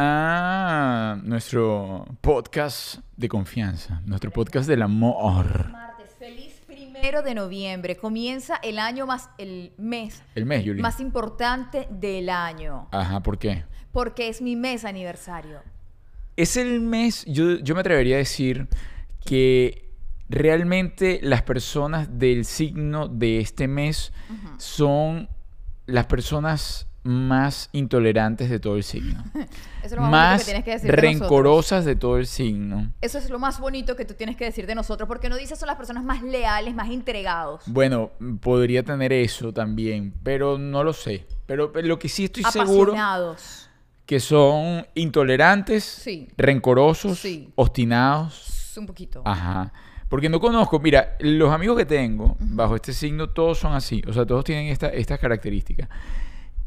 a 0.00 1.18
nuestro 1.24 2.06
podcast 2.20 3.00
de 3.16 3.28
confianza, 3.28 4.00
nuestro 4.06 4.30
podcast 4.30 4.68
del 4.68 4.82
amor. 4.82 5.70
Martes, 5.72 6.10
feliz 6.16 6.62
primero 6.68 7.22
de 7.22 7.34
noviembre. 7.34 7.96
Comienza 7.96 8.60
el 8.62 8.78
año 8.78 9.06
más, 9.06 9.28
el 9.38 9.72
mes 9.76 10.22
El 10.36 10.46
mes, 10.46 10.64
Yuli. 10.64 10.80
más 10.80 11.00
importante 11.00 11.88
del 11.90 12.30
año. 12.30 12.86
Ajá, 12.92 13.24
¿por 13.24 13.38
qué? 13.38 13.64
Porque 13.90 14.28
es 14.28 14.40
mi 14.40 14.54
mes 14.54 14.84
aniversario. 14.84 15.62
Es 16.36 16.56
el 16.56 16.80
mes, 16.80 17.24
yo, 17.26 17.58
yo 17.58 17.74
me 17.74 17.80
atrevería 17.80 18.14
a 18.14 18.18
decir 18.18 18.68
que 19.26 19.90
realmente 20.28 21.18
las 21.24 21.42
personas 21.42 22.20
del 22.20 22.44
signo 22.44 23.08
de 23.08 23.40
este 23.40 23.66
mes 23.66 24.12
son 24.58 25.28
las 25.86 26.06
personas 26.06 26.87
más 27.04 27.70
intolerantes 27.72 28.50
de 28.50 28.58
todo 28.60 28.76
el 28.76 28.82
signo. 28.82 29.22
Eso 29.82 29.86
es 29.86 29.92
lo 29.92 30.02
más, 30.02 30.10
bonito 30.10 30.10
que 30.10 30.34
más 30.36 30.44
tienes 30.44 30.64
que 30.64 30.70
decir 30.72 30.90
de 30.90 30.96
rencorosas 30.96 31.84
de 31.84 31.96
todo 31.96 32.18
el 32.18 32.26
signo. 32.26 32.92
Eso 33.00 33.18
es 33.18 33.30
lo 33.30 33.38
más 33.38 33.60
bonito 33.60 33.96
que 33.96 34.04
tú 34.04 34.14
tienes 34.14 34.36
que 34.36 34.44
decir 34.44 34.66
de 34.66 34.74
nosotros, 34.74 35.06
porque 35.08 35.28
no 35.28 35.36
dices 35.36 35.58
son 35.58 35.68
las 35.68 35.76
personas 35.76 36.04
más 36.04 36.22
leales, 36.22 36.74
más 36.74 36.90
entregados. 36.90 37.62
Bueno, 37.66 38.10
podría 38.40 38.82
tener 38.82 39.12
eso 39.12 39.52
también, 39.52 40.12
pero 40.22 40.58
no 40.58 40.84
lo 40.84 40.92
sé. 40.92 41.26
Pero, 41.46 41.72
pero 41.72 41.86
lo 41.88 41.98
que 41.98 42.08
sí 42.08 42.24
estoy 42.24 42.44
seguro 42.44 42.94
que 44.04 44.20
son 44.20 44.86
intolerantes, 44.94 45.84
Sí. 45.84 46.28
rencorosos, 46.36 47.18
Sí. 47.18 47.50
obstinados. 47.56 48.74
Un 48.76 48.86
poquito. 48.86 49.22
Ajá. 49.24 49.72
Porque 50.08 50.28
no 50.30 50.40
conozco, 50.40 50.78
mira, 50.80 51.16
los 51.20 51.52
amigos 51.52 51.76
que 51.76 51.84
tengo 51.84 52.36
bajo 52.40 52.74
este 52.76 52.92
signo, 52.94 53.28
todos 53.28 53.58
son 53.58 53.74
así. 53.74 54.02
O 54.08 54.12
sea, 54.12 54.24
todos 54.24 54.44
tienen 54.44 54.68
esta- 54.68 54.88
estas 54.88 55.18
características. 55.18 55.88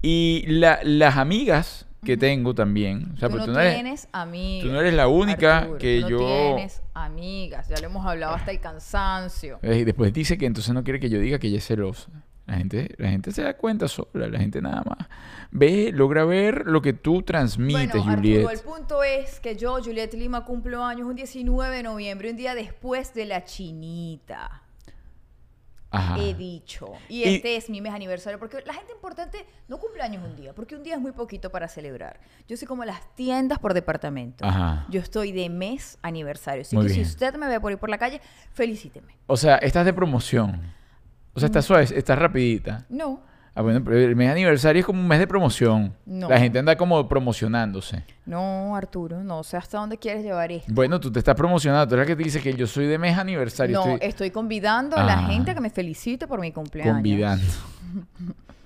Y 0.01 0.43
la- 0.47 0.79
las 0.83 1.17
amigas 1.17 1.87
que 2.03 2.17
tengo 2.17 2.55
también, 2.55 3.11
o 3.13 3.17
sea, 3.17 3.29
tú 3.29 3.37
no 3.37 3.45
tú 3.45 3.51
no 3.51 3.59
eres, 3.59 3.75
tienes 3.75 4.07
amigas. 4.11 4.65
tú 4.67 4.71
no 4.73 4.79
eres 4.79 4.93
la 4.95 5.07
única 5.07 5.57
Arturo, 5.59 5.77
que 5.77 5.99
tú 6.01 6.09
yo... 6.09 6.19
No 6.19 6.55
tienes 6.55 6.81
amigas. 6.95 7.67
Ya 7.69 7.77
lo 7.79 7.85
hemos 7.87 8.05
hablado 8.05 8.33
hasta 8.33 8.49
el 8.51 8.59
cansancio. 8.59 9.59
Eh, 9.61 9.77
Y 9.77 9.83
después 9.83 10.11
dice 10.11 10.37
que 10.37 10.47
entonces 10.47 10.73
no 10.73 10.83
quiere 10.83 10.99
que 10.99 11.09
yo 11.09 11.19
diga 11.19 11.37
que 11.37 11.47
ella 11.47 11.59
es 11.59 11.67
celosa. 11.67 12.09
La 12.47 12.57
gente, 12.57 12.95
la 12.97 13.09
gente 13.09 13.31
se 13.31 13.43
da 13.43 13.55
cuenta 13.55 13.87
sola, 13.87 14.27
la 14.27 14.39
gente 14.39 14.61
nada 14.61 14.83
más 14.83 15.07
ve, 15.51 15.91
logra 15.93 16.25
ver 16.25 16.65
lo 16.65 16.81
que 16.81 16.91
tú 16.91 17.21
transmites, 17.21 17.91
Bueno, 18.03 18.15
Juliet. 18.15 18.45
Arturo, 18.47 18.49
el 18.51 18.59
punto 18.79 19.03
es 19.03 19.39
que 19.39 19.55
yo, 19.55 19.77
Juliet 19.81 20.11
Lima, 20.15 20.43
cumplo 20.43 20.83
años 20.83 21.07
un 21.07 21.15
19 21.15 21.77
de 21.77 21.83
noviembre, 21.83 22.31
un 22.31 22.35
día 22.37 22.55
después 22.55 23.13
de 23.13 23.25
la 23.27 23.45
chinita. 23.45 24.60
Ajá. 25.91 26.17
He 26.17 26.33
dicho. 26.33 26.93
Y, 27.09 27.19
Y- 27.23 27.35
este 27.35 27.55
es 27.57 27.69
mi 27.69 27.81
mes 27.81 27.93
aniversario. 27.93 28.39
Porque 28.39 28.63
la 28.65 28.73
gente 28.73 28.93
importante 28.93 29.45
no 29.67 29.77
cumple 29.77 30.01
años 30.01 30.23
un 30.25 30.35
día. 30.37 30.53
Porque 30.53 30.75
un 30.75 30.83
día 30.83 30.95
es 30.95 31.01
muy 31.01 31.11
poquito 31.11 31.49
para 31.51 31.67
celebrar. 31.67 32.19
Yo 32.47 32.55
soy 32.57 32.67
como 32.67 32.85
las 32.85 33.13
tiendas 33.15 33.59
por 33.59 33.73
departamento. 33.73 34.45
Ajá. 34.45 34.85
Yo 34.89 34.99
estoy 35.01 35.31
de 35.33 35.49
mes 35.49 35.97
aniversario. 36.01 36.61
Así 36.61 36.75
Muy 36.75 36.87
que 36.87 36.93
bien. 36.93 37.05
si 37.05 37.11
usted 37.11 37.35
me 37.35 37.47
ve 37.47 37.59
por 37.59 37.71
ir 37.71 37.77
por 37.77 37.89
la 37.89 37.97
calle, 37.97 38.21
felicíteme. 38.53 39.17
O 39.27 39.35
sea, 39.37 39.57
estás 39.57 39.85
de 39.85 39.93
promoción. 39.93 40.61
O 41.33 41.39
sea, 41.39 41.47
Mm. 41.47 41.51
estás 41.51 41.65
suave, 41.65 41.83
estás 41.83 42.17
rapidita. 42.19 42.85
No, 42.89 43.21
Ah, 43.53 43.61
bueno, 43.61 43.83
pero 43.83 43.97
el 43.97 44.15
mes 44.15 44.27
de 44.27 44.31
aniversario 44.31 44.79
es 44.79 44.85
como 44.85 45.01
un 45.01 45.07
mes 45.09 45.19
de 45.19 45.27
promoción. 45.27 45.93
No. 46.05 46.29
La 46.29 46.39
gente 46.39 46.57
anda 46.59 46.77
como 46.77 47.05
promocionándose. 47.09 48.05
no, 48.25 48.75
Arturo, 48.77 49.23
no 49.23 49.43
sé 49.43 49.57
hasta 49.57 49.77
dónde 49.77 49.97
quieres 49.97 50.23
llevar 50.23 50.51
esto. 50.53 50.71
Bueno, 50.73 50.99
tú 51.01 51.11
te 51.11 51.19
estás 51.19 51.35
promocionando. 51.35 51.85
Tú 51.87 51.95
eres 51.95 52.07
la 52.07 52.11
que 52.13 52.15
te 52.15 52.23
dice 52.23 52.41
que 52.41 52.53
yo 52.53 52.65
soy 52.65 52.85
de 52.87 52.97
mes 52.97 53.17
aniversario. 53.17 53.77
No, 53.83 53.91
estoy 53.93 54.07
estoy 54.09 54.31
convidando 54.31 54.95
a 54.95 55.03
la 55.03 55.19
Ah. 55.19 55.27
gente 55.27 55.51
a 55.51 55.53
que 55.53 55.59
me 55.59 55.69
felicite 55.69 56.27
por 56.27 56.39
mi 56.39 56.53
cumpleaños. 56.53 56.93
convidando. 56.95 57.43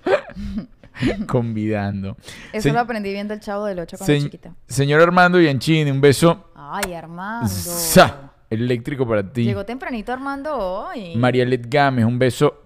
convidando. 1.26 2.16
Eso 2.52 2.68
Se- 2.68 2.72
lo 2.72 2.80
aprendí 2.80 3.12
viendo 3.12 3.34
el 3.34 3.40
chavo 3.40 3.64
del 3.66 3.80
8 3.80 3.96
cuando 3.98 4.14
se- 4.14 4.20
chiquita. 4.22 4.54
señor 4.66 5.00
Armando 5.02 5.38
Bianchini, 5.38 5.90
un 5.90 6.00
beso 6.00 6.50
Ay, 6.54 6.94
Armando. 6.94 7.48
Sa, 7.48 8.30
eléctrico 8.50 9.06
para 9.06 9.22
ti. 9.30 9.44
Llegó 9.44 9.64
tempranito 9.64 10.12
Armando 10.12 10.56
hoy. 10.56 11.16
Marialet 11.16 11.66
Gámez, 11.68 12.04
un 12.04 12.18
beso 12.18 12.62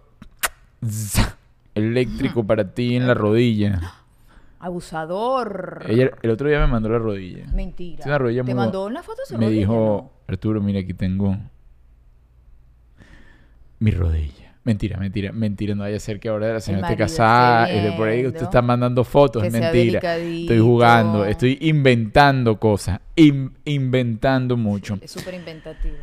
za, 0.86 1.36
eléctrico 1.80 2.44
para 2.46 2.72
ti 2.74 2.96
en 2.96 3.06
la 3.06 3.14
rodilla. 3.14 3.80
Abusador. 4.58 5.84
Ella 5.88 6.10
el 6.22 6.30
otro 6.30 6.48
día 6.48 6.60
me 6.60 6.66
mandó 6.66 6.88
la 6.90 6.98
rodilla. 6.98 7.46
Mentira. 7.52 7.96
Tiene 8.04 8.10
una 8.12 8.18
rodilla 8.18 8.42
¿Te 8.44 8.54
muy- 8.54 8.64
mandó 8.64 8.86
una 8.86 9.02
foto 9.02 9.22
de 9.22 9.26
su 9.26 9.38
Me 9.38 9.46
rodilla? 9.46 9.60
dijo, 9.60 10.12
Arturo, 10.28 10.60
mira, 10.60 10.80
aquí 10.80 10.92
tengo 10.94 11.36
mi 13.78 13.90
rodilla. 13.90 14.34
Mentira, 14.62 14.98
mentira, 14.98 15.32
mentira. 15.32 15.74
No 15.74 15.82
vaya 15.84 15.96
a 15.96 16.00
ser 16.00 16.20
que 16.20 16.28
ahora 16.28 16.52
la 16.52 16.60
señora 16.60 16.88
esté 16.88 16.98
casada 16.98 17.66
de 17.66 17.92
por 17.92 18.08
ahí 18.08 18.18
usted 18.18 18.32
viendo. 18.32 18.44
está 18.44 18.60
mandando 18.60 19.04
fotos. 19.04 19.40
Que 19.42 19.48
es 19.48 19.52
mentira. 19.54 20.00
Estoy 20.16 20.58
jugando, 20.58 21.24
estoy 21.24 21.56
inventando 21.62 22.58
cosas. 22.60 23.00
in- 23.16 23.52
inventando 23.64 24.56
mucho. 24.58 24.98
Es 25.00 25.10
súper 25.10 25.34
inventativo. 25.34 25.96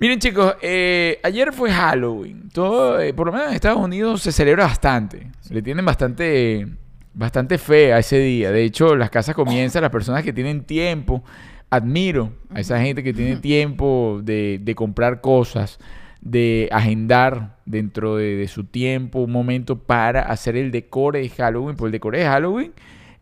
Miren 0.00 0.18
chicos, 0.18 0.54
eh, 0.62 1.20
ayer 1.22 1.52
fue 1.52 1.70
Halloween. 1.70 2.48
Todo, 2.54 2.98
eh, 2.98 3.12
por 3.12 3.26
lo 3.26 3.34
menos 3.34 3.48
en 3.48 3.54
Estados 3.54 3.78
Unidos 3.78 4.22
se 4.22 4.32
celebra 4.32 4.64
bastante. 4.64 5.30
Le 5.50 5.60
tienen 5.60 5.84
bastante, 5.84 6.66
bastante 7.12 7.58
fe 7.58 7.92
a 7.92 7.98
ese 7.98 8.18
día. 8.18 8.50
De 8.50 8.64
hecho, 8.64 8.96
las 8.96 9.10
casas 9.10 9.34
comienzan, 9.34 9.82
las 9.82 9.90
personas 9.90 10.24
que 10.24 10.32
tienen 10.32 10.64
tiempo. 10.64 11.22
Admiro 11.68 12.32
a 12.48 12.60
esa 12.60 12.80
gente 12.80 13.02
que 13.02 13.12
tiene 13.12 13.36
tiempo 13.36 14.20
de, 14.24 14.58
de 14.62 14.74
comprar 14.74 15.20
cosas, 15.20 15.78
de 16.22 16.70
agendar 16.72 17.58
dentro 17.66 18.16
de, 18.16 18.36
de 18.36 18.48
su 18.48 18.64
tiempo 18.64 19.18
un 19.18 19.32
momento 19.32 19.78
para 19.80 20.22
hacer 20.22 20.56
el 20.56 20.70
decore 20.70 21.20
de 21.20 21.28
Halloween. 21.28 21.76
Porque 21.76 21.88
el 21.88 21.92
decore 21.92 22.20
de 22.20 22.24
Halloween 22.24 22.72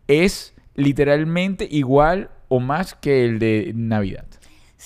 es 0.07 0.55
literalmente 0.77 1.67
igual 1.69 2.31
o 2.47 2.61
más 2.61 2.95
que 2.95 3.25
el 3.25 3.41
de 3.41 3.73
Navidad. 3.75 4.28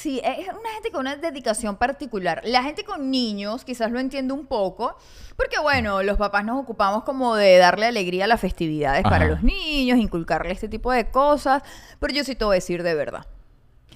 Sí, 0.03 0.21
es 0.25 0.49
una 0.49 0.71
gente 0.75 0.91
con 0.91 1.03
una 1.03 1.15
dedicación 1.15 1.77
particular. 1.77 2.41
La 2.45 2.65
gente 2.65 2.83
con 2.83 3.09
niños 3.09 3.65
quizás 3.65 3.93
lo 3.93 4.01
entiende 4.01 4.35
un 4.35 4.47
poco, 4.47 4.97
porque 5.37 5.61
bueno, 5.61 6.03
los 6.03 6.19
papás 6.19 6.45
nos 6.45 6.61
ocupamos 6.61 7.05
como 7.05 7.37
de 7.37 7.57
darle 7.59 7.87
alegría 7.87 8.25
a 8.25 8.27
las 8.27 8.41
festividades 8.41 9.05
para 9.05 9.27
los 9.27 9.45
niños, 9.45 10.01
inculcarle 10.01 10.51
este 10.51 10.67
tipo 10.67 10.91
de 10.91 11.09
cosas, 11.09 11.63
pero 12.01 12.13
yo 12.13 12.25
sí 12.25 12.35
te 12.35 12.45
voy 12.45 12.55
a 12.55 12.57
decir 12.57 12.83
de 12.83 12.97
verdad. 12.97 13.29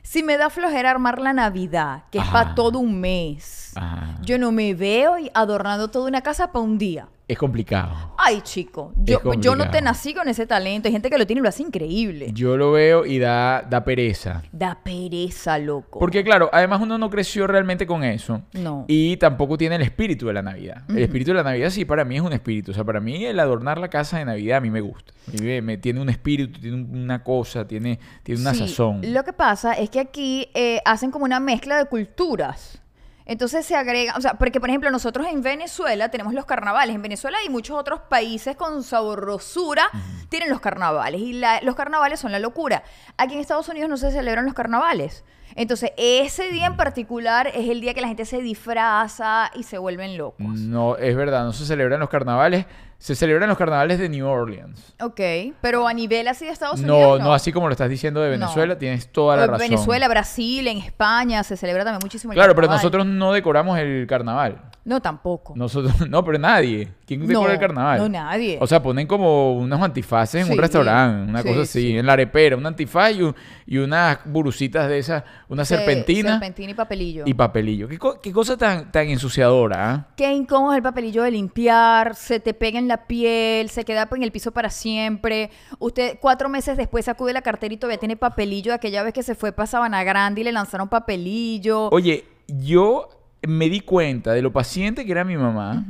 Si 0.05 0.23
me 0.23 0.37
da 0.37 0.49
flojera 0.49 0.93
armar 0.93 1.21
la 1.21 1.33
Navidad, 1.33 2.05
que 2.13 2.19
es 2.19 2.29
para 2.29 2.55
todo 2.55 2.79
un 2.79 3.01
mes, 3.01 3.66
Ajá. 3.77 4.19
yo 4.23 4.39
no 4.39 4.53
me 4.53 4.75
veo 4.75 5.19
y 5.19 5.31
adornando 5.35 5.89
toda 5.89 6.09
una 6.09 6.23
casa 6.23 6.53
para 6.53 6.65
un 6.65 6.79
día. 6.79 7.09
Es 7.29 7.37
complicado. 7.39 8.15
Ay, 8.19 8.41
chico, 8.43 8.93
yo, 8.99 9.19
yo 9.41 9.57
no 9.57 9.69
te 9.69 9.81
nací 9.83 10.15
con 10.15 10.29
ese 10.29 10.47
talento. 10.47 10.87
Hay 10.87 10.93
gente 10.93 11.11
que 11.11 11.19
lo 11.19 11.27
tiene 11.27 11.41
y 11.41 11.43
lo 11.43 11.49
hace 11.49 11.65
increíble. 11.65 12.31
Yo 12.33 12.57
lo 12.57 12.71
veo 12.71 13.05
y 13.05 13.19
da, 13.19 13.63
da 13.69 13.83
pereza. 13.83 14.45
Da 14.53 14.79
pereza, 14.85 15.59
loco. 15.59 15.99
Porque 15.99 16.23
claro, 16.23 16.49
además 16.53 16.81
uno 16.81 16.99
no 16.99 17.11
creció 17.11 17.49
realmente 17.49 17.85
con 17.85 18.05
eso. 18.05 18.43
No. 18.53 18.85
Y 18.87 19.17
tampoco 19.17 19.59
tiene 19.59 19.75
el 19.75 19.83
espíritu 19.83 20.29
de 20.29 20.35
la 20.35 20.43
Navidad. 20.43 20.85
El 20.89 20.99
espíritu 20.99 21.33
de 21.33 21.39
la 21.39 21.43
Navidad 21.43 21.71
sí 21.71 21.85
para 21.85 22.05
mí 22.05 22.15
es 22.15 22.23
un 22.23 22.33
espíritu. 22.33 22.71
O 22.71 22.75
sea, 22.75 22.85
para 22.85 23.01
mí 23.01 23.25
el 23.25 23.41
adornar 23.41 23.79
la 23.79 23.89
casa 23.89 24.19
de 24.19 24.25
Navidad 24.25 24.59
a 24.59 24.61
mí 24.61 24.71
me 24.71 24.81
gusta. 24.81 25.13
Me, 25.43 25.61
me- 25.63 25.79
tiene 25.79 26.01
un 26.01 26.09
espíritu, 26.09 26.61
tiene 26.61 26.77
un- 26.77 26.97
una 26.97 27.25
cosa, 27.25 27.67
tiene, 27.67 27.99
tiene 28.23 28.41
una 28.41 28.55
Sí, 28.55 28.61
sazón. 28.69 29.01
Lo 29.13 29.25
que 29.25 29.33
pasa 29.33 29.73
es 29.73 29.91
que 29.91 29.99
aquí 29.99 30.49
eh, 30.55 30.81
hacen 30.85 31.11
como 31.11 31.25
una 31.25 31.41
mezcla 31.41 31.77
de 31.77 31.87
culturas. 31.87 32.81
Entonces 33.27 33.67
se 33.67 33.75
agrega, 33.75 34.15
o 34.17 34.21
sea, 34.21 34.35
porque 34.35 34.61
por 34.61 34.69
ejemplo 34.71 34.89
nosotros 34.91 35.27
en 35.27 35.43
Venezuela 35.43 36.09
tenemos 36.11 36.33
los 36.33 36.45
carnavales. 36.45 36.95
En 36.95 37.03
Venezuela 37.03 37.39
y 37.45 37.49
muchos 37.51 37.77
otros 37.77 38.01
países 38.09 38.55
con 38.57 38.83
sabrosura 38.85 39.91
tienen 40.29 40.49
los 40.49 40.61
carnavales. 40.61 41.21
Y 41.21 41.33
la- 41.33 41.61
los 41.63 41.75
carnavales 41.75 42.21
son 42.21 42.31
la 42.33 42.39
locura. 42.39 42.85
Aquí 43.17 43.35
en 43.35 43.41
Estados 43.41 43.69
Unidos 43.69 43.91
no 43.91 43.97
se 43.97 44.11
celebran 44.13 44.45
los 44.45 44.55
carnavales. 44.55 45.25
Entonces 45.57 45.91
ese 45.97 46.49
día 46.51 46.67
en 46.67 46.77
particular 46.77 47.49
es 47.49 47.69
el 47.69 47.81
día 47.81 47.95
que 47.95 48.01
la 48.01 48.09
gente 48.09 48.25
se 48.27 48.41
disfraza 48.43 49.51
y 49.55 49.63
se 49.63 49.79
vuelven 49.79 50.17
locos. 50.19 50.47
No, 50.47 50.97
es 50.97 51.17
verdad, 51.17 51.45
no 51.45 51.53
se 51.53 51.65
celebran 51.67 51.99
los 52.01 52.09
carnavales. 52.11 52.67
Se 52.99 53.15
celebran 53.15 53.49
los 53.49 53.59
carnavales 53.59 53.99
de 53.99 54.09
New 54.09 54.27
Orleans. 54.27 54.95
Ok, 55.03 55.21
pero 55.61 55.87
a 55.87 55.93
nivel 55.93 56.27
así 56.29 56.47
de 56.47 56.51
Estados 56.51 56.81
No, 56.81 56.97
Unidos. 56.97 57.21
no, 57.21 57.35
así 57.35 57.53
como 57.53 57.67
lo 57.69 57.73
estás 57.73 57.91
diciendo 57.91 58.21
de 58.21 58.31
No. 58.37 58.41
Venezuela, 58.47 58.79
tienes 58.79 59.13
toda 59.13 59.37
la 59.37 59.47
razón. 59.47 59.69
Venezuela, 59.69 60.09
Brasil, 60.09 60.67
en 60.67 60.79
España 60.79 61.43
se 61.45 61.57
celebra 61.57 61.85
también 61.85 62.01
muchísimo 62.03 62.33
el 62.33 62.37
Claro, 62.37 62.55
pero 62.55 62.67
carnaval. 62.69 62.79
nosotros 62.83 63.07
no 63.07 63.33
decoramos 63.33 63.79
el 63.79 64.07
carnaval. 64.09 64.61
No, 64.87 65.03
tampoco. 65.03 65.53
Nosotros, 65.57 65.93
no, 66.09 66.25
pero 66.25 66.39
nadie. 66.39 66.89
¿Quién 67.05 67.27
decora 67.27 67.49
No, 67.49 67.53
el 67.55 67.59
carnaval? 67.59 67.99
no, 67.99 68.09
nadie. 68.09 68.57
O 68.61 68.67
sea, 68.69 68.81
ponen 68.81 69.09
como 69.09 69.57
unos 69.57 69.83
antifaces 69.83 70.47
en 70.47 70.53
un 70.53 70.57
restaurante, 70.59 71.29
una 71.29 71.43
sí, 71.43 71.49
cosa 71.49 71.61
así, 71.63 71.81
sí. 71.83 71.99
en 71.99 72.07
la 72.07 72.13
arepera, 72.13 72.57
un 72.57 72.65
antifaz 72.65 73.13
y, 73.17 73.23
un- 73.23 73.35
y 73.67 73.79
unas 73.79 74.19
burucitas 74.25 74.89
de 74.89 74.99
esas, 74.99 75.25
una 75.49 75.65
Se- 75.65 75.77
serpentina 75.77 76.31
Serpentina 76.31 76.71
y 76.71 76.75
papelillo. 76.75 77.25
y 77.27 77.35
papelillo. 77.35 77.89
¿Qué, 77.89 77.99
co- 77.99 78.21
qué 78.21 78.31
cosa 78.33 78.57
tan, 78.57 78.93
tan 78.93 79.09
ensuciadora, 79.09 79.91
ah? 79.93 80.07
Qué 80.17 80.33
incómodo 80.33 80.73
es 80.73 80.77
el 80.77 80.83
papelillo 80.85 81.25
de 81.25 81.33
limpiar, 81.33 82.15
se 82.15 82.39
te 82.39 82.55
pega 82.55 82.79
en 82.79 82.87
la 82.87 83.09
piel, 83.09 83.69
se 83.71 83.85
queda 83.85 84.09
en 84.15 84.23
el 84.23 84.31
piso 84.31 84.53
para 84.53 84.71
siempre. 84.71 85.51
Usted 85.81 86.19
cuatro 86.21 86.49
meses 86.49 86.77
después 86.77 87.05
sacude 87.07 87.33
la 87.33 87.43
cartera 87.43 87.75
y 87.75 87.77
todavía 87.77 87.99
tiene 87.99 88.17
papelillo 88.17 88.71
de 88.71 88.77
aquella 88.77 89.03
vez 89.03 89.13
que 89.13 89.25
se 89.25 89.35
fue 89.35 89.51
para 89.51 89.67
Sabana 89.67 90.05
Grande 90.05 90.43
y 90.43 90.45
le 90.45 90.53
lanzaron 90.53 90.89
papelillo. 90.89 91.89
Oye, 91.91 92.25
yo 92.47 93.09
me 93.47 93.69
di 93.69 93.81
cuenta 93.81 94.33
de 94.33 94.43
lo 94.43 94.53
paciente 94.53 95.05
que 95.05 95.13
era 95.13 95.25
mi 95.25 95.37
mamá 95.37 95.85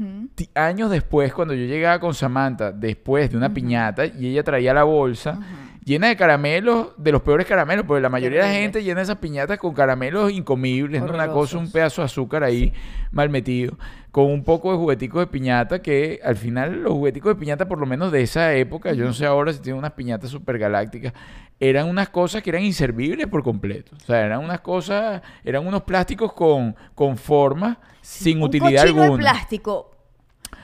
años 0.55 0.91
después, 0.91 1.33
cuando 1.33 1.55
yo 1.55 1.65
llegaba 1.65 1.99
con 1.99 2.15
Samantha, 2.15 2.73
después 2.73 3.31
de 3.31 3.37
una 3.37 3.53
piñata, 3.53 4.07
y 4.07 4.27
ella 4.27 4.43
traía 4.43 4.75
la 4.75 4.85
bolsa, 4.85 5.39
llena 5.87 6.09
de 6.09 6.17
caramelos, 6.17 6.89
de 6.97 7.13
los 7.13 7.23
peores 7.23 7.47
caramelos, 7.47 7.87
porque 7.87 8.03
la 8.03 8.09
mayoría 8.09 8.43
de 8.43 8.49
la 8.49 8.55
gente 8.55 8.83
llena 8.83 9.03
esas 9.03 9.19
piñatas 9.19 9.57
con 9.57 9.73
caramelos 9.73 10.33
incomibles, 10.33 11.01
¿no? 11.01 11.15
una 11.15 11.29
cosa, 11.29 11.59
un 11.59 11.71
pedazo 11.71 12.03
de 12.03 12.07
azúcar 12.07 12.43
ahí 12.43 12.73
mal 13.13 13.31
metido, 13.31 13.79
con 14.11 14.27
un 14.27 14.43
poco 14.43 14.73
de 14.73 14.79
jugueticos 14.79 15.21
de 15.21 15.27
piñata, 15.29 15.81
que 15.81 16.19
al 16.25 16.35
final 16.35 16.83
los 16.83 16.93
jugueticos 16.93 17.37
de 17.37 17.41
piñata, 17.41 17.69
por 17.69 17.79
lo 17.79 17.87
menos 17.87 18.11
de 18.11 18.23
esa 18.23 18.53
época, 18.55 18.95
yo 18.95 19.05
no 19.05 19.13
sé 19.13 19.27
ahora 19.27 19.53
si 19.53 19.61
tienen 19.61 19.79
unas 19.79 19.93
piñatas 19.93 20.29
super 20.29 20.59
galácticas, 20.59 21.13
eran 21.61 21.87
unas 21.87 22.09
cosas 22.09 22.43
que 22.43 22.51
eran 22.51 22.65
inservibles 22.65 23.29
por 23.29 23.45
completo. 23.45 23.95
O 23.95 24.07
sea, 24.07 24.27
eran 24.27 24.43
unas 24.43 24.61
cosas, 24.63 25.23
eran 25.45 25.65
unos 25.65 25.85
plásticos 25.85 26.33
con, 26.33 26.75
con 26.97 27.17
forma, 27.17 27.79
sin 28.01 28.39
un 28.39 28.45
utilidad 28.45 28.83
alguna. 28.83 29.11
de 29.11 29.19
plástico. 29.19 29.96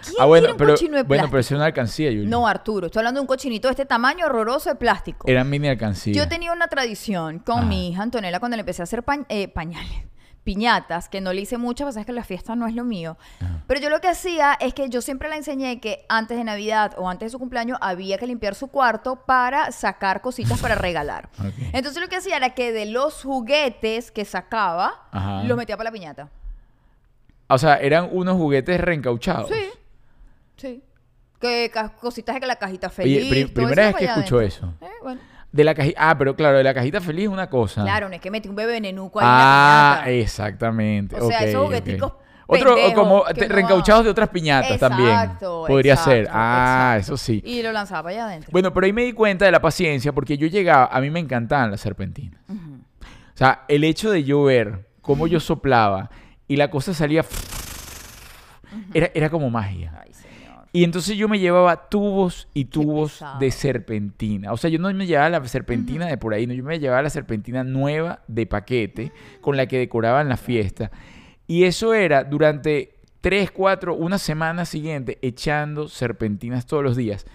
¿Quién 0.02 0.14
Ah, 0.18 0.24
bueno, 0.26 0.50
un 0.50 0.56
pero, 0.56 0.72
cochino 0.74 0.96
de 0.96 1.02
bueno, 1.04 1.24
pero 1.28 1.38
es 1.40 1.50
una 1.52 1.66
alcancía, 1.66 2.10
Julia. 2.10 2.28
No, 2.28 2.46
Arturo, 2.46 2.86
estoy 2.86 3.00
hablando 3.00 3.18
de 3.18 3.22
un 3.22 3.26
cochinito 3.28 3.68
de 3.68 3.72
este 3.72 3.86
tamaño 3.86 4.26
horroroso 4.26 4.70
de 4.70 4.76
plástico. 4.76 5.28
Eran 5.28 5.48
mini 5.48 5.68
alcancías. 5.68 6.16
Yo 6.16 6.28
tenía 6.28 6.52
una 6.52 6.68
tradición 6.68 7.38
con 7.38 7.58
Ajá. 7.58 7.66
mi 7.66 7.88
hija 7.90 8.02
Antonella 8.02 8.38
cuando 8.40 8.56
le 8.56 8.60
empecé 8.60 8.82
a 8.82 8.84
hacer 8.84 9.04
eh, 9.28 9.48
pañales, 9.48 10.02
piñatas, 10.44 11.08
que 11.08 11.20
no 11.20 11.32
le 11.32 11.42
hice 11.42 11.56
muchas, 11.56 11.84
pues 11.86 11.96
es 11.96 12.04
que 12.04 12.12
la 12.12 12.24
fiesta 12.24 12.56
no 12.56 12.66
es 12.66 12.74
lo 12.74 12.82
mío. 12.84 13.16
Pero 13.68 13.80
yo 13.80 13.90
lo 13.90 14.00
que 14.00 14.08
hacía 14.08 14.54
es 14.60 14.74
que 14.74 14.88
yo 14.88 15.00
siempre 15.00 15.28
le 15.28 15.36
enseñé 15.36 15.80
que 15.80 16.04
antes 16.08 16.36
de 16.36 16.42
Navidad 16.42 16.94
o 16.98 17.08
antes 17.08 17.26
de 17.26 17.30
su 17.30 17.38
cumpleaños 17.38 17.78
había 17.80 18.18
que 18.18 18.26
limpiar 18.26 18.56
su 18.56 18.66
cuarto 18.66 19.24
para 19.24 19.70
sacar 19.70 20.20
cositas 20.20 20.58
para 20.60 20.74
regalar. 20.76 21.28
Entonces 21.72 22.02
lo 22.02 22.08
que 22.08 22.16
hacía 22.16 22.36
era 22.38 22.50
que 22.50 22.72
de 22.72 22.86
los 22.86 23.22
juguetes 23.22 24.10
que 24.10 24.24
sacaba, 24.24 25.06
Ajá. 25.12 25.44
los 25.44 25.56
metía 25.56 25.76
para 25.76 25.90
la 25.90 25.94
piñata. 25.94 26.28
O 27.54 27.58
sea, 27.58 27.76
eran 27.76 28.08
unos 28.12 28.36
juguetes 28.36 28.80
reencauchados. 28.80 29.48
Sí, 29.48 29.64
sí. 30.56 30.82
Que 31.40 31.70
cositas 32.00 32.34
de 32.36 32.40
que 32.40 32.46
la 32.46 32.56
cajita 32.56 32.86
Oye, 32.86 32.94
feliz. 32.94 33.28
pri- 33.30 33.44
todo 33.46 33.54
primera 33.54 33.86
vez 33.86 33.96
que 33.96 34.04
escucho 34.04 34.38
adentro. 34.38 34.40
eso. 34.68 34.74
Eh, 34.80 34.86
bueno. 35.02 35.20
De 35.50 35.64
la 35.64 35.74
cajita. 35.74 36.10
Ah, 36.10 36.16
pero 36.16 36.34
claro, 36.36 36.56
de 36.58 36.64
la 36.64 36.72
cajita 36.72 37.00
feliz 37.00 37.24
es 37.24 37.30
una 37.30 37.50
cosa. 37.50 37.82
Claro, 37.82 38.08
no 38.08 38.14
es 38.14 38.20
que 38.20 38.30
metí 38.30 38.48
un 38.48 38.54
bebé 38.56 38.80
nenuco 38.80 39.20
ahí 39.20 39.26
Ah, 39.28 39.32
en 39.32 39.98
la 39.98 40.04
piñata. 40.04 40.10
exactamente. 40.22 41.16
O 41.20 41.28
sea, 41.28 41.40
esos 41.44 41.64
jugueticos 41.64 42.12
Otro, 42.46 42.72
o 42.72 42.74
pendejos 42.76 42.94
como 42.94 43.24
que 43.24 43.34
te- 43.34 43.48
no 43.48 43.54
reencauchados 43.56 44.04
de 44.04 44.10
otras 44.10 44.28
piñatas 44.30 44.78
también. 44.78 45.08
Exacto, 45.10 45.64
Podría 45.66 45.92
exacto, 45.94 46.10
ser. 46.10 46.28
Ah, 46.30 46.94
exacto. 46.96 47.14
eso 47.14 47.24
sí. 47.24 47.42
Y 47.44 47.62
lo 47.62 47.72
lanzaba 47.72 48.10
allá 48.10 48.24
adentro. 48.26 48.50
Bueno, 48.52 48.72
pero 48.72 48.86
ahí 48.86 48.92
me 48.92 49.02
di 49.02 49.12
cuenta 49.12 49.44
de 49.44 49.50
la 49.52 49.60
paciencia 49.60 50.12
porque 50.12 50.38
yo 50.38 50.46
llegaba, 50.46 50.86
a 50.86 51.00
mí 51.00 51.10
me 51.10 51.20
encantaban 51.20 51.70
las 51.72 51.80
serpentinas. 51.80 52.40
O 52.48 53.36
sea, 53.36 53.64
el 53.68 53.84
hecho 53.84 54.10
de 54.10 54.24
yo 54.24 54.44
ver 54.44 54.86
cómo 55.02 55.26
yo 55.26 55.40
soplaba 55.40 56.08
y 56.48 56.56
la 56.56 56.70
cosa 56.70 56.94
salía... 56.94 57.24
Era, 58.94 59.10
era 59.14 59.28
como 59.28 59.50
magia. 59.50 60.02
Ay, 60.02 60.14
señor. 60.14 60.32
Y 60.72 60.84
entonces 60.84 61.18
yo 61.18 61.28
me 61.28 61.38
llevaba 61.38 61.90
tubos 61.90 62.48
y 62.54 62.64
tubos 62.64 63.22
de 63.38 63.50
serpentina. 63.50 64.52
O 64.52 64.56
sea, 64.56 64.70
yo 64.70 64.78
no 64.78 64.92
me 64.92 65.06
llevaba 65.06 65.28
la 65.28 65.44
serpentina 65.46 66.06
de 66.06 66.16
por 66.16 66.32
ahí, 66.32 66.46
no, 66.46 66.54
yo 66.54 66.64
me 66.64 66.78
llevaba 66.78 67.02
la 67.02 67.10
serpentina 67.10 67.62
nueva 67.62 68.20
de 68.26 68.46
paquete 68.46 69.12
con 69.42 69.58
la 69.58 69.66
que 69.66 69.78
decoraban 69.78 70.30
la 70.30 70.38
fiesta. 70.38 70.90
Y 71.46 71.64
eso 71.64 71.92
era 71.92 72.24
durante 72.24 72.94
tres, 73.20 73.50
cuatro, 73.50 73.94
una 73.94 74.16
semana 74.16 74.64
siguiente 74.64 75.18
echando 75.20 75.88
serpentinas 75.88 76.66
todos 76.66 76.82
los 76.82 76.96
días. 76.96 77.26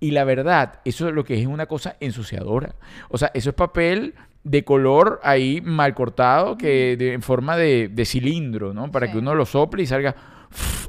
Y 0.00 0.10
la 0.10 0.24
verdad, 0.24 0.80
eso 0.84 1.08
es 1.08 1.14
lo 1.14 1.24
que 1.24 1.40
es 1.40 1.46
una 1.46 1.66
cosa 1.66 1.96
ensuciadora. 2.00 2.74
O 3.08 3.18
sea, 3.18 3.30
eso 3.34 3.50
es 3.50 3.54
papel 3.54 4.14
de 4.42 4.64
color 4.64 5.20
ahí 5.22 5.60
mal 5.60 5.94
cortado 5.94 6.56
que 6.56 6.96
de- 6.96 7.12
en 7.12 7.22
forma 7.22 7.56
de, 7.56 7.88
de 7.92 8.04
cilindro, 8.04 8.72
¿no? 8.72 8.90
Para 8.90 9.06
Sí. 9.06 9.12
que 9.12 9.18
uno 9.18 9.34
lo 9.34 9.44
sople 9.46 9.82
y 9.82 9.86
salga... 9.86 10.14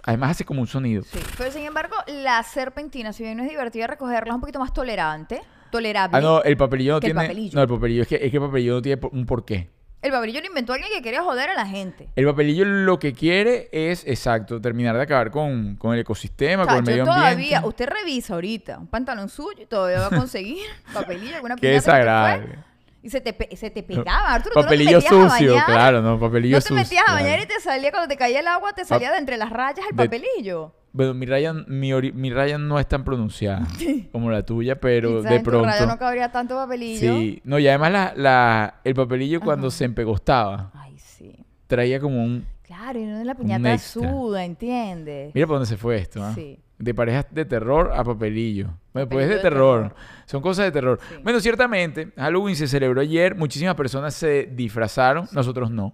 Además 0.03 0.31
hace 0.31 0.45
como 0.45 0.61
un 0.61 0.67
sonido. 0.67 1.03
Sí. 1.03 1.19
Pero 1.37 1.51
sin 1.51 1.63
embargo, 1.63 1.95
la 2.07 2.41
serpentina, 2.41 3.13
si 3.13 3.21
bien 3.23 3.37
no 3.37 3.43
es 3.43 3.49
divertida 3.49 3.85
recogerla, 3.85 4.31
es 4.31 4.35
un 4.35 4.41
poquito 4.41 4.59
más 4.59 4.73
tolerante. 4.73 5.41
Tolerable. 5.71 6.17
Ah, 6.17 6.21
no, 6.21 6.41
el 6.41 6.57
papelillo 6.57 6.93
no 6.93 6.99
Que 6.99 7.07
el 7.07 7.13
tiene. 7.13 7.27
papelillo. 7.27 7.55
No, 7.55 7.61
el 7.61 7.67
papelillo 7.69 8.01
es 8.01 8.07
que, 8.07 8.15
es 8.15 8.31
que 8.31 8.37
el 8.37 8.43
papelillo 8.43 8.73
no 8.75 8.81
tiene 8.81 8.99
un 9.11 9.25
porqué. 9.27 9.69
El 10.01 10.11
papelillo 10.11 10.41
lo 10.41 10.47
inventó 10.47 10.73
alguien 10.73 10.89
que 10.91 11.03
quería 11.03 11.21
joder 11.21 11.51
a 11.51 11.53
la 11.53 11.67
gente. 11.67 12.09
El 12.15 12.25
papelillo 12.25 12.65
lo 12.65 12.97
que 12.97 13.13
quiere 13.13 13.69
es, 13.71 14.03
exacto, 14.07 14.59
terminar 14.59 14.95
de 14.97 15.03
acabar 15.03 15.29
con, 15.29 15.75
con 15.75 15.93
el 15.93 15.99
ecosistema, 15.99 16.63
O 16.63 16.65
sea, 16.65 16.75
con 16.77 16.85
el 16.85 16.91
medio 16.91 17.03
todavía, 17.03 17.29
ambiente. 17.59 17.67
usted 17.67 17.87
revisa 17.89 18.33
ahorita 18.33 18.79
un 18.79 18.87
pantalón 18.87 19.29
suyo 19.29 19.61
y 19.61 19.65
todavía 19.67 19.99
va 19.99 20.07
a 20.07 20.09
conseguir 20.09 20.65
papelillo, 20.93 21.35
alguna 21.35 21.55
Qué 21.57 21.67
desagradable. 21.69 22.55
Y 23.03 23.09
se 23.09 23.19
te, 23.21 23.33
pe- 23.33 23.55
se 23.55 23.69
te 23.71 23.81
pegaba, 23.81 24.33
Arturo. 24.33 24.53
tú 24.53 24.59
no 24.59 24.65
te 24.67 24.67
Papelillo 24.75 24.97
a 24.99 25.01
sucio, 25.01 25.55
claro, 25.65 26.01
no, 26.01 26.19
papelillo 26.19 26.57
No 26.57 26.61
te 26.61 26.67
sucio. 26.67 26.83
metías 26.83 27.03
a 27.07 27.13
bañar 27.13 27.37
claro. 27.39 27.43
y 27.43 27.45
te 27.47 27.59
salía 27.59 27.89
cuando 27.91 28.07
te 28.09 28.15
caía 28.17 28.39
el 28.41 28.47
agua, 28.47 28.73
te 28.73 28.85
salía 28.85 29.11
de 29.11 29.17
entre 29.17 29.37
las 29.37 29.49
rayas 29.49 29.85
el 29.89 29.95
de- 29.97 30.03
papelillo. 30.05 30.75
Bueno, 30.93 31.13
mi 31.13 31.25
raya, 31.25 31.53
mi, 31.53 31.93
mi 32.11 32.31
raya 32.33 32.57
no 32.57 32.77
es 32.77 32.85
tan 32.87 33.03
pronunciada 33.05 33.65
como 34.11 34.29
la 34.29 34.45
tuya, 34.45 34.79
pero 34.79 35.17
Quizás 35.19 35.29
de 35.31 35.35
en 35.37 35.43
tu 35.43 35.49
raya 35.51 35.77
pronto. 35.77 35.85
no 35.93 35.97
cabría 35.97 36.31
tanto 36.31 36.55
papelillo. 36.55 36.99
Sí, 37.17 37.41
no, 37.45 37.57
y 37.59 37.67
además 37.67 37.91
la, 37.91 38.13
la- 38.15 38.75
el 38.83 38.93
papelillo 38.93 39.39
cuando 39.39 39.71
se 39.71 39.85
empegostaba 39.85 40.69
Ay, 40.75 40.97
sí. 40.99 41.33
traía 41.67 41.99
como 41.99 42.21
un. 42.23 42.45
Claro, 42.81 42.99
y 42.99 43.03
no 43.05 43.19
en 43.19 43.27
la 43.27 43.35
piñata 43.35 43.77
suda, 43.77 44.43
¿entiendes? 44.43 45.31
Mira 45.35 45.45
por 45.45 45.57
dónde 45.57 45.67
se 45.67 45.77
fue 45.77 45.97
esto, 45.97 46.23
¿ah? 46.23 46.31
Sí. 46.33 46.57
De 46.79 46.95
parejas 46.95 47.27
de 47.29 47.45
terror 47.45 47.91
a 47.95 48.03
papelillo. 48.03 48.69
Bueno, 48.91 49.07
pues 49.07 49.23
es 49.25 49.29
de 49.29 49.35
de 49.35 49.41
terror. 49.41 49.83
terror. 49.89 49.95
Son 50.25 50.41
cosas 50.41 50.65
de 50.65 50.71
terror. 50.71 50.99
Sí. 51.07 51.15
Bueno, 51.23 51.39
ciertamente, 51.39 52.11
Halloween 52.17 52.55
se 52.55 52.67
celebró 52.67 53.01
ayer. 53.01 53.35
Muchísimas 53.35 53.75
personas 53.75 54.15
se 54.15 54.49
disfrazaron. 54.51 55.27
Nosotros 55.31 55.69
no. 55.69 55.93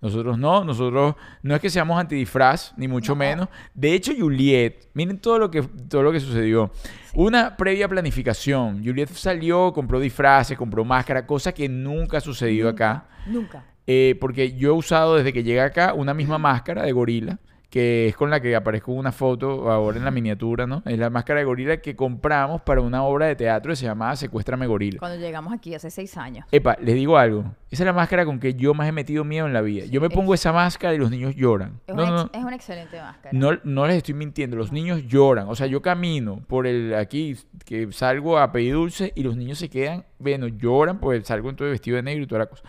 Nosotros 0.00 0.36
no. 0.36 0.64
Nosotros 0.64 1.14
no 1.42 1.54
es 1.54 1.60
que 1.60 1.70
seamos 1.70 2.00
antidisfraz, 2.00 2.74
ni 2.76 2.88
mucho 2.88 3.12
No. 3.12 3.16
menos. 3.16 3.48
De 3.72 3.92
hecho, 3.94 4.12
Juliet, 4.18 4.88
miren 4.94 5.18
todo 5.20 5.38
lo 5.38 5.50
que, 5.52 5.62
todo 5.62 6.02
lo 6.02 6.10
que 6.10 6.18
sucedió. 6.18 6.72
Una 7.14 7.56
previa 7.56 7.88
planificación. 7.88 8.82
Juliet 8.84 9.08
salió, 9.10 9.72
compró 9.72 10.00
disfraces, 10.00 10.58
compró 10.58 10.84
máscara, 10.84 11.24
cosa 11.26 11.52
que 11.52 11.68
nunca 11.68 12.18
ha 12.18 12.20
sucedido 12.20 12.68
acá. 12.68 13.06
Nunca. 13.28 13.64
Eh, 13.90 14.16
porque 14.20 14.52
yo 14.52 14.68
he 14.68 14.72
usado 14.72 15.16
desde 15.16 15.32
que 15.32 15.42
llegué 15.42 15.62
acá 15.62 15.94
una 15.94 16.12
misma 16.12 16.36
máscara 16.36 16.82
de 16.82 16.92
gorila, 16.92 17.38
que 17.70 18.08
es 18.08 18.16
con 18.16 18.28
la 18.30 18.38
que 18.40 18.54
aparezco 18.54 18.92
en 18.92 18.98
una 18.98 19.12
foto 19.12 19.70
ahora 19.70 19.96
en 19.98 20.04
la 20.04 20.10
miniatura, 20.10 20.66
¿no? 20.66 20.82
Es 20.84 20.98
la 20.98 21.08
máscara 21.08 21.40
de 21.40 21.46
gorila 21.46 21.78
que 21.78 21.96
compramos 21.96 22.60
para 22.62 22.82
una 22.82 23.02
obra 23.02 23.26
de 23.26 23.36
teatro 23.36 23.70
que 23.72 23.76
se 23.76 23.86
llamaba 23.86 24.14
Secuéstrame 24.16 24.66
Gorila. 24.66 24.98
Cuando 24.98 25.18
llegamos 25.18 25.52
aquí 25.54 25.74
hace 25.74 25.90
seis 25.90 26.16
años. 26.18 26.46
Epa, 26.52 26.76
les 26.82 26.94
digo 26.94 27.16
algo. 27.16 27.44
Esa 27.70 27.82
es 27.82 27.86
la 27.86 27.92
máscara 27.94 28.26
con 28.26 28.40
que 28.40 28.52
yo 28.54 28.72
más 28.74 28.88
he 28.88 28.92
metido 28.92 29.24
miedo 29.24 29.46
en 29.46 29.52
la 29.54 29.60
vida. 29.62 29.84
Yo 29.86 30.00
me 30.02 30.08
es- 30.08 30.12
pongo 30.14 30.32
esa 30.34 30.52
máscara 30.52 30.94
y 30.94 30.98
los 30.98 31.10
niños 31.10 31.34
lloran. 31.34 31.80
Es, 31.86 31.94
No, 31.94 32.02
una, 32.02 32.10
no, 32.12 32.30
es 32.32 32.44
una 32.44 32.56
excelente 32.56 33.00
máscara. 33.00 33.30
No, 33.38 33.50
no 33.64 33.86
les 33.86 33.96
estoy 33.96 34.14
mintiendo, 34.14 34.56
los 34.56 34.70
niños 34.72 35.06
lloran. 35.06 35.46
O 35.48 35.54
sea, 35.54 35.66
yo 35.66 35.80
camino 35.82 36.40
por 36.46 36.66
el 36.66 36.94
aquí, 36.94 37.36
que 37.66 37.90
salgo 37.92 38.38
a 38.38 38.52
pedir 38.52 38.74
dulce 38.74 39.12
y 39.14 39.22
los 39.22 39.34
niños 39.36 39.58
se 39.58 39.68
quedan, 39.70 40.04
bueno, 40.18 40.46
lloran, 40.48 41.00
pues 41.00 41.26
salgo 41.26 41.48
entonces 41.50 41.72
vestido 41.72 41.96
de 41.96 42.02
negro 42.02 42.24
y 42.24 42.26
toda 42.26 42.40
la 42.40 42.46
cosa. 42.46 42.62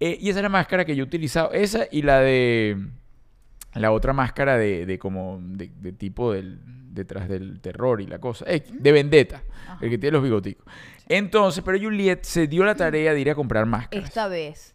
Eh, 0.00 0.18
y 0.20 0.30
esa 0.30 0.38
es 0.38 0.42
la 0.42 0.48
máscara 0.48 0.84
que 0.84 0.96
yo 0.96 1.04
he 1.04 1.06
utilizado, 1.06 1.52
esa 1.52 1.86
y 1.90 2.02
la 2.02 2.20
de 2.20 2.76
la 3.74 3.92
otra 3.92 4.12
máscara 4.12 4.56
de, 4.56 4.86
de 4.86 4.98
como 4.98 5.38
de, 5.40 5.70
de 5.80 5.92
tipo 5.92 6.32
del 6.32 6.58
detrás 6.90 7.28
del 7.28 7.60
terror 7.60 8.00
y 8.00 8.06
la 8.06 8.18
cosa, 8.18 8.44
eh, 8.48 8.64
de 8.72 8.92
vendetta, 8.92 9.42
el 9.80 9.90
que 9.90 9.98
tiene 9.98 10.14
los 10.14 10.22
bigoticos. 10.22 10.66
Entonces, 11.08 11.62
pero 11.64 11.78
Juliet 11.78 12.22
se 12.22 12.46
dio 12.46 12.64
la 12.64 12.74
tarea 12.74 13.14
de 13.14 13.20
ir 13.20 13.30
a 13.30 13.34
comprar 13.34 13.66
máscaras. 13.66 14.08
Esta 14.08 14.28
vez. 14.28 14.74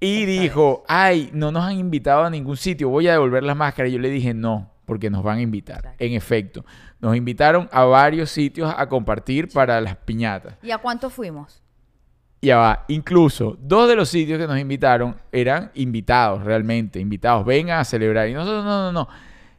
Y 0.00 0.20
Esta 0.22 0.42
dijo, 0.42 0.84
ay, 0.86 1.30
no 1.32 1.50
nos 1.50 1.64
han 1.64 1.78
invitado 1.78 2.24
a 2.24 2.30
ningún 2.30 2.56
sitio, 2.56 2.88
voy 2.88 3.08
a 3.08 3.12
devolver 3.12 3.42
las 3.42 3.56
máscaras. 3.56 3.90
Y 3.90 3.94
yo 3.94 3.98
le 3.98 4.10
dije, 4.10 4.34
no, 4.34 4.70
porque 4.84 5.10
nos 5.10 5.22
van 5.22 5.38
a 5.38 5.42
invitar. 5.42 5.78
Exacto. 5.78 6.04
En 6.04 6.12
efecto, 6.12 6.64
nos 7.00 7.16
invitaron 7.16 7.68
a 7.72 7.84
varios 7.84 8.30
sitios 8.30 8.72
a 8.76 8.86
compartir 8.88 9.48
para 9.48 9.80
las 9.80 9.96
piñatas. 9.96 10.56
¿Y 10.62 10.70
a 10.70 10.78
cuánto 10.78 11.08
fuimos? 11.10 11.63
Y 12.44 12.48
ya 12.48 12.58
va, 12.58 12.84
incluso 12.88 13.56
dos 13.58 13.88
de 13.88 13.96
los 13.96 14.10
sitios 14.10 14.38
que 14.38 14.46
nos 14.46 14.58
invitaron 14.58 15.16
eran 15.32 15.70
invitados, 15.72 16.42
realmente, 16.44 17.00
invitados, 17.00 17.46
vengan 17.46 17.80
a 17.80 17.84
celebrar. 17.84 18.28
Y 18.28 18.34
nosotros, 18.34 18.62
no, 18.62 18.82
no, 18.82 18.92
no. 18.92 19.08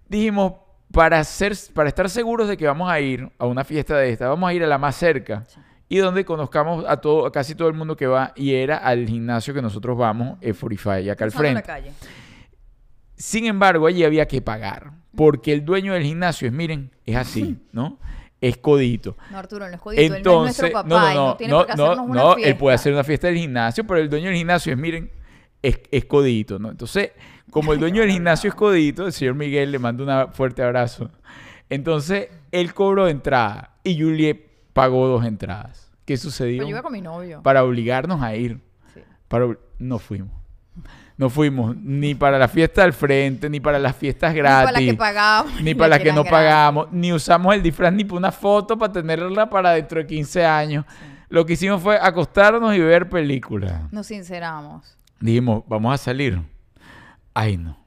Dijimos, 0.07 0.53
para, 0.91 1.23
ser, 1.23 1.53
para 1.73 1.89
estar 1.89 2.07
seguros 2.11 2.47
de 2.47 2.55
que 2.55 2.67
vamos 2.67 2.87
a 2.87 2.99
ir 2.99 3.27
a 3.39 3.47
una 3.47 3.63
fiesta 3.63 3.97
de 3.97 4.11
esta, 4.11 4.29
vamos 4.29 4.47
a 4.47 4.53
ir 4.53 4.63
a 4.63 4.67
la 4.67 4.77
más 4.77 4.95
cerca. 4.95 5.45
Sí. 5.47 5.59
Y 5.89 5.97
donde 5.97 6.23
conozcamos 6.25 6.85
a 6.87 6.97
todo, 6.97 7.25
a 7.25 7.31
casi 7.31 7.55
todo 7.55 7.69
el 7.69 7.73
mundo 7.73 7.97
que 7.97 8.05
va, 8.05 8.33
y 8.35 8.53
era 8.53 8.77
al 8.77 9.07
gimnasio 9.07 9.51
que 9.51 9.63
nosotros 9.63 9.97
vamos, 9.97 10.39
F45, 10.41 11.11
acá 11.11 11.23
al 11.23 11.31
Cruzando 11.31 11.43
la 11.43 11.63
frente. 11.63 11.63
calle. 11.63 11.91
Sin 13.15 13.45
embargo, 13.45 13.87
allí 13.87 14.03
había 14.03 14.27
que 14.27 14.43
pagar. 14.43 14.91
Porque 15.15 15.53
el 15.53 15.65
dueño 15.65 15.93
del 15.93 16.03
gimnasio 16.03 16.47
es, 16.47 16.53
miren, 16.53 16.91
es 17.03 17.15
así, 17.15 17.57
¿no? 17.71 17.97
Es 18.41 18.57
codito. 18.57 19.15
No, 19.31 19.37
Arturo, 19.37 19.67
no 19.67 19.73
es 19.73 19.79
jodito. 19.79 20.01
él 20.01 20.09
no 20.09 20.15
es 20.15 20.19
Entonces, 20.19 20.61
nuestro 20.61 20.81
papá. 20.83 20.87
no, 20.87 21.13
no, 21.13 21.27
no, 21.27 21.37
tiene 21.37 21.51
no, 21.51 21.57
por 21.59 21.67
qué 21.67 21.75
no, 21.75 22.03
una 22.03 22.33
él 22.43 22.57
puede 22.57 22.75
hacer 22.75 22.93
una 22.93 23.03
fiesta 23.03 23.27
del 23.27 23.37
gimnasio, 23.37 23.85
pero 23.85 23.99
el 23.99 24.09
dueño 24.09 24.27
del 24.27 24.35
gimnasio 24.35 24.73
es, 24.73 24.77
miren, 24.77 25.11
es, 25.61 25.79
es 25.89 26.05
codito, 26.05 26.59
¿no? 26.59 26.69
Entonces, 26.69 27.11
como 27.49 27.73
el 27.73 27.79
dueño 27.79 28.01
del 28.01 28.11
gimnasio 28.11 28.49
es 28.49 28.55
codito, 28.55 29.05
el 29.05 29.13
señor 29.13 29.35
Miguel 29.35 29.71
le 29.71 29.79
manda 29.79 30.25
un 30.25 30.33
fuerte 30.33 30.61
abrazo. 30.61 31.09
Entonces, 31.69 32.29
él 32.51 32.73
cobró 32.73 33.07
entrada 33.07 33.75
y 33.83 33.99
Juliet 33.99 34.45
pagó 34.73 35.07
dos 35.07 35.25
entradas. 35.25 35.91
¿Qué 36.05 36.17
sucedió? 36.17 36.57
Pero 36.59 36.69
yo 36.69 36.75
iba 36.75 36.83
con 36.83 36.93
mi 36.93 37.01
novio. 37.01 37.41
Para 37.41 37.63
obligarnos 37.63 38.21
a 38.21 38.35
ir. 38.35 38.59
Sí. 38.93 38.99
Para, 39.27 39.57
no 39.79 39.97
fuimos. 39.97 40.31
No 41.17 41.29
fuimos 41.29 41.75
ni 41.77 42.13
para 42.13 42.37
la 42.37 42.47
fiesta 42.49 42.83
al 42.83 42.91
frente, 42.91 43.49
ni 43.49 43.59
para 43.61 43.79
las 43.79 43.95
fiestas 43.95 44.33
Ni 44.33 44.39
gratis. 44.39 44.65
para 44.65 44.79
la 44.79 44.85
que 44.85 44.93
pagábamos. 44.95 45.61
Ni 45.61 45.73
para 45.75 45.87
las 45.89 45.99
que 45.99 46.09
no 46.09 46.23
gratis. 46.23 46.31
pagamos, 46.31 46.91
ni 46.91 47.13
usamos 47.13 47.55
el 47.55 47.63
disfraz 47.63 47.93
ni 47.93 48.03
para 48.03 48.17
una 48.17 48.31
foto 48.33 48.77
para 48.77 48.91
tenerla 48.91 49.49
para 49.49 49.71
dentro 49.71 49.99
de 49.99 50.07
15 50.07 50.45
años. 50.45 50.85
lo 51.29 51.45
que 51.45 51.53
hicimos 51.53 51.81
fue 51.81 51.97
acostarnos 52.01 52.75
y 52.75 52.79
ver 52.79 53.09
películas. 53.09 53.91
Nos 53.91 54.07
sinceramos. 54.07 54.97
Dijimos, 55.19 55.63
vamos 55.67 55.93
a 55.93 55.97
salir. 55.97 56.41
Ay, 57.33 57.57
no. 57.57 57.77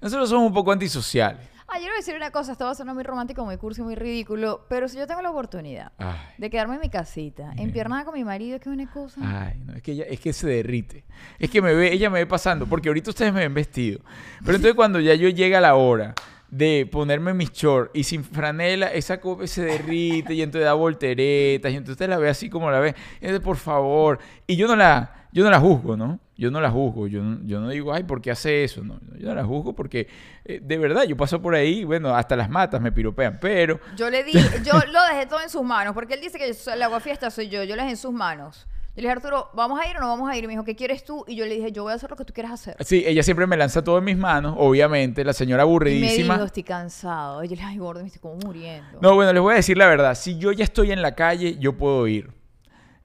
Nosotros 0.00 0.28
somos 0.28 0.46
un 0.46 0.54
poco 0.54 0.70
antisociales. 0.72 1.46
Ah, 1.72 1.78
yo 1.78 1.82
le 1.84 1.90
voy 1.90 1.94
a 1.94 1.98
decir 1.98 2.16
una 2.16 2.32
cosa, 2.32 2.52
esto 2.52 2.64
va 2.64 2.72
a 2.72 2.74
sonar 2.74 2.96
muy 2.96 3.04
romántico, 3.04 3.44
muy 3.44 3.56
cursi, 3.56 3.80
muy 3.80 3.94
ridículo, 3.94 4.66
pero 4.68 4.88
si 4.88 4.98
yo 4.98 5.06
tengo 5.06 5.22
la 5.22 5.30
oportunidad 5.30 5.92
Ay, 5.98 6.16
de 6.36 6.50
quedarme 6.50 6.74
en 6.74 6.80
mi 6.80 6.88
casita, 6.88 7.50
Bien. 7.52 7.68
empiernada 7.68 8.04
con 8.04 8.14
mi 8.14 8.24
marido, 8.24 8.56
es 8.56 8.62
que 8.62 8.70
es 8.70 8.74
una 8.74 8.90
cosa... 8.90 9.20
ay, 9.22 9.60
no, 9.64 9.74
es 9.74 9.82
que 9.82 9.92
ella, 9.92 10.04
es 10.08 10.18
que 10.18 10.32
se 10.32 10.48
derrite. 10.48 11.04
Es 11.38 11.48
que 11.48 11.62
me 11.62 11.72
ve, 11.72 11.92
ella 11.92 12.10
me 12.10 12.18
ve 12.18 12.26
pasando, 12.26 12.66
porque 12.66 12.88
ahorita 12.88 13.10
ustedes 13.10 13.32
me 13.32 13.40
ven 13.40 13.54
vestido. 13.54 14.00
Pero 14.44 14.56
entonces 14.56 14.74
cuando 14.74 14.98
ya 14.98 15.14
yo 15.14 15.28
llega 15.28 15.60
la 15.60 15.76
hora 15.76 16.14
de 16.48 16.88
ponerme 16.90 17.34
mis 17.34 17.52
shorts 17.52 17.92
y 17.94 18.02
sin 18.02 18.24
franela, 18.24 18.88
esa 18.88 19.20
copa 19.20 19.46
se 19.46 19.62
derrite 19.64 20.34
y 20.34 20.42
entonces 20.42 20.64
da 20.64 20.72
volteretas 20.74 21.70
y 21.70 21.76
entonces 21.76 21.92
usted 21.92 22.08
la 22.08 22.18
ve 22.18 22.28
así 22.28 22.50
como 22.50 22.68
la 22.72 22.80
ve. 22.80 22.96
Y 23.20 23.26
entonces, 23.26 23.44
por 23.44 23.56
favor. 23.56 24.18
Y 24.48 24.56
yo 24.56 24.66
no 24.66 24.74
la, 24.74 25.28
yo 25.32 25.44
no 25.44 25.50
la 25.50 25.60
juzgo, 25.60 25.96
¿no? 25.96 26.18
Yo 26.40 26.50
no 26.50 26.60
la 26.62 26.70
juzgo. 26.70 27.06
Yo 27.06 27.22
no, 27.22 27.38
yo 27.44 27.60
no 27.60 27.68
digo, 27.68 27.92
ay, 27.92 28.02
¿por 28.04 28.22
qué 28.22 28.30
hace 28.30 28.64
eso? 28.64 28.82
No, 28.82 28.98
yo 29.18 29.28
no 29.28 29.34
la 29.34 29.44
juzgo 29.44 29.74
porque, 29.74 30.08
eh, 30.46 30.58
de 30.62 30.78
verdad, 30.78 31.02
yo 31.04 31.14
paso 31.14 31.42
por 31.42 31.54
ahí, 31.54 31.84
bueno, 31.84 32.14
hasta 32.16 32.34
las 32.34 32.48
matas 32.48 32.80
me 32.80 32.90
piropean, 32.92 33.38
pero... 33.38 33.78
Yo 33.94 34.08
le 34.08 34.24
di, 34.24 34.32
yo 34.64 34.72
lo 34.90 35.02
dejé 35.12 35.26
todo 35.26 35.42
en 35.42 35.50
sus 35.50 35.62
manos, 35.62 35.92
porque 35.92 36.14
él 36.14 36.20
dice 36.22 36.38
que 36.38 36.50
yo- 36.50 36.72
el 36.72 36.82
aguafiesta 36.82 37.30
soy 37.30 37.48
yo, 37.50 37.62
yo 37.64 37.76
lo 37.76 37.82
dejé 37.82 37.90
en 37.90 37.96
sus 37.98 38.12
manos. 38.14 38.66
Yo 38.96 39.02
le 39.02 39.02
dije, 39.02 39.12
Arturo, 39.12 39.50
¿vamos 39.54 39.78
a 39.80 39.86
ir 39.88 39.96
o 39.98 40.00
no 40.00 40.08
vamos 40.08 40.30
a 40.30 40.36
ir? 40.36 40.42
Y 40.44 40.46
me 40.46 40.54
dijo, 40.54 40.64
¿qué 40.64 40.74
quieres 40.74 41.04
tú? 41.04 41.24
Y 41.28 41.36
yo 41.36 41.44
le 41.44 41.54
dije, 41.56 41.70
yo 41.72 41.82
voy 41.82 41.92
a 41.92 41.96
hacer 41.96 42.08
lo 42.10 42.16
que 42.16 42.24
tú 42.24 42.32
quieras 42.32 42.52
hacer. 42.52 42.74
Sí, 42.80 43.04
ella 43.06 43.22
siempre 43.22 43.46
me 43.46 43.56
lanza 43.58 43.84
todo 43.84 43.98
en 43.98 44.04
mis 44.04 44.16
manos, 44.16 44.54
obviamente, 44.58 45.22
la 45.24 45.32
señora 45.34 45.62
Y 45.62 45.66
me 45.66 45.70
aburridísima. 45.70 46.34
dijo, 46.34 46.46
estoy 46.46 46.62
cansado. 46.64 47.44
Y 47.44 47.48
yo 47.48 47.50
le 47.54 47.56
dije, 47.60 47.68
ay, 47.70 47.76
gordo, 47.78 48.00
me 48.00 48.06
estoy 48.06 48.20
como 48.22 48.36
muriendo. 48.36 48.98
No, 49.02 49.14
bueno, 49.14 49.32
les 49.32 49.42
voy 49.42 49.52
a 49.52 49.56
decir 49.56 49.76
la 49.76 49.86
verdad. 49.86 50.14
Si 50.16 50.38
yo 50.38 50.50
ya 50.52 50.64
estoy 50.64 50.90
en 50.90 51.02
la 51.02 51.14
calle, 51.14 51.56
yo 51.58 51.76
puedo 51.76 52.08
ir. 52.08 52.30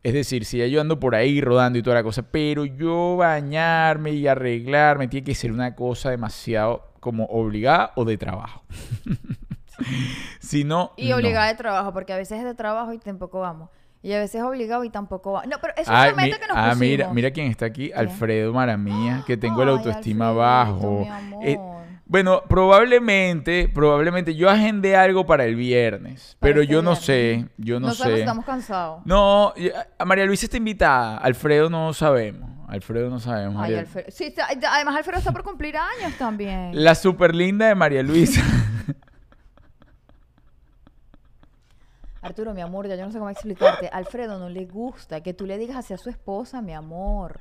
Es 0.05 0.13
decir, 0.13 0.45
si 0.45 0.59
ya 0.59 0.67
yo 0.67 0.81
ando 0.81 0.99
por 0.99 1.15
ahí 1.15 1.41
rodando 1.41 1.79
y 1.79 1.81
toda 1.81 1.95
la 1.95 2.03
cosa, 2.03 2.21
pero 2.21 2.63
yo 2.65 3.15
bañarme 3.17 4.11
y 4.11 4.27
arreglarme 4.27 5.07
tiene 5.07 5.25
que 5.25 5.33
ser 5.33 5.51
una 5.51 5.73
cosa 5.73 6.11
demasiado 6.11 6.83
como 6.99 7.25
obligada 7.25 7.91
o 7.95 8.05
de 8.05 8.15
trabajo. 8.17 8.61
si 10.39 10.63
no, 10.63 10.91
Y 10.95 11.09
no. 11.09 11.15
obligada 11.15 11.47
de 11.47 11.55
trabajo, 11.55 11.91
porque 11.91 12.13
a 12.13 12.17
veces 12.17 12.37
es 12.39 12.45
de 12.45 12.53
trabajo 12.53 12.93
y 12.93 12.99
tampoco 12.99 13.39
vamos. 13.39 13.69
Y 14.01 14.13
a 14.13 14.19
veces 14.19 14.35
es 14.35 14.43
obligado 14.43 14.83
y 14.83 14.91
tampoco 14.91 15.31
vamos. 15.31 15.49
No, 15.49 15.57
pero 15.59 15.73
eso 15.73 15.91
es 15.91 15.97
Ay, 15.97 16.13
una 16.13 16.21
meta 16.21 16.37
que 16.39 16.47
nos 16.47 16.55
ah, 16.57 16.61
pusimos. 16.69 16.79
mira, 16.79 17.09
mira 17.13 17.31
quién 17.31 17.47
está 17.47 17.65
aquí, 17.65 17.91
Alfredo 17.91 18.53
Maramía, 18.53 19.23
que 19.25 19.35
tengo 19.37 19.63
el 19.63 19.69
Ay, 19.69 19.75
autoestima 19.77 20.29
Alfredito, 20.29 20.39
bajo. 20.39 20.99
mi 21.01 21.07
amor. 21.07 21.43
Eh, 21.47 21.59
bueno, 22.07 22.43
probablemente, 22.47 23.67
probablemente 23.73 24.35
yo 24.35 24.49
agendé 24.49 24.95
algo 24.95 25.25
para 25.25 25.45
el 25.45 25.55
viernes, 25.55 26.35
Para 26.39 26.49
pero 26.51 26.61
este 26.61 26.73
yo 26.73 26.81
no 26.81 26.95
sé, 26.95 27.47
yo 27.57 27.79
no, 27.79 27.87
No 27.87 27.93
sabemos 27.93 28.11
sé. 28.11 28.15
si 28.17 28.21
estamos 28.21 28.45
cansados. 28.45 29.01
No, 29.05 29.53
a 29.97 30.05
María 30.05 30.25
Luisa 30.25 30.45
está 30.45 30.57
invitada, 30.57 31.17
Alfredo 31.17 31.69
no 31.69 31.93
sabemos, 31.93 32.49
Alfredo 32.67 33.09
no 33.09 33.19
sabemos. 33.19 33.61
Ay, 33.63 33.75
Alfredo. 33.75 34.07
Sí, 34.11 34.25
está- 34.25 34.47
además 34.75 34.95
Alfredo 34.95 35.17
está 35.19 35.31
por 35.31 35.43
cumplir 35.43 35.75
años 35.77 36.15
también. 36.17 36.71
La 36.73 36.93
super 36.95 37.33
linda 37.33 37.67
de 37.67 37.75
María 37.75 38.03
Luisa. 38.03 38.41
Arturo, 42.21 42.53
mi 42.55 42.61
amor, 42.61 42.87
ya 42.87 42.95
yo 42.95 43.05
no 43.05 43.11
sé 43.11 43.19
cómo 43.19 43.29
explicarte. 43.29 43.87
Alfredo 43.93 44.39
no 44.39 44.49
le 44.49 44.65
gusta 44.65 45.21
que 45.21 45.33
tú 45.35 45.45
le 45.45 45.59
digas 45.59 45.77
hacia 45.77 45.97
su 45.97 46.09
esposa, 46.09 46.59
mi 46.61 46.73
amor. 46.73 47.39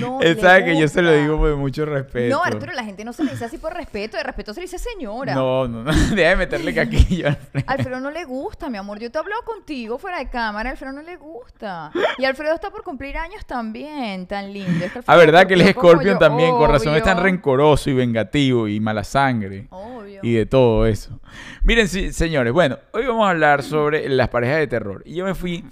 No 0.00 0.20
Él 0.22 0.40
sabe 0.40 0.64
que 0.64 0.78
yo 0.80 0.88
se 0.88 1.02
lo 1.02 1.12
digo 1.12 1.38
por 1.38 1.54
mucho 1.56 1.84
respeto. 1.84 2.34
No, 2.36 2.42
Arturo, 2.42 2.72
la 2.72 2.84
gente 2.84 3.04
no 3.04 3.12
se 3.12 3.24
le 3.24 3.32
dice 3.32 3.44
así 3.44 3.58
por 3.58 3.74
respeto. 3.74 4.16
De 4.16 4.22
respeto 4.22 4.52
se 4.54 4.60
le 4.60 4.64
dice 4.66 4.78
señora. 4.78 5.34
No, 5.34 5.68
no, 5.68 5.84
no, 5.84 5.92
deja 6.14 6.30
de 6.30 6.36
meterle 6.36 6.74
caquillo 6.74 7.28
a 7.28 7.30
Alfredo. 7.30 7.64
Alfredo 7.66 8.00
no 8.00 8.10
le 8.10 8.24
gusta, 8.24 8.68
mi 8.70 8.78
amor. 8.78 8.98
Yo 8.98 9.10
te 9.10 9.18
he 9.18 9.20
hablado 9.20 9.42
contigo 9.42 9.98
fuera 9.98 10.18
de 10.18 10.28
cámara. 10.28 10.70
Alfredo 10.70 10.92
no 10.92 11.02
le 11.02 11.16
gusta. 11.16 11.90
Y 12.18 12.24
Alfredo 12.24 12.54
está 12.54 12.70
por 12.70 12.82
cumplir 12.82 13.16
años 13.16 13.44
también. 13.46 14.26
Tan 14.26 14.52
lindo. 14.52 14.84
Es 14.84 14.92
que 14.92 14.98
Ah, 15.00 15.02
Alfredo 15.12 15.18
verdad 15.18 15.46
que 15.46 15.54
él 15.54 15.60
es 15.60 15.70
Scorpion 15.70 16.18
también, 16.18 16.50
con 16.52 16.70
razón 16.70 16.94
es 16.96 17.02
tan 17.02 17.18
obvio. 17.18 17.24
rencoroso 17.24 17.90
y 17.90 17.94
vengativo 17.94 18.68
y 18.68 18.80
mala 18.80 19.04
sangre. 19.04 19.66
Obvio. 19.70 20.20
y 20.22 20.32
de 20.34 20.46
todo 20.46 20.86
eso. 20.86 21.20
Miren, 21.62 21.86
sí, 21.88 22.12
señores, 22.12 22.52
bueno, 22.52 22.78
hoy 22.92 23.06
vamos 23.06 23.26
a 23.26 23.30
hablar 23.30 23.62
sobre 23.62 24.08
las 24.08 24.28
parejas 24.28 24.58
de 24.58 24.66
terror. 24.66 25.02
Y 25.04 25.14
yo 25.14 25.24
me 25.24 25.34
fui 25.34 25.64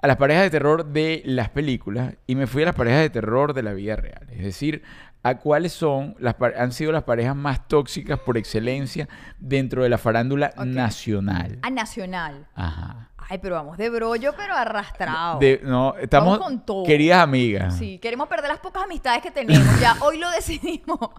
a 0.00 0.06
las 0.06 0.16
parejas 0.16 0.44
de 0.44 0.50
terror 0.50 0.86
de 0.86 1.22
las 1.24 1.48
películas 1.50 2.14
y 2.26 2.34
me 2.36 2.46
fui 2.46 2.62
a 2.62 2.66
las 2.66 2.74
parejas 2.74 3.00
de 3.00 3.10
terror 3.10 3.52
de 3.54 3.62
la 3.62 3.72
vida 3.72 3.96
real. 3.96 4.26
Es 4.30 4.44
decir, 4.44 4.82
a 5.24 5.38
cuáles 5.38 5.72
son 5.72 6.14
las 6.20 6.36
han 6.56 6.70
sido 6.72 6.92
las 6.92 7.02
parejas 7.02 7.34
más 7.34 7.66
tóxicas 7.66 8.18
por 8.20 8.38
excelencia 8.38 9.08
dentro 9.38 9.82
de 9.82 9.88
la 9.88 9.98
farándula 9.98 10.52
nacional. 10.64 11.58
A 11.62 11.70
Nacional. 11.70 12.46
Ajá. 12.54 13.04
Ay, 13.30 13.38
pero 13.42 13.56
vamos 13.56 13.76
de 13.76 13.90
brollo, 13.90 14.32
pero 14.38 14.54
arrastrado. 14.54 15.38
De- 15.38 15.60
no, 15.62 15.94
estamos 16.00 16.38
Vamos 16.38 16.46
con 16.46 16.64
todo. 16.64 16.84
queridas 16.84 17.18
amigas. 17.22 17.76
Sí, 17.76 17.98
queremos 17.98 18.26
perder 18.26 18.48
las 18.48 18.60
pocas 18.60 18.84
amistades 18.84 19.20
que 19.20 19.30
tenemos. 19.30 19.66
Ya 19.80 19.96
hoy 20.00 20.16
lo 20.18 20.30
decidimos. 20.30 20.98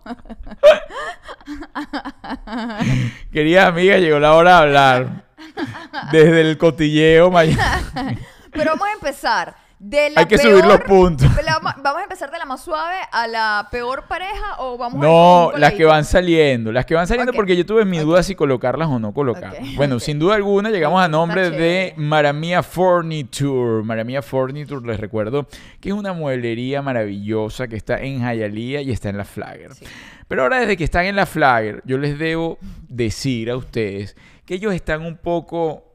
Queridas 3.32 3.68
amigas, 3.68 4.00
llegó 4.00 4.18
la 4.20 4.34
hora 4.34 4.52
de 4.52 4.58
hablar. 4.64 5.24
Desde 6.12 6.42
el 6.42 6.58
cotilleo 6.58 7.30
mañana. 7.30 7.82
Pero 8.52 8.72
vamos 8.72 8.88
a 8.88 8.94
empezar. 8.94 9.56
De 9.82 10.10
la 10.10 10.20
Hay 10.20 10.26
que 10.26 10.36
peor- 10.38 10.52
subir 10.60 10.66
los 10.66 10.82
puntos. 10.82 11.26
la 11.46 11.58
vamos 11.62 12.00
a 12.02 12.04
empezar 12.04 12.30
de 12.30 12.38
la 12.38 12.44
más 12.44 12.62
suave 12.62 12.98
a 13.14 13.28
la 13.30 13.70
peor 13.72 14.04
pareja 14.10 14.58
o 14.58 14.78
vamos 14.78 15.02
a 15.02 15.08
No, 15.08 15.52
las 15.58 15.72
que 15.72 15.86
van 15.86 16.04
saliendo. 16.04 16.74
Las 16.74 16.86
que 16.86 16.96
van 16.96 17.08
saliendo 17.08 17.32
porque 17.32 17.56
yo 17.56 17.66
tuve 17.66 17.86
mi 17.86 17.98
duda 18.00 18.22
si 18.22 18.36
colocarlas 18.36 18.90
o 18.90 19.00
no 19.00 19.14
colocarlas. 19.14 19.74
Bueno, 19.78 20.02
sin 20.02 20.20
duda 20.20 20.36
alguna 20.36 20.70
llegamos 20.70 21.02
a 21.02 21.08
nombre 21.08 21.50
de. 21.50 21.94
Maramia 21.96 22.62
Furniture. 22.62 23.82
Maramia 23.86 24.22
Furniture, 24.22 24.86
les 24.86 25.00
recuerdo 25.00 25.48
que 25.80 25.88
es 25.88 25.96
una 25.96 26.12
mueblería 26.12 26.82
maravillosa 26.82 27.70
que 27.70 27.78
está 27.78 28.02
en 28.02 28.20
Hialeah 28.20 28.82
y 28.82 28.92
está 28.92 29.08
en 29.08 29.16
la 29.16 29.24
Flagger. 29.24 29.74
Sí. 29.76 29.86
Pero 30.28 30.42
ahora 30.44 30.60
desde 30.60 30.76
que 30.76 30.84
están 30.84 31.06
en 31.06 31.16
la 31.16 31.26
Flagger, 31.26 31.82
yo 31.86 31.98
les 31.98 32.20
debo 32.20 32.58
decir 32.90 33.50
a 33.50 33.56
ustedes 33.56 34.18
que 34.46 34.56
ellos 34.56 34.74
están 34.74 35.04
un 35.06 35.16
poco 35.16 35.86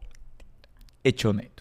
hechonetos. 1.02 1.53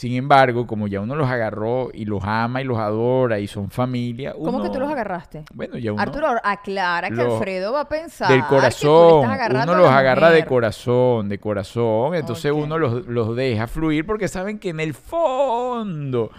Sin 0.00 0.14
embargo, 0.14 0.66
como 0.66 0.88
ya 0.88 1.02
uno 1.02 1.14
los 1.14 1.28
agarró 1.28 1.90
y 1.92 2.06
los 2.06 2.24
ama 2.24 2.62
y 2.62 2.64
los 2.64 2.78
adora 2.78 3.38
y 3.38 3.46
son 3.46 3.68
familia, 3.68 4.32
¿Cómo 4.32 4.62
que 4.62 4.70
tú 4.70 4.80
los 4.80 4.90
agarraste? 4.90 5.44
Bueno, 5.52 5.76
ya 5.76 5.92
uno... 5.92 6.00
Arturo, 6.00 6.28
aclara 6.42 7.10
que 7.10 7.20
Alfredo 7.20 7.74
va 7.74 7.82
a 7.82 7.88
pensar 7.90 8.30
del 8.30 8.40
que 8.40 8.48
tú 8.48 8.54
le 8.54 8.60
corazón. 8.60 9.30
Uno 9.62 9.74
los 9.74 9.90
agarra 9.90 10.30
de 10.30 10.46
corazón, 10.46 11.28
de 11.28 11.38
corazón. 11.38 12.14
Entonces 12.14 12.50
uno 12.50 12.78
los, 12.78 13.06
los 13.08 13.36
deja 13.36 13.66
fluir 13.66 14.06
porque 14.06 14.26
saben 14.26 14.58
que 14.58 14.70
en 14.70 14.80
el 14.80 14.94
fondo 14.94 16.30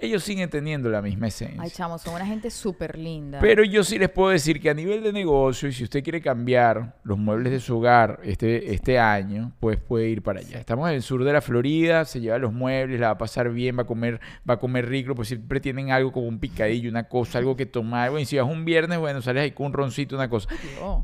ellos 0.00 0.22
siguen 0.24 0.48
teniendo 0.50 0.88
la 0.90 1.02
misma 1.02 1.28
esencia. 1.28 1.60
Ay, 1.60 1.70
chamo, 1.70 1.98
son 1.98 2.14
una 2.14 2.26
gente 2.26 2.50
súper 2.50 2.98
linda. 2.98 3.38
Pero 3.40 3.64
yo 3.64 3.84
sí 3.84 3.98
les 3.98 4.08
puedo 4.10 4.30
decir 4.30 4.60
que 4.60 4.70
a 4.70 4.74
nivel 4.74 5.02
de 5.02 5.12
negocio, 5.12 5.68
y 5.68 5.72
si 5.72 5.84
usted 5.84 6.02
quiere 6.02 6.20
cambiar 6.20 6.96
los 7.02 7.18
muebles 7.18 7.52
de 7.52 7.60
su 7.60 7.78
hogar 7.78 8.20
este, 8.22 8.74
este 8.74 8.98
año, 8.98 9.52
pues 9.60 9.78
puede 9.78 10.08
ir 10.08 10.22
para 10.22 10.40
allá. 10.40 10.58
Estamos 10.58 10.88
en 10.88 10.96
el 10.96 11.02
sur 11.02 11.24
de 11.24 11.32
la 11.32 11.40
Florida, 11.40 12.04
se 12.04 12.20
lleva 12.20 12.38
los 12.38 12.52
muebles, 12.52 13.00
la 13.00 13.08
va 13.08 13.12
a 13.14 13.18
pasar 13.18 13.50
bien, 13.50 13.78
va 13.78 13.82
a 13.82 13.86
comer, 13.86 14.20
va 14.48 14.54
a 14.54 14.58
comer 14.58 14.88
rico, 14.88 15.14
pues 15.14 15.28
siempre 15.28 15.60
tienen 15.60 15.90
algo 15.90 16.12
como 16.12 16.26
un 16.26 16.38
picadillo, 16.38 16.90
una 16.90 17.04
cosa, 17.04 17.38
algo 17.38 17.56
que 17.56 17.66
tomar. 17.66 18.10
Bueno, 18.10 18.22
y 18.22 18.26
si 18.26 18.36
vas 18.36 18.46
un 18.46 18.64
viernes, 18.64 18.98
bueno, 18.98 19.22
sales 19.22 19.42
ahí 19.42 19.50
con 19.52 19.66
un 19.66 19.72
roncito, 19.72 20.16
una 20.16 20.28
cosa 20.28 20.48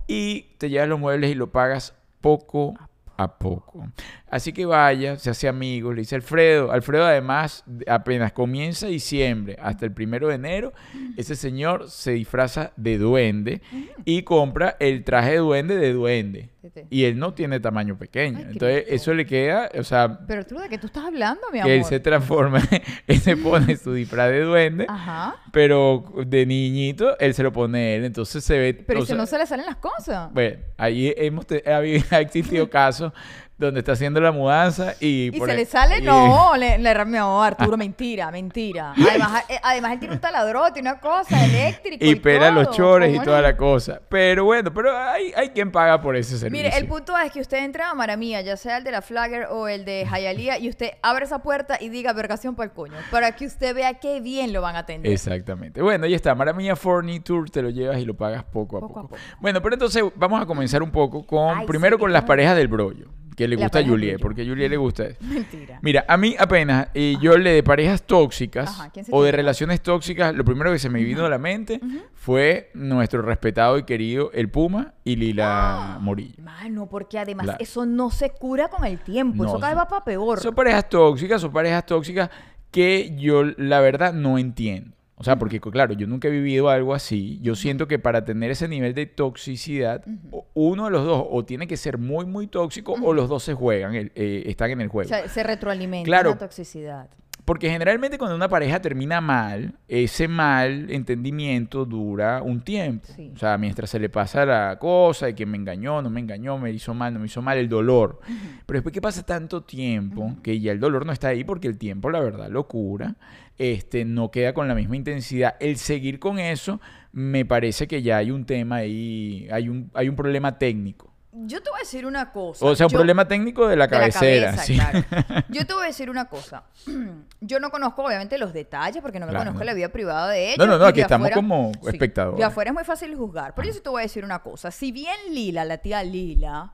y 0.06 0.42
te 0.58 0.70
llevas 0.70 0.88
los 0.88 1.00
muebles 1.00 1.30
y 1.30 1.34
lo 1.34 1.50
pagas 1.50 1.94
poco 2.20 2.74
a 3.16 3.38
poco. 3.38 3.86
Así 4.34 4.52
que 4.52 4.66
vaya, 4.66 5.16
se 5.16 5.30
hace 5.30 5.46
amigos, 5.46 5.94
le 5.94 6.00
dice 6.00 6.16
Alfredo. 6.16 6.72
Alfredo 6.72 7.04
además, 7.04 7.62
apenas 7.86 8.32
comienza 8.32 8.88
diciembre 8.88 9.56
hasta 9.62 9.86
el 9.86 9.92
primero 9.92 10.26
de 10.26 10.34
enero, 10.34 10.72
ese 11.16 11.36
señor 11.36 11.88
se 11.88 12.10
disfraza 12.14 12.72
de 12.74 12.98
duende 12.98 13.62
y 14.04 14.22
compra 14.22 14.76
el 14.80 15.04
traje 15.04 15.30
de 15.30 15.36
duende 15.36 15.76
de 15.76 15.92
duende. 15.92 16.50
Y 16.90 17.04
él 17.04 17.18
no 17.18 17.34
tiene 17.34 17.60
tamaño 17.60 17.96
pequeño. 17.98 18.38
Ay, 18.38 18.46
Entonces 18.52 18.84
eso 18.88 19.12
le 19.14 19.26
queda, 19.26 19.70
o 19.78 19.84
sea, 19.84 20.20
Pero 20.26 20.40
Arturo, 20.40 20.62
¿de 20.62 20.68
qué 20.68 20.78
tú 20.78 20.86
estás 20.86 21.04
hablando, 21.04 21.42
mi 21.52 21.58
que 21.58 21.62
amor? 21.62 21.72
él 21.72 21.84
se 21.84 22.00
transforma, 22.00 22.60
él 23.06 23.20
se 23.20 23.36
pone 23.36 23.76
su 23.76 23.92
disfraz 23.92 24.30
de 24.30 24.40
duende. 24.40 24.86
Ajá. 24.88 25.36
Pero 25.52 26.04
de 26.26 26.46
niñito, 26.46 27.18
él 27.18 27.34
se 27.34 27.42
lo 27.42 27.52
pone 27.52 27.96
él. 27.96 28.04
Entonces 28.04 28.42
se 28.42 28.58
ve... 28.58 28.74
Pero 28.74 29.00
o 29.00 29.02
¿y 29.02 29.06
si 29.06 29.08
sea, 29.08 29.16
no 29.16 29.26
se 29.26 29.38
le 29.38 29.46
salen 29.46 29.66
las 29.66 29.76
cosas? 29.76 30.32
bueno, 30.32 30.58
ahí 30.78 31.12
hemos 31.16 31.46
ha 32.10 32.20
existido 32.20 32.68
casos 32.70 33.12
donde 33.56 33.80
está 33.80 33.92
haciendo 33.92 34.20
la 34.20 34.32
mudanza 34.32 34.94
y... 34.98 35.26
¿Y 35.32 35.38
por 35.38 35.46
se 35.48 35.52
ahí- 35.52 35.58
le 35.58 35.64
sale? 35.64 35.98
y- 35.98 36.02
No, 36.02 36.56
le, 36.58 36.76
le 36.78 37.04
no, 37.04 37.42
Arturo, 37.42 37.76
mentira, 37.76 38.30
mentira. 38.32 38.92
Además, 38.96 39.44
eh, 39.48 39.60
además 39.62 39.92
él 39.92 39.98
tiene 40.00 40.14
un 40.14 40.20
taladrote, 40.20 40.80
una 40.80 40.98
cosa 40.98 41.44
eléctrica. 41.44 42.04
Y 42.04 42.16
pela 42.16 42.50
los 42.50 42.70
chores 42.70 43.10
y 43.10 43.14
¿Cómo 43.14 43.24
toda 43.26 43.40
la 43.42 43.56
cosa. 43.56 44.00
Pero 44.08 44.44
bueno, 44.44 44.74
pero 44.74 44.96
hay, 44.96 45.32
hay 45.36 45.50
quien 45.50 45.70
paga 45.70 46.00
por 46.00 46.16
ese 46.16 46.36
servicio. 46.36 46.64
Mire, 46.66 46.76
el 46.76 46.88
punto 46.88 47.16
es 47.16 47.30
que 47.30 47.40
usted 47.40 47.58
entra 47.64 47.90
a 47.90 47.94
Maramía, 47.94 48.40
ya 48.40 48.56
sea 48.56 48.78
el 48.78 48.84
de 48.84 48.90
la 48.90 49.02
Flagger 49.02 49.46
o 49.50 49.68
el 49.68 49.84
de 49.84 50.04
Hialeah, 50.10 50.58
y 50.58 50.68
usted 50.68 50.90
abre 51.02 51.24
esa 51.26 51.40
puerta 51.42 51.78
y 51.80 51.90
diga 51.90 52.12
vergación 52.12 52.56
para 52.56 52.66
el 52.66 52.72
coño, 52.72 52.94
para 53.12 53.32
que 53.36 53.46
usted 53.46 53.72
vea 53.74 53.94
qué 53.94 54.20
bien 54.20 54.52
lo 54.52 54.62
van 54.62 54.74
a 54.74 54.80
atender. 54.80 55.12
Exactamente. 55.12 55.80
Bueno, 55.80 56.06
ya 56.06 56.16
está. 56.16 56.34
Maramilla 56.34 56.74
Furniture 56.74 57.48
te 57.50 57.62
lo 57.62 57.70
llevas 57.70 57.98
y 58.00 58.04
lo 58.04 58.14
pagas 58.14 58.42
poco 58.44 58.78
a 58.78 58.80
Poco 58.80 58.94
poco. 58.94 59.00
a 59.00 59.02
poco. 59.10 59.16
Bueno, 59.40 59.62
pero 59.62 59.74
entonces 59.76 60.02
vamos 60.16 60.42
a 60.42 60.46
comenzar 60.46 60.82
un 60.82 60.90
poco 60.90 61.24
con, 61.24 61.58
Ay, 61.58 61.66
primero 61.66 61.96
sí, 61.96 62.00
con 62.00 62.12
las 62.12 62.22
no- 62.22 62.26
parejas 62.26 62.56
del 62.56 62.66
brollo. 62.68 63.06
Que 63.36 63.48
le 63.48 63.56
La 63.56 63.62
gusta 63.62 63.80
a 63.80 63.84
Juliet, 63.84 64.18
porque 64.20 64.42
a 64.42 64.44
Juliet 64.44 64.70
le 64.70 64.76
gusta 64.76 65.06
eso. 65.06 65.18
Mentira. 65.24 65.78
Mira, 65.82 66.04
a 66.08 66.16
mí 66.16 66.36
apenas 66.38 66.88
eh, 66.94 67.16
yo 67.20 67.36
le 67.36 67.50
de 67.50 67.62
parejas 67.62 68.02
tóxicas 68.02 68.68
Ajá, 68.68 68.90
¿quién 68.90 69.04
se 69.04 69.12
o 69.14 69.22
de 69.22 69.32
relaciones 69.32 69.80
tóxicas, 69.80 70.34
lo 70.34 70.44
primero 70.44 70.72
que 70.72 70.78
se 70.78 70.88
me 70.88 71.02
vino 71.02 71.24
a 71.24 71.28
la 71.28 71.38
mente 71.38 71.80
fue 72.14 72.70
nuestro 72.74 73.22
respetado 73.22 73.78
y 73.78 73.84
querido 73.84 74.30
El 74.32 74.48
Puma 74.48 74.94
y 75.04 75.16
Lila 75.16 75.98
Morillo. 76.00 76.42
Mano, 76.42 76.88
porque 76.88 77.18
además 77.18 77.56
eso 77.58 77.86
no 77.86 78.10
se 78.10 78.30
cura 78.30 78.68
con 78.68 78.84
el 78.84 79.00
tiempo. 79.00 79.44
No, 79.44 79.50
eso 79.50 79.58
cada 79.58 79.74
vez 79.74 79.82
va 79.82 79.88
para 79.88 80.04
peor. 80.04 80.40
Son 80.40 80.54
parejas 80.54 80.88
tóxicas, 80.88 81.40
son 81.40 81.52
parejas 81.52 81.84
tóxicas 81.86 82.30
que 82.70 83.14
yo 83.16 83.44
la 83.44 83.80
verdad 83.80 84.12
no 84.12 84.38
entiendo. 84.38 84.96
O 85.24 85.26
sea, 85.26 85.38
porque 85.38 85.58
claro, 85.58 85.94
yo 85.94 86.06
nunca 86.06 86.28
he 86.28 86.30
vivido 86.30 86.68
algo 86.68 86.92
así. 86.92 87.38
Yo 87.40 87.54
siento 87.54 87.88
que 87.88 87.98
para 87.98 88.26
tener 88.26 88.50
ese 88.50 88.68
nivel 88.68 88.92
de 88.92 89.06
toxicidad, 89.06 90.04
o- 90.30 90.44
uno 90.52 90.84
de 90.84 90.90
los 90.90 91.06
dos 91.06 91.26
o 91.30 91.44
tiene 91.46 91.66
que 91.66 91.78
ser 91.78 91.96
muy, 91.96 92.26
muy 92.26 92.46
tóxico 92.46 92.92
o 93.02 93.14
los 93.14 93.30
dos 93.30 93.42
se 93.42 93.54
juegan, 93.54 93.94
eh, 93.94 94.10
están 94.44 94.70
en 94.72 94.82
el 94.82 94.88
O 94.88 94.90
juego. 94.90 95.08
sea, 95.08 95.26
se 95.26 95.42
retroalimenta 95.42 96.04
Claro. 96.04 96.30
la 96.32 96.36
toxicidad. 96.38 97.08
Porque 97.44 97.68
generalmente 97.68 98.16
cuando 98.16 98.36
una 98.36 98.48
pareja 98.48 98.80
termina 98.80 99.20
mal, 99.20 99.74
ese 99.86 100.28
mal 100.28 100.90
entendimiento 100.90 101.84
dura 101.84 102.40
un 102.42 102.62
tiempo. 102.62 103.06
Sí. 103.14 103.32
O 103.34 103.38
sea, 103.38 103.58
mientras 103.58 103.90
se 103.90 103.98
le 103.98 104.08
pasa 104.08 104.46
la 104.46 104.78
cosa 104.78 105.26
de 105.26 105.34
que 105.34 105.44
me 105.44 105.58
engañó, 105.58 106.00
no 106.00 106.08
me 106.08 106.20
engañó, 106.20 106.56
me 106.58 106.70
hizo 106.70 106.94
mal, 106.94 107.12
no 107.12 107.20
me 107.20 107.26
hizo 107.26 107.42
mal, 107.42 107.58
el 107.58 107.68
dolor. 107.68 108.20
Pero 108.64 108.78
después 108.78 108.94
que 108.94 109.02
pasa 109.02 109.26
tanto 109.26 109.62
tiempo, 109.62 110.36
que 110.42 110.58
ya 110.58 110.72
el 110.72 110.80
dolor 110.80 111.04
no 111.04 111.12
está 111.12 111.28
ahí 111.28 111.44
porque 111.44 111.68
el 111.68 111.76
tiempo, 111.76 112.10
la 112.10 112.20
verdad, 112.20 112.48
lo 112.48 112.66
cura, 112.66 113.16
este, 113.58 114.06
no 114.06 114.30
queda 114.30 114.54
con 114.54 114.66
la 114.66 114.74
misma 114.74 114.96
intensidad. 114.96 115.56
El 115.60 115.76
seguir 115.76 116.18
con 116.18 116.38
eso, 116.38 116.80
me 117.12 117.44
parece 117.44 117.86
que 117.86 118.02
ya 118.02 118.16
hay 118.16 118.30
un 118.30 118.46
tema 118.46 118.76
ahí, 118.76 119.48
hay 119.52 119.68
un, 119.68 119.90
hay 119.92 120.08
un 120.08 120.16
problema 120.16 120.58
técnico. 120.58 121.13
Yo 121.36 121.60
te 121.62 121.68
voy 121.70 121.78
a 121.78 121.80
decir 121.80 122.06
una 122.06 122.30
cosa. 122.30 122.64
O 122.64 122.76
sea, 122.76 122.86
un 122.86 122.92
Yo- 122.92 122.98
problema 122.98 123.26
técnico 123.26 123.66
de 123.66 123.74
la 123.76 123.86
de 123.88 123.96
la 123.96 123.98
cabecera. 123.98 124.46
cabeza, 124.52 124.64
sí. 124.64 124.74
claro. 124.78 125.04
Yo 125.48 125.66
te 125.66 125.74
voy 125.74 125.82
a 125.82 125.86
decir 125.88 126.08
una 126.08 126.26
cosa. 126.26 126.62
Yo 127.40 127.58
no 127.60 127.70
conozco, 127.70 128.04
obviamente, 128.04 128.38
los 128.38 128.52
detalles 128.52 129.02
porque 129.02 129.18
no 129.18 129.26
me 129.26 129.30
Claro, 129.30 129.46
conozco 129.46 129.58
no. 129.60 129.64
la 129.64 129.74
vida 129.74 129.88
privada 129.88 130.28
de 130.30 130.52
ellos. 130.54 130.58
No, 130.58 130.66
no, 130.66 130.78
no, 130.78 130.84
aquí 130.86 131.00
estamos 131.00 131.26
afuera- 131.26 131.34
como 131.36 131.72
sí, 131.82 131.88
espectadores. 131.88 132.38
De 132.38 132.44
afuera 132.44 132.70
es 132.70 132.74
muy 132.74 132.84
fácil 132.84 133.14
juzgar. 133.16 133.54
Pero 133.54 133.66
yo 133.68 133.74
sí 133.74 133.80
te 133.80 133.88
voy 133.90 134.00
a 134.00 134.04
decir 134.04 134.24
una 134.24 134.38
cosa. 134.38 134.70
Si 134.70 134.92
bien 134.92 135.16
Lila, 135.30 135.64
la 135.64 135.78
tía 135.78 136.02
Lila, 136.04 136.72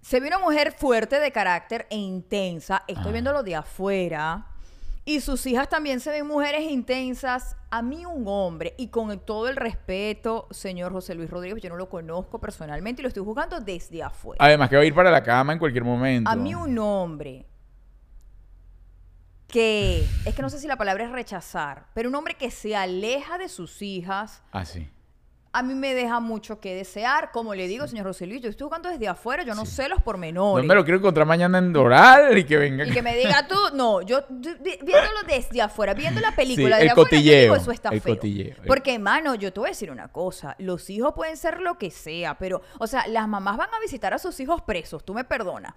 se 0.00 0.20
ve 0.20 0.26
una 0.26 0.38
mujer 0.38 0.72
fuerte 0.72 1.20
de 1.20 1.30
carácter 1.30 1.86
e 1.90 1.96
intensa, 1.96 2.82
estoy 2.88 3.08
Ah. 3.08 3.12
viéndolo 3.12 3.42
de 3.42 3.54
afuera. 3.56 4.46
Y 5.06 5.20
sus 5.20 5.44
hijas 5.46 5.68
también 5.68 6.00
se 6.00 6.10
ven 6.10 6.26
mujeres 6.26 6.62
intensas. 6.62 7.56
A 7.70 7.82
mí 7.82 8.06
un 8.06 8.24
hombre, 8.26 8.74
y 8.78 8.88
con 8.88 9.18
todo 9.20 9.48
el 9.48 9.56
respeto, 9.56 10.48
señor 10.50 10.92
José 10.92 11.14
Luis 11.14 11.28
Rodríguez, 11.28 11.62
yo 11.62 11.68
no 11.68 11.76
lo 11.76 11.90
conozco 11.90 12.40
personalmente 12.40 13.00
y 13.00 13.04
lo 13.04 13.08
estoy 13.08 13.22
juzgando 13.22 13.60
desde 13.60 14.02
afuera. 14.02 14.42
Además 14.42 14.70
que 14.70 14.76
va 14.76 14.82
a 14.82 14.86
ir 14.86 14.94
para 14.94 15.10
la 15.10 15.22
cama 15.22 15.52
en 15.52 15.58
cualquier 15.58 15.84
momento. 15.84 16.30
A 16.30 16.36
mí 16.36 16.54
un 16.54 16.78
hombre 16.78 17.44
que, 19.46 20.06
es 20.24 20.34
que 20.34 20.42
no 20.42 20.48
sé 20.48 20.58
si 20.58 20.66
la 20.66 20.76
palabra 20.76 21.04
es 21.04 21.12
rechazar, 21.12 21.86
pero 21.94 22.08
un 22.08 22.14
hombre 22.14 22.34
que 22.34 22.50
se 22.50 22.74
aleja 22.74 23.36
de 23.38 23.48
sus 23.48 23.82
hijas, 23.82 24.42
Ah, 24.52 24.64
sí. 24.64 24.88
A 25.54 25.62
mí 25.62 25.74
me 25.74 25.94
deja 25.94 26.20
mucho 26.20 26.60
que 26.60 26.74
desear. 26.74 27.30
Como 27.32 27.54
le 27.54 27.66
digo, 27.68 27.86
señor 27.86 28.06
José 28.06 28.26
Luis, 28.26 28.42
yo 28.42 28.50
estoy 28.50 28.64
jugando 28.66 28.88
desde 28.90 29.08
afuera, 29.08 29.42
yo 29.44 29.54
no 29.54 29.64
sé 29.64 29.88
los 29.88 30.02
pormenores. 30.02 30.64
No 30.64 30.68
me 30.68 30.74
lo 30.74 30.84
quiero 30.84 30.98
encontrar 30.98 31.26
mañana 31.26 31.58
en 31.58 31.72
Doral 31.72 32.36
y 32.36 32.44
que 32.44 32.56
venga. 32.58 32.84
Y 32.86 32.90
que 32.90 33.00
me 33.02 33.16
diga 33.16 33.46
tú, 33.48 33.56
no, 33.74 34.02
yo 34.02 34.24
vi- 34.28 34.54
vi- 34.60 34.78
viéndolo 34.82 35.20
desde 35.26 35.62
afuera, 35.62 35.94
viendo 35.94 36.20
la 36.20 36.32
película 36.34 36.76
Sí, 36.76 36.82
desde 36.82 36.84
el 36.84 36.90
afuera, 36.90 37.08
yo 37.10 37.16
cotilleo, 37.16 37.42
digo, 37.42 37.56
eso 37.56 37.70
está 37.70 37.88
el 37.90 38.00
feo. 38.00 38.14
cotilleo. 38.16 38.56
Porque, 38.66 38.98
mano, 38.98 39.34
yo 39.36 39.52
te 39.52 39.60
voy 39.60 39.68
a 39.68 39.70
decir 39.70 39.90
una 39.90 40.08
cosa, 40.08 40.56
los 40.58 40.90
hijos 40.90 41.14
pueden 41.14 41.36
ser 41.36 41.60
lo 41.60 41.78
que 41.78 41.90
sea, 41.90 42.34
pero, 42.36 42.60
o 42.78 42.86
sea, 42.86 43.06
las 43.06 43.28
mamás 43.28 43.56
van 43.56 43.68
a 43.72 43.80
visitar 43.80 44.12
a 44.12 44.18
sus 44.18 44.38
hijos 44.40 44.60
presos, 44.62 45.04
tú 45.04 45.14
me 45.14 45.24
perdonas. 45.24 45.74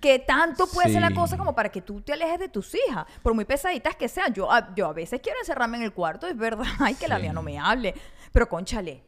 Que 0.00 0.18
tanto 0.18 0.66
puede 0.66 0.90
ser 0.90 1.00
la 1.00 1.12
cosa 1.14 1.36
como 1.36 1.54
para 1.54 1.68
que 1.68 1.80
tú 1.80 2.00
te 2.00 2.12
alejes 2.12 2.40
de 2.40 2.48
tus 2.48 2.74
hijas, 2.74 3.06
por 3.22 3.32
muy 3.32 3.44
pesaditas 3.44 3.94
que 3.94 4.08
sean. 4.08 4.34
Yo, 4.34 4.50
a- 4.52 4.74
yo 4.74 4.86
a 4.88 4.92
veces 4.92 5.20
quiero 5.22 5.38
encerrarme 5.38 5.76
en 5.76 5.84
el 5.84 5.92
cuarto, 5.92 6.26
es 6.26 6.36
verdad, 6.36 6.64
ay, 6.80 6.94
que 6.94 7.06
la 7.08 7.18
mía 7.20 7.32
no 7.32 7.42
me 7.42 7.58
hable. 7.58 7.94
Pero 8.32 8.48
conchale, 8.48 9.04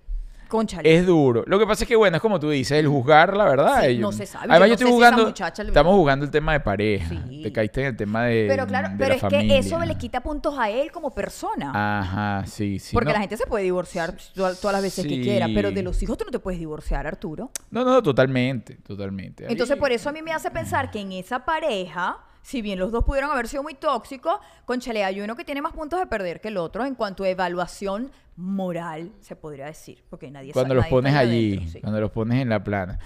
conchale. 0.48 0.96
Es 0.96 1.06
duro. 1.06 1.44
Lo 1.46 1.58
que 1.58 1.66
pasa 1.66 1.84
es 1.84 1.88
que, 1.88 1.96
bueno, 1.96 2.16
es 2.16 2.22
como 2.22 2.38
tú 2.40 2.50
dices, 2.50 2.78
el 2.78 2.88
juzgar, 2.88 3.36
la 3.36 3.44
verdad. 3.44 3.84
Sí, 3.86 3.98
no 3.98 4.12
se 4.12 4.26
sabe. 4.26 4.46
Además, 4.50 4.60
Yo 4.60 4.66
yo, 4.68 4.74
estoy 4.74 4.86
si 4.88 4.92
jugando. 4.92 5.26
muchacha 5.26 5.62
le- 5.62 5.68
Estamos 5.70 5.94
jugando 5.94 6.24
el 6.24 6.30
tema 6.30 6.52
de 6.52 6.60
pareja. 6.60 7.14
Sí. 7.28 7.42
Te 7.42 7.52
caíste 7.52 7.80
en 7.82 7.86
el 7.88 7.96
tema 7.96 8.24
de. 8.24 8.46
pero 8.48 8.66
claro, 8.66 8.88
de 8.90 8.96
pero 8.96 9.08
la 9.10 9.14
es 9.16 9.20
familia. 9.20 9.48
que 9.48 9.58
eso 9.58 9.78
le 9.84 9.94
quita 9.96 10.20
puntos 10.22 10.58
a 10.58 10.70
él 10.70 10.90
como 10.92 11.10
persona. 11.14 11.72
Ajá, 12.00 12.46
sí, 12.46 12.78
sí. 12.78 12.92
Porque 12.94 13.08
no, 13.08 13.14
la 13.14 13.20
gente 13.20 13.36
se 13.36 13.46
puede 13.46 13.64
divorciar 13.64 14.14
todas, 14.34 14.62
las 14.64 14.82
veces 14.82 15.06
que 15.06 15.20
quiera, 15.20 15.46
pero 15.54 15.70
de 15.70 15.82
los 15.82 16.02
hijos 16.02 16.16
tú 16.18 16.24
no 16.24 16.30
te 16.30 16.38
puedes 16.38 16.58
divorciar, 16.60 17.06
Arturo. 17.06 17.50
No, 17.70 17.84
no, 17.84 18.02
totalmente. 18.02 18.76
Totalmente. 18.76 19.44
Entonces, 19.48 19.74
Ahí- 19.74 19.80
por 19.80 19.92
eso 19.92 20.08
a 20.08 20.12
mí 20.12 20.22
me 20.22 20.32
hace 20.32 20.50
pensar 20.50 20.90
que 20.90 21.00
en 21.00 21.12
esa 21.12 21.44
pareja, 21.44 22.18
si 22.42 22.62
bien 22.62 22.78
los 22.78 22.92
dos 22.92 23.04
pudieron 23.04 23.30
haber 23.30 23.48
sido 23.48 23.62
muy 23.62 23.74
tóxicos, 23.74 24.34
conchale, 24.64 25.04
hay 25.04 25.20
uno 25.20 25.34
que 25.36 25.44
tiene 25.44 25.60
más 25.62 25.72
puntos 25.72 25.98
de 25.98 26.06
perder 26.06 26.40
que 26.40 26.48
el 26.48 26.56
otro 26.56 26.84
en 26.84 26.94
cuanto 26.94 27.24
a 27.24 27.28
evaluación 27.28 28.10
moral, 28.36 29.12
se 29.20 29.36
podría 29.36 29.66
decir. 29.66 30.04
Porque 30.10 30.30
nadie 30.30 30.52
Cuando 30.52 30.74
los 30.74 30.82
nadie 30.82 30.90
pones 30.90 31.14
allí, 31.14 31.68
sí. 31.68 31.80
cuando 31.80 32.00
los 32.00 32.10
pones 32.10 32.40
en 32.42 32.48
la 32.48 32.62
plana. 32.62 32.98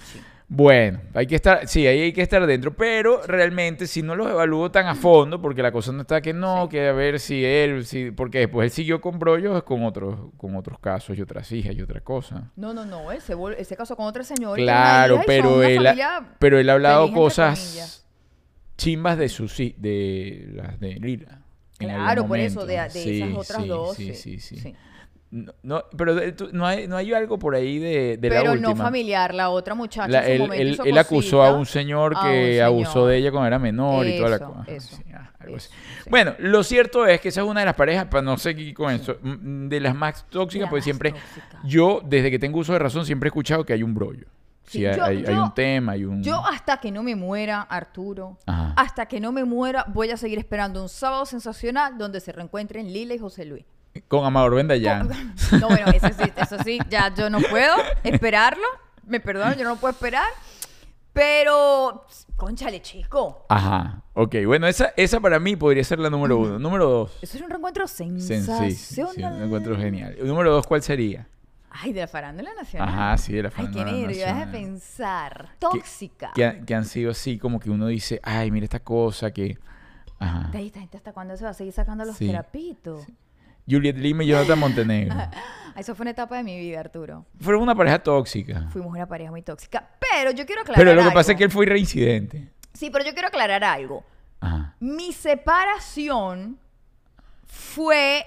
Bueno, 0.52 1.00
hay 1.14 1.28
que 1.28 1.36
estar, 1.36 1.68
sí, 1.68 1.86
ahí 1.86 2.00
hay 2.00 2.12
que 2.12 2.22
estar 2.22 2.44
dentro, 2.44 2.74
pero 2.74 3.22
realmente 3.24 3.86
si 3.86 4.02
no 4.02 4.16
los 4.16 4.28
evalúo 4.28 4.68
tan 4.72 4.88
a 4.88 4.96
fondo, 4.96 5.40
porque 5.40 5.62
la 5.62 5.70
cosa 5.70 5.92
no 5.92 6.00
está 6.00 6.20
que 6.20 6.32
no, 6.34 6.68
que 6.68 6.88
a 6.88 6.92
ver 6.92 7.20
si 7.20 7.44
él, 7.44 7.86
si, 7.86 8.10
porque 8.10 8.40
después 8.40 8.64
él 8.64 8.70
siguió 8.72 9.00
con 9.00 9.20
brollos 9.20 9.62
con 9.62 9.84
otros, 9.84 10.18
con 10.36 10.56
otros 10.56 10.80
casos 10.80 11.16
y 11.16 11.22
otras 11.22 11.52
hijas 11.52 11.76
y 11.76 11.82
otra 11.82 12.00
cosa. 12.00 12.50
No, 12.56 12.74
no, 12.74 12.84
no, 12.84 13.12
él 13.12 13.20
se, 13.20 13.36
vol- 13.36 13.54
él 13.56 13.64
se 13.64 13.76
casó 13.76 13.94
con 13.94 14.06
otra 14.06 14.24
señora. 14.24 14.60
Claro, 14.60 15.20
pero 15.24 15.62
él, 15.62 15.86
ha, 15.86 16.34
pero 16.40 16.58
él 16.58 16.68
ha 16.68 16.72
hablado 16.72 17.12
cosas 17.12 18.04
chimbas 18.76 19.18
de 19.18 19.28
sus 19.28 19.56
de 19.56 20.48
las 20.52 20.80
de 20.80 20.94
Lila. 20.96 21.42
Claro, 21.78 22.26
por 22.26 22.38
eso, 22.40 22.66
de, 22.66 22.74
de 22.76 22.90
Sí, 22.90 23.22
esas 23.22 23.36
otras 23.36 23.62
sí, 23.62 23.68
dos. 23.68 23.96
Sí, 23.96 24.14
sí, 24.14 24.40
sí. 24.40 24.74
No, 25.32 25.52
no, 25.62 25.84
pero 25.96 26.34
tú- 26.34 26.48
no 26.52 26.66
hay, 26.66 26.88
no 26.88 26.96
hay 26.96 27.12
algo 27.14 27.38
por 27.38 27.54
ahí 27.54 27.78
de, 27.78 28.16
de 28.16 28.28
la 28.30 28.40
Pero 28.40 28.52
última. 28.52 28.70
no 28.70 28.76
familiar, 28.76 29.32
la 29.32 29.50
otra 29.50 29.76
muchacha 29.76 30.08
La- 30.08 30.20
en 30.20 30.24
su 30.26 30.32
él, 30.32 30.38
momento 30.40 30.62
él- 30.62 30.68
hizo 30.72 30.82
él 30.84 30.98
acusó 30.98 31.42
a 31.44 31.54
un 31.54 31.66
señor 31.66 32.14
A 32.16 32.22
que 32.22 32.56
un 32.58 32.64
abusó 32.64 33.06
de 33.06 33.16
ella 33.18 33.30
cuando 33.30 33.46
era 33.46 33.58
menor 33.60 34.06
y 34.08 34.16
toda 34.18 34.30
la 34.30 34.38
cosa. 34.40 34.64
Sí, 34.80 35.02
ah, 35.14 35.30
sí. 35.58 35.68
Bueno, 36.10 36.34
lo 36.40 36.64
cierto 36.64 37.06
es 37.06 37.20
que 37.20 37.28
esa 37.28 37.42
es 37.42 37.46
una 37.46 37.60
de 37.60 37.66
las 37.66 37.76
parejas, 37.76 38.06
para 38.06 38.22
no 38.22 38.36
seguir 38.38 38.74
con 38.74 38.92
eso, 38.92 39.18
de 39.22 39.78
las 39.80 39.94
más 39.94 40.26
tóxicas, 40.28 40.66
La 40.66 40.70
pues 40.70 40.80
más 40.80 40.84
siempre, 40.84 41.12
tóxica. 41.12 41.60
yo 41.64 42.00
desde 42.04 42.28
que 42.32 42.38
tengo 42.40 42.58
uso 42.58 42.72
de 42.72 42.80
razón 42.80 43.06
siempre 43.06 43.28
he 43.28 43.30
escuchado 43.30 43.64
que 43.64 43.72
hay 43.72 43.84
un 43.84 43.94
brollo. 43.94 44.26
Sí, 44.64 44.84
hay, 44.84 44.96
yo- 44.96 45.04
hay- 45.04 45.24
hay 45.26 45.34
un 45.36 45.54
tema, 45.54 45.92
hay 45.92 46.04
un... 46.06 46.22
Yo 46.24 46.44
hasta 46.44 46.78
que 46.78 46.90
no 46.90 47.04
me 47.04 47.14
muera, 47.14 47.62
Arturo, 47.62 48.36
Ajá. 48.46 48.72
hasta 48.76 49.06
que 49.06 49.20
no 49.20 49.30
me 49.30 49.44
muera, 49.44 49.84
voy 49.88 50.10
a 50.10 50.16
seguir 50.16 50.40
esperando 50.40 50.82
un 50.82 50.88
sábado 50.88 51.24
sensacional 51.24 51.98
donde 51.98 52.18
se 52.20 52.32
reencuentren 52.32 52.92
Lila 52.92 53.14
y 53.14 53.18
José 53.18 53.44
Luis. 53.44 53.64
Con 54.08 54.24
Amador 54.24 54.54
Bendayán. 54.54 55.08
No, 55.60 55.68
bueno, 55.68 55.90
eso 55.92 56.08
sí, 56.08 56.32
eso 56.36 56.56
sí, 56.62 56.78
ya 56.88 57.12
yo 57.14 57.28
no 57.28 57.40
puedo 57.40 57.74
esperarlo. 58.04 58.62
Me 59.04 59.18
perdonan, 59.20 59.56
yo 59.56 59.64
no 59.64 59.70
lo 59.70 59.76
puedo 59.76 59.92
esperar. 59.92 60.28
Pero, 61.12 62.06
conchale, 62.36 62.80
chico. 62.82 63.44
Ajá. 63.48 64.02
Ok, 64.14 64.36
bueno, 64.46 64.68
esa, 64.68 64.92
esa 64.96 65.18
para 65.20 65.40
mí 65.40 65.56
podría 65.56 65.82
ser 65.82 65.98
la 65.98 66.08
número 66.08 66.38
uno. 66.38 66.58
Número 66.58 66.88
dos. 66.88 67.18
Eso 67.20 67.36
es 67.36 67.42
un 67.42 67.50
reencuentro 67.50 67.84
Sen- 67.86 68.20
sensacional. 68.20 68.70
sí, 68.70 68.76
sí, 68.76 68.94
sí, 68.94 69.22
un 69.22 69.42
encuentro 69.42 69.76
genial. 69.76 70.16
Número 70.22 70.52
dos, 70.52 70.66
¿cuál 70.66 70.82
sería? 70.82 71.26
Ay, 71.68 71.92
de 71.92 72.00
la 72.02 72.08
farándula 72.08 72.54
nacional. 72.54 72.88
Ajá, 72.88 73.18
sí, 73.18 73.32
de 73.32 73.42
la 73.42 73.48
Ay, 73.48 73.54
farándula 73.54 73.84
qué 73.86 73.90
nervios, 73.92 74.18
nacional. 74.26 74.50
pensar. 74.52 75.48
Tóxica. 75.58 76.30
Que, 76.34 76.44
han- 76.44 76.64
que 76.64 76.74
han 76.76 76.84
sido 76.84 77.10
así, 77.10 77.38
como 77.38 77.58
que 77.58 77.70
uno 77.70 77.88
dice, 77.88 78.20
ay, 78.22 78.50
mira 78.52 78.64
esta 78.64 78.80
cosa 78.80 79.32
que... 79.32 79.58
Ajá. 80.20 80.48
De 80.52 80.58
ahí, 80.58 80.72
hasta 80.94 81.12
cuándo 81.12 81.36
se 81.36 81.44
va 81.44 81.50
a 81.50 81.54
seguir 81.54 81.72
sacando 81.72 82.04
los 82.04 82.16
Sí. 82.16 82.26
terapitos. 82.28 83.04
Juliet 83.70 83.96
Lima 83.96 84.24
y 84.24 84.28
Jonathan 84.28 84.58
Montenegro. 84.58 85.16
Eso 85.76 85.94
fue 85.94 86.04
una 86.04 86.10
etapa 86.10 86.36
de 86.36 86.42
mi 86.42 86.58
vida, 86.58 86.80
Arturo. 86.80 87.24
Fueron 87.40 87.62
una 87.62 87.74
pareja 87.74 87.98
tóxica. 88.00 88.68
Fuimos 88.70 88.92
una 88.92 89.06
pareja 89.06 89.30
muy 89.30 89.42
tóxica. 89.42 89.88
Pero 90.12 90.30
yo 90.32 90.44
quiero 90.44 90.62
aclarar 90.62 90.84
Pero 90.84 90.94
lo 90.94 91.08
que 91.08 91.14
pasa 91.14 91.32
es 91.32 91.38
que 91.38 91.44
él 91.44 91.50
fue 91.50 91.64
reincidente. 91.64 92.50
Sí, 92.74 92.90
pero 92.90 93.04
yo 93.04 93.12
quiero 93.12 93.28
aclarar 93.28 93.64
algo. 93.64 94.04
Ajá. 94.40 94.74
Mi 94.80 95.12
separación 95.12 96.58
fue, 97.46 98.26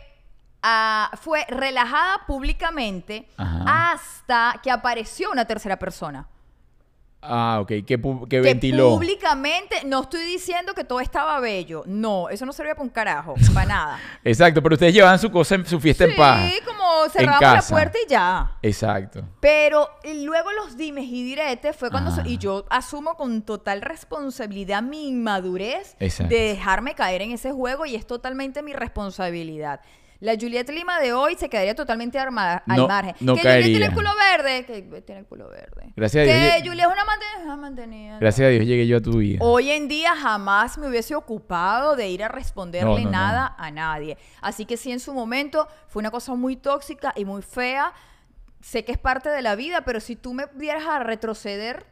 ah, 0.62 1.12
fue 1.22 1.46
relajada 1.48 2.26
públicamente 2.26 3.28
Ajá. 3.38 3.92
hasta 3.92 4.60
que 4.64 4.72
apareció 4.72 5.32
una 5.32 5.46
tercera 5.46 5.78
persona. 5.78 6.28
Ah, 7.26 7.60
ok. 7.62 7.68
Que, 7.86 8.00
pu- 8.02 8.22
que 8.24 8.28
Que 8.30 8.42
ventiló. 8.42 8.90
públicamente, 8.96 9.78
no 9.86 10.02
estoy 10.02 10.26
diciendo 10.26 10.74
que 10.74 10.84
todo 10.84 11.00
estaba 11.00 11.40
bello. 11.40 11.84
No, 11.86 12.30
eso 12.30 12.46
no 12.46 12.54
servía 12.54 12.74
para 12.76 12.84
un 12.84 12.90
carajo, 12.90 13.36
para 13.54 13.66
nada. 13.66 14.00
Exacto, 14.24 14.62
pero 14.62 14.76
ustedes 14.76 14.94
llevaban 14.94 15.20
su 15.20 15.32
cosa, 15.32 15.56
en 15.56 15.66
su 15.66 15.80
fiesta 15.80 16.04
en 16.06 16.16
paz. 16.16 16.52
Sí, 16.52 16.60
como 16.66 17.10
cerramos 17.10 17.42
la 17.42 17.62
puerta 17.62 17.98
y 18.06 18.10
ya. 18.10 18.58
Exacto. 18.62 19.24
Pero 19.40 19.90
luego 20.16 20.52
los 20.52 20.78
dimes 20.78 21.06
y 21.06 21.24
diretes 21.24 21.76
fue 21.76 21.90
cuando... 21.90 22.12
Ah. 22.12 22.24
y 22.26 22.38
yo 22.38 22.66
asumo 22.70 23.16
con 23.16 23.42
total 23.42 23.82
responsabilidad 23.82 24.82
mi 24.84 25.08
inmadurez 25.08 25.96
Exacto. 26.00 26.34
de 26.36 26.42
dejarme 26.42 26.94
caer 26.96 27.22
en 27.22 27.32
ese 27.32 27.52
juego 27.52 27.86
y 27.86 27.96
es 27.96 28.06
totalmente 28.06 28.62
mi 28.62 28.74
responsabilidad. 28.74 29.82
La 30.24 30.36
Juliet 30.40 30.70
Lima 30.70 31.00
de 31.02 31.12
hoy 31.12 31.36
se 31.36 31.50
quedaría 31.50 31.76
totalmente 31.76 32.18
armada, 32.18 32.64
al 32.66 32.78
No, 32.78 32.88
margen. 32.88 33.14
no 33.20 33.36
que 33.36 33.42
Juliet 33.42 33.64
tiene 33.66 33.80
caería. 33.80 33.86
el 33.88 33.94
culo 33.94 34.10
verde. 34.32 34.66
Que 34.66 35.02
tiene 35.02 35.20
el 35.22 35.28
culo 35.28 35.50
verde. 35.50 35.92
Gracias 35.98 36.24
a 36.24 36.26
que 36.32 36.34
Dios. 36.34 36.70
Juliet 36.70 36.88
es 36.88 36.94
una 36.94 37.04
mantenida. 37.06 37.56
mantenida. 37.58 38.20
Gracias 38.20 38.46
a 38.46 38.50
Dios 38.50 38.66
llegué 38.66 38.88
yo 38.88 38.98
a 38.98 39.02
tu 39.02 39.18
vida. 39.18 39.40
Hoy 39.42 39.70
en 39.72 39.90
día 39.90 40.16
jamás 40.16 40.78
me 40.78 40.88
hubiese 40.88 41.14
ocupado 41.14 41.98
de 41.98 42.08
ir 42.08 42.24
a 42.24 42.30
responderle 42.30 42.90
No, 42.90 42.98
no, 43.00 43.04
no. 43.06 43.12
nada 43.12 43.56
a 43.58 43.70
nadie. 43.70 44.18
Así 44.42 44.66
que 44.66 44.78
sí, 44.78 44.94
en 44.94 45.02
su 45.02 45.14
momento 45.14 45.68
fue 45.90 46.00
una 46.00 46.10
cosa 46.10 46.34
muy 46.36 46.56
tóxica 46.56 47.12
y 47.18 47.26
muy 47.26 47.42
fea. 47.42 47.92
Sé 48.62 48.86
que 48.86 48.94
es 48.94 48.98
parte 48.98 49.28
de 49.30 49.42
la 49.42 49.56
vida, 49.56 49.82
pero 49.84 50.00
si 50.00 50.16
tú 50.16 50.34
me 50.34 50.46
vieras 50.56 50.86
a 50.88 51.00
retroceder, 51.00 51.86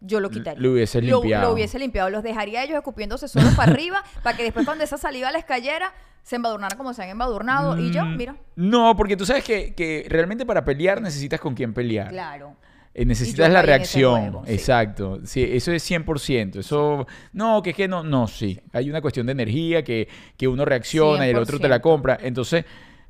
yo 0.00 0.18
lo 0.18 0.30
quitaría. 0.30 0.60
lo 0.60 0.72
hubieses 0.72 1.04
Lo- 1.04 1.20
limpiado. 1.20 1.46
Lo, 1.46 1.52
hubiese 1.54 1.78
limpiado. 1.78 2.10
Los 2.10 2.24
dejaría 2.24 2.64
ellos 2.64 2.76
escupiéndose 2.76 3.28
solo 3.28 3.50
para 3.56 3.70
arriba, 3.72 4.02
para 4.24 4.36
que 4.36 4.42
después 4.42 4.64
cuando 4.66 4.82
esa 4.82 4.98
saliva 4.98 5.30
les 5.30 5.44
cayera, 5.44 5.92
se 6.28 6.36
embadurnaran 6.36 6.76
como 6.76 6.92
se 6.92 7.02
han 7.02 7.08
embadurnado. 7.08 7.78
Y 7.78 7.90
yo, 7.90 8.04
Mm, 8.04 8.16
mira, 8.18 8.36
No, 8.54 8.94
porque 8.94 9.16
tú 9.16 9.24
sabes 9.24 9.44
que, 9.44 9.74
que 9.74 10.04
realmente 10.10 10.44
para 10.44 10.62
pelear 10.62 11.00
necesitas 11.00 11.40
con 11.40 11.54
quién 11.54 11.72
pelear. 11.72 12.08
claro. 12.10 12.54
Eh, 12.94 13.04
necesitas 13.04 13.50
la 13.50 13.62
reacción. 13.62 14.20
juego, 14.22 14.42
sí. 14.44 14.52
Exacto. 14.52 15.20
Sí, 15.24 15.42
eso 15.44 15.70
es 15.72 15.82
100%. 15.88 16.56
Eso, 16.58 17.06
no, 17.32 17.62
que 17.62 17.70
es 17.70 17.76
que 17.76 17.86
no, 17.88 18.02
no, 18.02 18.26
sí. 18.26 18.60
Hay 18.72 18.90
una 18.90 19.00
cuestión 19.00 19.24
de 19.26 19.32
energía 19.32 19.84
que, 19.84 20.08
que 20.36 20.48
uno 20.48 20.64
reacciona 20.64 21.26
y 21.26 21.30
el 21.30 21.38
otro 21.38 21.58
te 21.60 21.68
la 21.68 21.76
100%. 21.78 21.80
compra. 21.80 22.18
Entonces, 22.20 22.64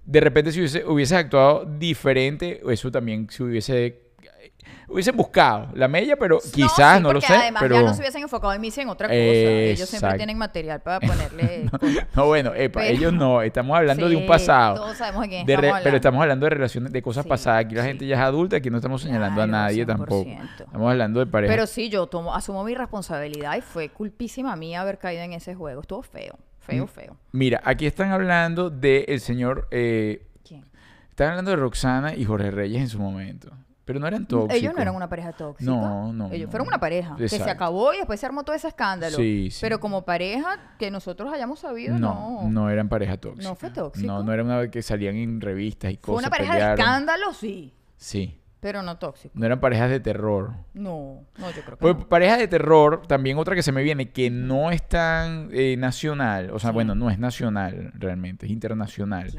de 0.05 0.21
repente 0.21 0.53
si 0.53 0.59
hubiese, 0.61 0.85
hubiese 0.85 1.17
actuado 1.17 1.65
diferente, 1.65 2.61
eso 2.71 2.91
también 2.93 3.29
si 3.31 3.43
hubiese... 3.43 4.08
Hubiesen 4.91 5.17
buscado 5.17 5.69
la 5.75 5.87
mella, 5.87 6.17
pero 6.17 6.39
quizás, 6.55 6.97
sí, 6.97 7.03
no, 7.03 7.13
lo 7.13 7.21
sé, 7.21 7.35
Además, 7.35 7.63
pero... 7.63 7.75
ya 7.77 7.83
no 7.83 7.93
se 7.93 8.01
hubiesen 8.01 8.23
enfocado 8.23 8.55
en 8.55 8.65
en 8.65 8.89
otra 8.89 9.07
cosa. 9.09 9.15
Ellos 9.19 9.89
siempre 9.89 10.15
tienen 10.17 10.39
material 10.39 10.81
para 10.81 10.99
ponerle. 11.07 11.71
No, 12.15 12.27
bueno, 12.27 12.55
epa, 12.55 12.81
Pero- 12.81 12.97
ellos 12.97 13.13
no, 13.13 13.43
estamos 13.43 13.77
hablando 13.77 14.09
de 14.09 14.17
un 14.17 14.27
pasado. 14.27 14.77
todos 14.77 14.97
sabemos 14.97 15.23
de 15.23 15.29
quién 15.29 15.47
De 15.47 15.53
estamos 15.53 15.69
hablando. 15.69 15.85
Pero 15.85 15.97
estamos 15.97 16.23
hablando 16.23 16.45
de 16.47 16.51
relaciones, 16.51 16.93
de 16.93 17.03
cosas 17.03 17.25
Sí, 17.25 17.29
pasadas. 17.29 17.65
Aquí 17.67 17.75
la 17.75 17.85
gente 17.85 18.07
ya 18.07 18.15
es 18.17 18.21
adulta, 18.23 18.57
aquí 18.57 18.71
no 18.71 18.77
estamos 18.79 19.03
señalando 19.03 19.43
a 19.43 19.47
nadie 19.47 19.85
tampoco. 19.85 20.25
100%. 20.25 20.61
Estamos 20.65 20.91
hablando 20.91 21.21
de 21.21 21.27
pareja. 21.27 21.53
Pero 21.53 21.67
sí, 21.67 21.91
yo 21.91 22.07
tomo, 22.07 22.35
asumo 22.35 22.65
mi 22.65 22.75
responsabilidad 22.75 23.57
y 23.57 23.61
fue 23.61 23.91
culpísima 23.91 24.57
mía 24.57 24.81
haber 24.81 24.99
caído 24.99 25.23
en 25.23 25.35
ese 25.35 25.55
juego. 25.55 25.83
Estuvo 25.83 26.03
feo, 26.03 26.39
feo, 26.61 26.85
Mm. 26.87 26.89
feo. 26.89 27.17
Mira, 27.33 27.61
aquí 27.63 27.85
están 27.87 28.11
hablando 28.11 28.71
del 28.71 29.21
señor. 29.21 29.69
eh, 29.71 30.27
¿Quién? 30.47 30.65
están 31.11 31.29
hablando 31.31 31.51
de 31.51 31.57
Roxana 31.59 32.15
y 32.15 32.25
Jorge 32.25 32.51
Reyes 32.51 32.81
en 32.81 32.89
su 32.89 32.99
momento. 32.99 33.51
Pero 33.89 34.01
no 34.01 34.07
eran 34.07 34.27
tóxicos. 34.27 34.55
Ellos 34.55 34.75
no 34.75 34.83
eran 34.83 34.95
una 34.95 35.09
pareja 35.09 35.33
tóxica. 35.33 35.71
No, 35.71 36.13
no, 36.13 36.27
Ellos 36.31 36.49
no. 36.49 36.51
fueron 36.51 36.69
una 36.69 36.79
pareja 36.79 37.17
que 37.17 37.27
se 37.27 37.43
acabó 37.51 37.95
y 37.95 37.97
después 37.97 38.21
se 38.21 38.27
armó 38.27 38.45
todo 38.45 38.55
ese 38.55 38.69
escándalo. 38.69 39.17
Sí, 39.17 39.49
sí. 39.51 39.59
Pero 39.63 39.81
como 39.81 40.03
pareja 40.05 40.75
que 40.79 40.91
nosotros 40.91 41.33
hayamos 41.33 41.61
sabido, 41.61 41.99
No, 41.99 42.43
no. 42.43 42.51
no 42.51 42.71
eran 42.71 42.91
pareja 42.91 43.17
tóxica. 43.17 43.49
No 43.49 43.55
fue 43.55 43.71
tóxico. 43.71 44.07
No, 44.07 44.23
no 44.23 44.31
era 44.31 44.45
una 44.45 44.59
vez 44.59 44.71
que 44.71 44.83
salían 44.83 45.17
en 45.17 45.41
revistas 45.41 45.91
y 45.91 45.95
Fue 45.95 46.03
cosas. 46.15 46.27
una 46.27 46.31
pareja 46.31 46.55
de 46.55 46.75
escándalo, 46.75 47.33
sí, 47.33 47.73
Sí. 47.97 48.39
pero 48.61 48.83
no 48.83 48.99
tóxico. 48.99 49.33
No 49.39 49.47
eran 49.47 49.59
parejas 49.59 49.89
de 49.89 50.01
terror. 50.01 50.51
No, 50.75 51.25
no, 51.39 51.51
yo 51.51 51.63
creo 51.63 51.77
que 51.79 51.83
Pues 51.83 51.97
no. 51.97 52.09
pareja 52.11 52.37
de 52.37 52.47
terror, 52.47 53.07
también 53.07 53.39
otra 53.39 53.55
que 53.55 53.63
se 53.63 53.73
me 53.73 53.83
viene, 53.83 54.11
que 54.11 54.29
no 54.29 54.71
es 54.71 54.87
tan 54.87 55.49
eh, 55.53 55.77
nacional, 55.79 56.51
o 56.51 56.59
sea, 56.59 56.71
Sí. 56.71 56.75
bueno, 56.75 56.95
no 56.95 57.09
es 57.09 57.19
nacional 57.19 57.93
realmente, 57.95 58.45
es 58.45 58.53
internacional. 58.53 59.33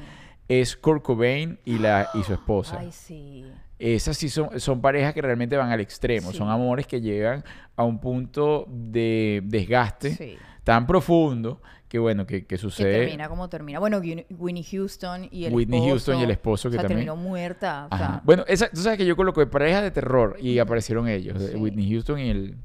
Es 0.47 0.75
Kurt 0.75 1.03
Cobain 1.03 1.59
y, 1.65 1.77
la, 1.77 2.09
y 2.15 2.23
su 2.23 2.33
esposa. 2.33 2.77
Ay, 2.79 2.91
sí. 2.91 3.45
Esas 3.79 4.17
sí 4.17 4.27
son, 4.29 4.59
son 4.59 4.81
parejas 4.81 5.13
que 5.13 5.21
realmente 5.21 5.55
van 5.55 5.71
al 5.71 5.79
extremo, 5.79 6.31
Sí. 6.31 6.37
son 6.37 6.49
amores 6.49 6.85
que 6.85 6.99
llegan 7.01 7.43
a 7.77 7.83
un 7.85 7.99
punto 7.99 8.65
de 8.69 9.41
desgaste 9.45 10.15
Sí. 10.15 10.37
tan 10.65 10.85
profundo 10.85 11.61
que 11.87 11.97
bueno, 11.97 12.27
que, 12.27 12.41
que 12.41 12.45
Que 12.47 12.57
sucede. 12.57 12.99
termina 12.99 13.29
como 13.29 13.49
termina. 13.49 13.79
Bueno, 13.79 13.97
Whitney 13.97 14.25
Whitney 14.29 14.63
Houston 14.63 15.27
y 15.31 15.45
el 15.45 15.53
Whitney 15.53 15.79
esposo. 15.79 15.89
Houston 15.91 16.19
y 16.19 16.23
el 16.23 16.31
esposo 16.31 16.69
que 16.69 16.75
o 16.75 16.79
sea, 16.81 16.87
también- 16.87 17.07
terminó 17.07 17.15
muerta. 17.15 17.87
O 17.89 17.95
Ajá. 17.95 18.05
sea, 18.07 18.21
Bueno, 18.25 18.43
esa, 18.47 18.69
tú 18.69 18.81
sabes 18.81 18.97
que 18.97 19.05
yo 19.05 19.15
coloqué 19.15 19.47
parejas 19.47 19.81
de 19.81 19.89
terror 19.91 20.35
y 20.39 20.59
aparecieron 20.59 21.07
ellos, 21.07 21.41
Sí. 21.41 21.55
Whitney 21.55 21.89
Houston 21.91 22.19
y 22.19 22.29
el, 22.29 22.57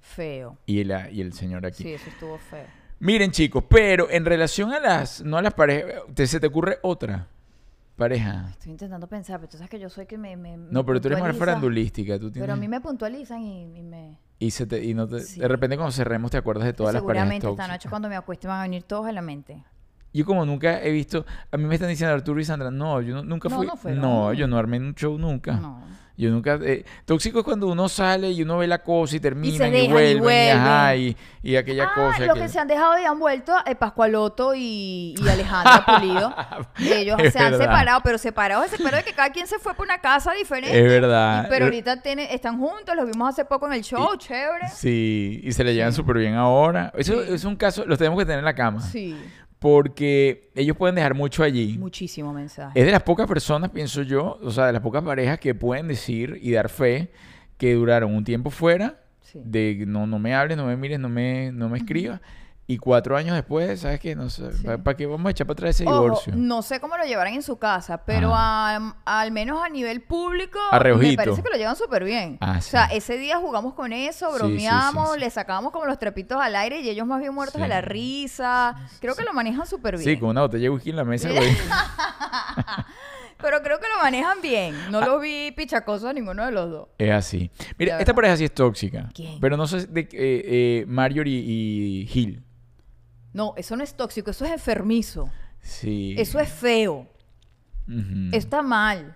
feo. 0.00 0.58
y 0.66 0.80
el, 0.80 0.92
y 1.12 1.20
el 1.20 1.32
señor 1.32 1.64
aquí. 1.64 1.82
Sí, 1.84 1.92
eso 1.92 2.10
estuvo 2.10 2.36
feo. 2.38 2.66
Miren, 3.00 3.30
chicos, 3.30 3.62
pero 3.68 4.10
en 4.10 4.24
relación 4.24 4.72
a 4.72 4.80
las, 4.80 5.22
no 5.22 5.36
a 5.38 5.42
las 5.42 5.54
parejas, 5.54 6.02
¿te, 6.14 6.26
¿se 6.26 6.40
te 6.40 6.48
ocurre 6.48 6.78
otra 6.82 7.28
pareja? 7.98 8.46
Estoy 8.52 8.70
intentando 8.72 9.06
pensar, 9.06 9.38
pero 9.40 9.50
tú 9.50 9.58
sabes 9.58 9.68
que 9.68 9.78
yo 9.78 9.90
soy 9.90 10.06
que 10.06 10.16
me. 10.16 10.36
me 10.36 10.56
No, 10.56 10.86
pero 10.86 11.00
tú 11.00 11.08
eres 11.08 11.20
más 11.20 11.36
farandulística, 11.36 12.14
tú 12.18 12.30
tienes... 12.30 12.44
Pero 12.44 12.54
a 12.54 12.56
mí 12.56 12.66
me 12.68 12.80
puntualizan 12.80 13.42
y, 13.42 13.76
y 13.78 13.82
me. 13.82 14.18
Y, 14.38 14.50
se 14.52 14.66
te, 14.66 14.82
y 14.82 14.94
no 14.94 15.06
te- 15.06 15.20
Sí. 15.20 15.40
de 15.40 15.48
repente 15.48 15.76
cuando 15.76 15.92
cerremos 15.92 16.30
te 16.30 16.38
acuerdas 16.38 16.64
de 16.64 16.72
todas 16.72 16.94
las 16.94 17.02
parejas 17.02 17.28
Seguramente 17.28 17.50
esta 17.62 17.68
noche 17.72 17.88
cuando 17.90 18.08
me 18.08 18.16
acueste 18.16 18.46
van 18.48 18.60
a 18.60 18.62
venir 18.62 18.84
todos 18.84 19.06
a 19.06 19.12
la 19.12 19.20
mente. 19.20 19.62
Yo 20.18 20.24
como 20.24 20.44
nunca 20.44 20.82
he 20.82 20.90
visto, 20.90 21.24
a 21.52 21.56
mí 21.56 21.64
me 21.64 21.74
están 21.76 21.88
diciendo 21.90 22.12
Arturo 22.14 22.40
y 22.40 22.44
Sandra, 22.44 22.70
no, 22.72 23.00
yo 23.00 23.14
no- 23.14 23.22
nunca 23.22 23.48
No, 23.48 23.56
fui, 23.56 23.66
no 23.66 23.76
fueron. 23.76 24.00
no, 24.00 24.32
yo 24.32 24.48
no 24.48 24.58
armé 24.58 24.78
un 24.78 24.94
show 24.94 25.16
nunca. 25.16 25.52
No. 25.52 25.86
Yo 26.16 26.30
nunca, 26.30 26.58
eh, 26.64 26.84
tóxico 27.04 27.38
es 27.38 27.44
cuando 27.44 27.68
uno 27.68 27.88
sale 27.88 28.32
y 28.32 28.42
uno 28.42 28.58
ve 28.58 28.66
la 28.66 28.82
cosa 28.82 29.14
y 29.14 29.20
termina 29.20 29.68
y, 29.68 29.84
y 29.84 29.88
vuelven 29.88 30.16
y, 30.16 30.20
vuelven. 30.20 31.00
y, 31.00 31.16
y 31.52 31.54
aquella 31.54 31.84
Ah, 31.84 31.92
cosa. 31.94 32.18
los 32.18 32.30
aquella- 32.30 32.34
que 32.46 32.48
se 32.48 32.58
han 32.58 32.66
dejado 32.66 32.98
y 33.00 33.04
han 33.04 33.20
vuelto, 33.20 33.52
eh, 33.64 33.76
Pascualoto 33.76 34.52
y, 34.56 35.14
Alejandra 35.30 35.84
Pulido. 36.00 36.34
Ellos 36.80 37.16
Es 37.22 37.32
se 37.34 37.38
han 37.38 37.56
separado, 37.56 38.00
pero 38.02 38.18
separados, 38.18 38.68
separados 38.68 39.04
de 39.04 39.10
que 39.12 39.14
cada 39.14 39.30
quien 39.30 39.46
se 39.46 39.60
fue 39.60 39.74
por 39.74 39.84
una 39.86 40.00
casa 40.00 40.32
diferente. 40.32 40.76
Es 40.76 40.88
verdad. 40.90 41.46
Pero 41.48 41.66
ahorita 41.66 42.02
tiene, 42.02 42.34
están 42.34 42.58
juntos, 42.58 42.96
los 42.96 43.06
vimos 43.06 43.28
hace 43.28 43.44
poco 43.44 43.68
en 43.68 43.74
el 43.74 43.82
show, 43.84 44.16
chévere. 44.16 44.70
Sí, 44.74 45.40
y 45.44 45.52
se 45.52 45.62
le 45.62 45.72
llevan 45.72 45.92
súper 45.92 46.18
bien 46.18 46.34
ahora. 46.34 46.92
Eso 46.96 47.22
Sí. 47.24 47.32
es 47.32 47.44
un 47.44 47.54
caso, 47.54 47.84
los 47.86 47.96
tenemos 47.96 48.18
que 48.18 48.24
tener 48.24 48.40
en 48.40 48.44
la 48.44 48.54
cama. 48.56 48.80
Sí, 48.80 49.16
Porque 49.58 50.50
ellos 50.54 50.76
pueden 50.76 50.94
dejar 50.94 51.14
mucho 51.14 51.42
allí. 51.42 51.76
muchísimo 51.78 52.32
mensaje. 52.32 52.78
Es 52.78 52.86
de 52.86 52.92
las 52.92 53.02
pocas 53.02 53.26
personas, 53.26 53.70
pienso 53.70 54.02
yo, 54.02 54.38
o 54.42 54.50
sea, 54.50 54.66
de 54.66 54.72
las 54.72 54.82
pocas 54.82 55.02
parejas 55.02 55.38
que 55.40 55.54
pueden 55.54 55.88
decir 55.88 56.38
y 56.40 56.52
dar 56.52 56.68
fe 56.68 57.10
que 57.56 57.74
duraron 57.74 58.14
un 58.14 58.24
tiempo 58.24 58.50
fuera, 58.50 59.00
Sí. 59.20 59.40
de 59.44 59.84
no, 59.86 60.06
no 60.06 60.18
me 60.18 60.34
hables, 60.34 60.56
no 60.56 60.64
me 60.64 60.76
mires, 60.76 60.98
no 60.98 61.08
me, 61.10 61.50
no 61.52 61.68
me 61.68 61.76
escribas, 61.78 62.20
y 62.70 62.76
cuatro 62.76 63.16
años 63.16 63.34
después, 63.34 63.80
¿sabes 63.80 63.98
qué? 63.98 64.14
No 64.14 64.28
sé, 64.28 64.52
Sí. 64.52 64.64
¿para 64.84 64.94
qué 64.94 65.06
vamos 65.06 65.26
a 65.26 65.30
echar 65.30 65.46
para 65.46 65.54
atrás 65.54 65.70
ese 65.70 65.86
Ojo, 65.88 66.02
divorcio? 66.02 66.32
no 66.36 66.60
sé 66.60 66.80
cómo 66.80 66.98
lo 66.98 67.04
llevarán 67.04 67.32
en 67.32 67.42
su 67.42 67.58
casa, 67.58 68.04
pero 68.04 68.32
a- 68.34 68.94
al 69.06 69.32
menos 69.32 69.62
a 69.64 69.70
nivel 69.70 70.02
público 70.02 70.58
A 70.70 70.78
me 70.78 71.16
parece 71.16 71.42
que 71.42 71.48
lo 71.48 71.56
llevan 71.56 71.76
súper 71.76 72.04
bien. 72.04 72.36
Ah, 72.42 72.56
O 72.58 72.60
sea, 72.60 72.84
ese 72.86 73.16
día 73.16 73.38
jugamos 73.38 73.72
con 73.72 73.94
eso, 73.94 74.30
bromeamos, 74.32 75.14
sí, 75.14 75.18
le 75.20 75.30
sacábamos 75.30 75.72
como 75.72 75.86
los 75.86 75.98
trapitos 75.98 76.38
al 76.40 76.54
aire 76.56 76.80
y 76.80 76.90
ellos 76.90 77.06
más 77.06 77.20
bien 77.20 77.32
muertos 77.34 77.58
de 77.60 77.68
la 77.68 77.80
risa. 77.80 78.76
Creo 79.00 79.16
que 79.16 79.24
lo 79.24 79.32
manejan 79.32 79.66
súper 79.66 79.96
bien. 79.96 80.04
Sí, 80.04 80.20
con 80.20 80.28
una 80.28 80.42
botella 80.42 80.64
de 80.64 80.70
whisky 80.70 80.90
en 80.90 80.96
la 80.96 81.04
mesa, 81.04 81.30
güey. 81.32 81.48
Pero 83.40 83.62
creo 83.62 83.78
que 83.78 83.86
lo 83.96 84.02
manejan 84.02 84.40
bien. 84.42 84.74
No 84.90 85.00
los 85.00 85.22
vi 85.22 85.52
pichacosos 85.52 86.10
a 86.10 86.12
ninguno 86.12 86.44
de 86.44 86.50
los 86.50 86.70
dos. 86.70 86.88
Es 86.98 87.12
así. 87.12 87.50
Mira, 87.78 87.98
esta 88.00 88.12
pareja 88.12 88.36
sí 88.36 88.44
es 88.44 88.52
tóxica. 88.52 89.08
¿Quién? 89.14 89.38
Pero 89.40 89.56
no 89.56 89.66
sé 89.68 89.86
de 89.86 90.00
eh, 90.00 90.08
eh, 90.12 90.84
Marjorie 90.88 91.38
y 91.38 92.06
Gil. 92.08 92.42
No, 93.32 93.54
eso 93.56 93.76
no 93.76 93.84
es 93.84 93.94
tóxico, 93.96 94.30
eso 94.30 94.44
es 94.44 94.52
enfermizo. 94.52 95.30
Sí. 95.60 96.14
Eso 96.18 96.40
es 96.40 96.48
feo. 96.48 97.06
Está 98.32 98.62
mal. 98.62 99.14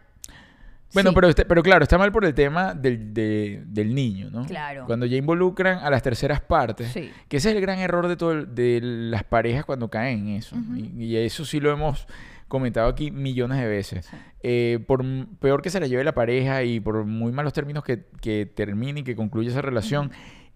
Bueno, 0.95 1.11
Sí. 1.11 1.15
pero, 1.15 1.29
este- 1.29 1.45
pero 1.47 1.63
claro, 1.63 1.83
está 1.85 1.97
mal 1.97 2.13
por 2.13 2.25
el 2.25 2.35
tema 2.35 2.75
del, 2.75 3.15
de- 3.15 3.63
del 3.67 3.95
niño, 3.95 4.29
¿no? 4.31 4.45
Claro. 4.45 4.85
Cuando 4.87 5.07
ya 5.07 5.17
involucran 5.17 5.79
a 5.79 5.89
las 5.89 6.03
terceras 6.03 6.41
partes, 6.43 6.89
Sí. 6.93 7.11
que 7.29 7.39
ese 7.39 7.51
es 7.51 7.57
el 7.57 7.63
gran 7.63 7.79
error 7.79 8.09
de, 8.09 8.17
todo 8.17 8.33
el- 8.33 8.55
de 8.55 8.81
las 8.83 9.25
parejas 9.25 9.65
cuando 9.65 9.89
caen 9.89 10.29
en 10.29 10.37
eso. 10.37 10.55
Y, 10.77 11.05
y 11.05 11.17
eso 11.17 11.47
sí 11.47 11.61
lo 11.61 11.71
hemos 11.73 12.07
comentado 12.49 12.89
aquí 12.89 13.11
millones 13.11 13.59
de 13.59 13.67
veces. 13.67 14.05
Sí. 14.05 14.17
Eh, 14.43 14.85
por 14.87 15.03
peor 15.39 15.63
que 15.63 15.71
se 15.71 15.81
la 15.81 15.87
lleve 15.87 16.05
la 16.05 16.13
pareja 16.15 16.63
y 16.63 16.79
por 16.81 17.05
muy 17.07 17.33
malos 17.33 17.55
términos 17.55 17.83
que, 17.85 18.05
que 18.21 18.45
termine 18.45 19.01
y 19.01 19.05
que 19.05 19.17
concluya 19.17 19.49
esa 19.49 19.63
relación, 19.63 20.11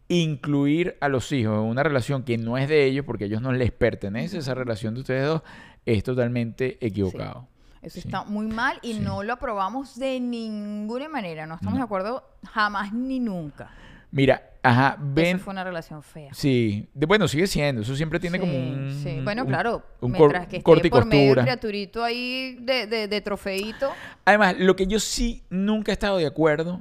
incluir 0.09 0.97
a 1.01 1.09
los 1.09 1.31
hijos 1.33 1.55
en 1.59 1.64
una 1.69 1.83
relación 1.83 2.23
que 2.23 2.38
no 2.38 2.57
es 2.59 2.69
de 2.69 2.85
ellos, 2.85 3.05
porque 3.05 3.25
a 3.25 3.27
ellos 3.27 3.42
no 3.42 3.53
les 3.53 3.73
pertenece 3.73 4.38
esa 4.38 4.55
relación 4.55 4.95
de 4.95 5.01
ustedes 5.01 5.27
dos, 5.27 5.42
es 5.85 6.03
totalmente 6.05 6.79
equivocado. 6.85 7.49
Eso 7.83 8.01
Sí. 8.01 8.09
está 8.09 8.25
muy 8.25 8.47
mal 8.47 8.79
y 8.83 8.95
Sí. 8.95 9.01
no 9.01 9.23
lo 9.23 9.33
aprobamos 9.35 9.99
de 9.99 10.19
ninguna 10.19 11.09
manera. 11.09 11.47
No 11.47 11.55
estamos 11.55 11.75
No. 11.75 11.81
de 11.81 11.85
acuerdo 11.85 12.25
jamás 12.45 12.92
ni 12.92 13.21
nunca. 13.21 13.71
Mira, 14.11 14.42
ajá, 14.62 14.97
ven... 15.01 15.37
Eso 15.37 15.45
fue 15.45 15.53
una 15.53 15.62
relación 15.64 16.03
fea. 16.03 16.33
Sí, 16.33 16.88
de- 16.95 17.07
bueno, 17.07 17.29
sigue 17.29 17.47
siendo, 17.47 17.83
eso 17.83 17.95
siempre 17.95 18.19
tiene 18.19 18.38
Sí, 18.38 18.40
como 18.40 18.57
un... 18.57 19.01
sí. 19.03 19.21
Bueno, 19.23 19.42
un- 19.42 19.49
claro. 19.49 19.83
un 20.01 20.12
cor- 20.12 20.31
mientras 20.31 20.47
que 20.47 20.62
corte 20.62 20.87
esté 20.87 20.88
y 20.88 20.90
por 20.90 21.05
medio 21.07 21.35
criaturito 21.42 22.03
ahí 22.03 22.57
de, 22.61 22.87
de, 22.87 23.09
de 23.09 23.21
trofeito. 23.21 23.90
Además, 24.25 24.57
lo 24.59 24.75
que 24.75 24.87
yo 24.87 24.99
sí 24.99 25.42
nunca 25.51 25.92
he 25.92 25.95
estado 25.95 26.16
de 26.19 26.27
acuerdo 26.27 26.81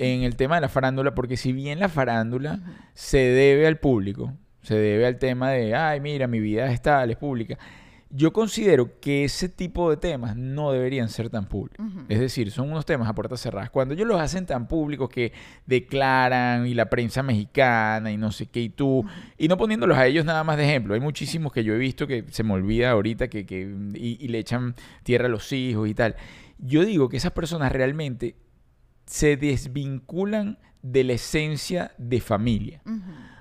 en 0.00 0.22
el 0.22 0.34
tema 0.34 0.54
de 0.54 0.62
la 0.62 0.70
farándula, 0.70 1.14
porque 1.14 1.36
si 1.36 1.52
bien 1.52 1.78
la 1.78 1.90
farándula 1.90 2.60
se 2.94 3.18
debe 3.18 3.66
al 3.66 3.76
público, 3.78 4.32
se 4.62 4.74
debe 4.74 5.06
al 5.06 5.18
tema 5.18 5.50
de, 5.50 5.74
ay, 5.74 6.00
mira, 6.00 6.26
mi 6.26 6.40
vida 6.40 6.72
es 6.72 6.80
tal, 6.80 7.10
es 7.10 7.18
pública, 7.18 7.58
Yo 8.08 8.32
considero 8.32 8.98
que 8.98 9.24
ese 9.24 9.50
tipo 9.50 9.90
de 9.90 9.98
temas 9.98 10.36
no 10.36 10.72
deberían 10.72 11.10
ser 11.10 11.28
tan 11.28 11.44
públicos. 11.46 11.86
Es 12.08 12.18
decir, 12.18 12.50
son 12.50 12.70
unos 12.70 12.86
temas 12.86 13.08
a 13.10 13.14
puertas 13.14 13.42
cerradas. 13.42 13.68
Cuando 13.68 13.92
ellos 13.92 14.08
los 14.08 14.18
hacen 14.18 14.46
tan 14.46 14.68
públicos 14.68 15.10
que 15.10 15.32
declaran 15.66 16.66
y 16.66 16.72
la 16.72 16.88
prensa 16.88 17.22
mexicana 17.22 18.10
y 18.10 18.16
no 18.16 18.32
sé 18.32 18.46
qué 18.46 18.60
y 18.62 18.68
tú, 18.70 19.04
y 19.36 19.48
no 19.48 19.58
poniéndolos 19.58 19.98
a 19.98 20.06
ellos 20.06 20.24
nada 20.24 20.44
más 20.44 20.56
de 20.56 20.64
ejemplo. 20.64 20.94
Hay 20.94 21.00
muchísimos 21.00 21.52
que 21.52 21.62
yo 21.62 21.74
he 21.74 21.78
visto 21.78 22.06
que 22.06 22.24
se 22.30 22.42
me 22.42 22.54
olvida 22.54 22.90
ahorita 22.90 23.28
que, 23.28 23.44
que 23.44 23.70
y, 23.94 24.16
y 24.18 24.28
le 24.28 24.38
echan 24.38 24.74
tierra 25.02 25.26
a 25.26 25.30
los 25.30 25.52
hijos 25.52 25.88
y 25.90 25.94
tal. 25.94 26.16
Yo 26.58 26.86
digo 26.86 27.10
que 27.10 27.18
esas 27.18 27.32
personas 27.32 27.70
realmente 27.70 28.34
se 29.10 29.36
desvinculan 29.36 30.56
de 30.82 31.02
la 31.02 31.14
esencia 31.14 31.92
de 31.98 32.20
familia. 32.20 32.80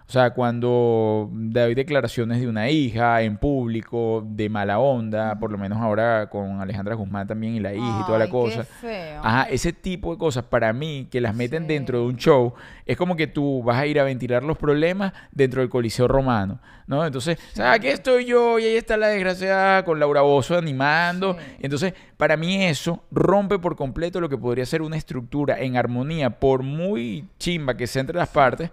O 0.10 0.12
sea, 0.12 0.32
cuando 0.32 1.30
doy 1.32 1.76
declaraciones 1.76 2.42
de 2.42 2.48
una 2.48 2.68
hija 2.72 3.22
en 3.22 3.38
público, 3.38 4.24
de 4.28 4.50
mala 4.50 4.80
onda, 4.80 5.38
por 5.38 5.52
lo 5.52 5.58
menos 5.60 5.78
ahora 5.78 6.28
con 6.32 6.60
Alejandra 6.60 6.96
Guzmán 6.96 7.28
también 7.28 7.54
y 7.54 7.60
la 7.60 7.76
hija 7.76 8.00
y 8.02 8.06
toda 8.08 8.18
la 8.18 8.28
cosa. 8.28 8.62
Qué 8.62 8.88
feo. 8.88 9.22
Ajá, 9.24 9.44
ese 9.44 9.72
tipo 9.72 10.12
de 10.12 10.18
cosas 10.18 10.46
para 10.46 10.74
mí 10.74 11.08
que 11.12 11.22
las 11.22 11.36
meten 11.36 11.62
Sí. 11.62 11.68
dentro 11.68 12.00
de 12.00 12.06
un 12.08 12.18
show 12.18 12.56
es 12.88 12.98
como 12.98 13.16
que 13.16 13.28
tú 13.28 13.62
vas 13.62 13.78
a 13.78 13.86
ir 13.86 14.00
a 14.00 14.04
ventilar 14.04 14.42
los 14.44 14.58
problemas 14.58 15.14
dentro 15.32 15.62
del 15.62 15.70
Coliseo 15.70 16.08
Romano, 16.08 16.60
¿no? 16.88 17.06
Entonces, 17.06 17.38
¿sabes? 17.54 17.78
Aquí 17.78 17.88
estoy 17.90 18.26
yo 18.26 18.58
y 18.58 18.64
ahí 18.64 18.78
está 18.78 18.98
la 18.98 19.10
desgraciada 19.10 19.86
con 19.86 20.00
Laura 20.00 20.22
Bozo 20.22 20.58
animando. 20.58 21.34
Sí. 21.36 21.40
Entonces, 21.60 21.94
para 22.18 22.36
mí 22.36 22.64
eso 22.66 23.04
rompe 23.12 23.60
por 23.60 23.76
completo 23.76 24.20
lo 24.20 24.28
que 24.28 24.40
podría 24.40 24.66
ser 24.66 24.82
una 24.82 24.98
estructura 24.98 25.60
en 25.60 25.78
armonía, 25.78 26.32
por 26.32 26.64
muy 26.64 27.26
chimba 27.38 27.78
que 27.78 27.86
sea 27.86 28.00
entre 28.00 28.18
las 28.18 28.30
partes, 28.30 28.72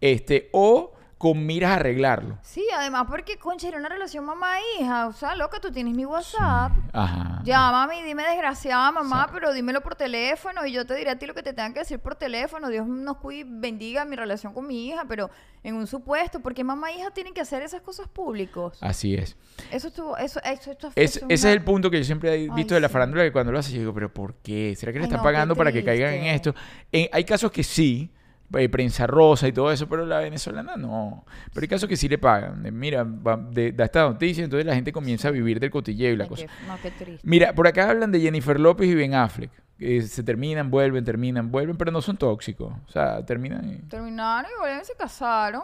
este, 0.00 0.48
o 0.52 0.92
con 1.18 1.46
miras 1.46 1.70
a 1.70 1.74
arreglarlo. 1.76 2.36
Sí, 2.42 2.62
además 2.74 3.06
porque, 3.08 3.38
concha, 3.38 3.68
era 3.68 3.78
una 3.78 3.88
relación 3.88 4.26
mamá-hija. 4.26 5.06
O 5.06 5.12
sea, 5.14 5.34
loca, 5.34 5.58
tú 5.60 5.70
tienes 5.72 5.94
mi 5.94 6.04
WhatsApp. 6.04 6.72
Ajá. 6.92 7.40
Llámame 7.42 8.00
y 8.00 8.02
dime 8.02 8.22
desgraciada 8.22 8.92
mamá, 8.92 9.30
pero 9.32 9.54
dímelo 9.54 9.80
por 9.80 9.94
teléfono 9.94 10.66
y 10.66 10.72
yo 10.72 10.84
te 10.84 10.94
diré 10.94 11.08
a 11.10 11.18
ti 11.18 11.24
lo 11.26 11.32
que 11.32 11.42
te 11.42 11.54
tengan 11.54 11.72
que 11.72 11.80
decir 11.80 11.98
por 12.00 12.16
teléfono. 12.16 12.68
Dios 12.68 12.86
nos 12.86 13.16
cuide 13.16 13.40
y 13.40 13.44
bendiga 13.46 14.04
mi 14.04 14.14
relación 14.14 14.52
con 14.52 14.66
mi 14.66 14.88
hija, 14.88 15.06
pero 15.08 15.30
en 15.62 15.74
un 15.76 15.86
supuesto, 15.86 16.40
porque 16.40 16.62
mamá 16.62 16.90
e 16.92 16.98
hija 16.98 17.10
tienen 17.12 17.32
que 17.32 17.40
hacer 17.40 17.62
esas 17.62 17.80
cosas 17.80 18.08
públicos. 18.08 18.76
Así 18.82 19.14
es. 19.14 19.36
Eso 19.70 19.88
estuvo, 19.88 20.18
eso, 20.18 20.38
eso, 20.44 20.70
esto 20.70 20.88
Es- 20.96 21.16
eso 21.16 21.24
ese 21.30 21.34
es 21.34 21.44
una- 21.44 21.52
el 21.52 21.64
punto 21.64 21.90
que 21.90 21.96
yo 21.96 22.04
siempre 22.04 22.34
he 22.34 22.38
visto 22.50 22.74
Ay, 22.74 22.76
de 22.76 22.80
la 22.82 22.88
sí. 22.88 22.92
farándula 22.92 23.22
que 23.24 23.32
cuando 23.32 23.52
lo 23.52 23.58
hace 23.58 23.72
yo 23.72 23.78
digo, 23.78 23.94
pero 23.94 24.12
¿por 24.12 24.34
qué? 24.42 24.74
¿Será 24.76 24.92
que 24.92 24.98
le 24.98 25.04
Ay, 25.04 25.08
están 25.08 25.20
no, 25.20 25.24
pagando 25.24 25.56
para 25.56 25.72
que 25.72 25.82
caigan 25.82 26.12
en 26.12 26.24
esto? 26.26 26.54
En- 26.92 27.08
hay 27.10 27.24
casos 27.24 27.50
que 27.50 27.64
sí, 27.64 28.12
eh, 28.54 28.68
prensa 28.68 29.06
rosa 29.06 29.48
y 29.48 29.52
todo 29.52 29.70
eso, 29.72 29.88
pero 29.88 30.06
la 30.06 30.18
venezolana 30.20 30.76
no. 30.76 31.24
Pero 31.52 31.64
hay 31.64 31.68
casos 31.68 31.88
que 31.88 31.96
sí 31.96 32.08
le 32.08 32.18
pagan. 32.18 32.62
De, 32.62 32.70
mira, 32.70 33.04
va- 33.04 33.36
de- 33.36 33.72
da 33.72 33.84
esta 33.86 34.02
noticia, 34.02 34.44
entonces 34.44 34.64
la 34.66 34.74
gente 34.74 34.92
comienza 34.92 35.28
a 35.28 35.30
vivir 35.32 35.58
del 35.60 35.70
cotilleo 35.70 36.12
y 36.12 36.16
la 36.16 36.24
Ay, 36.24 36.28
cosa. 36.30 36.46
qué- 36.46 36.66
no, 36.66 36.76
qué 36.82 36.90
triste. 36.92 37.20
Mira, 37.28 37.52
por 37.54 37.66
acá 37.66 37.90
hablan 37.90 38.12
de 38.12 38.20
Jennifer 38.20 38.58
López 38.60 38.88
y 38.88 38.94
Ben 38.94 39.14
Affleck. 39.14 39.50
que 39.78 40.00
se 40.02 40.22
terminan, 40.22 40.70
vuelven, 40.70 41.04
terminan, 41.04 41.50
vuelven, 41.50 41.76
pero 41.76 41.90
no 41.92 42.00
son 42.00 42.16
tóxicos. 42.16 42.72
O 42.86 42.90
sea, 42.90 43.24
terminan 43.26 43.68
y... 43.68 43.76
Terminaron 43.88 44.50
y 44.50 44.80
y 44.80 44.84
se 44.86 44.94
casaron. 44.94 45.62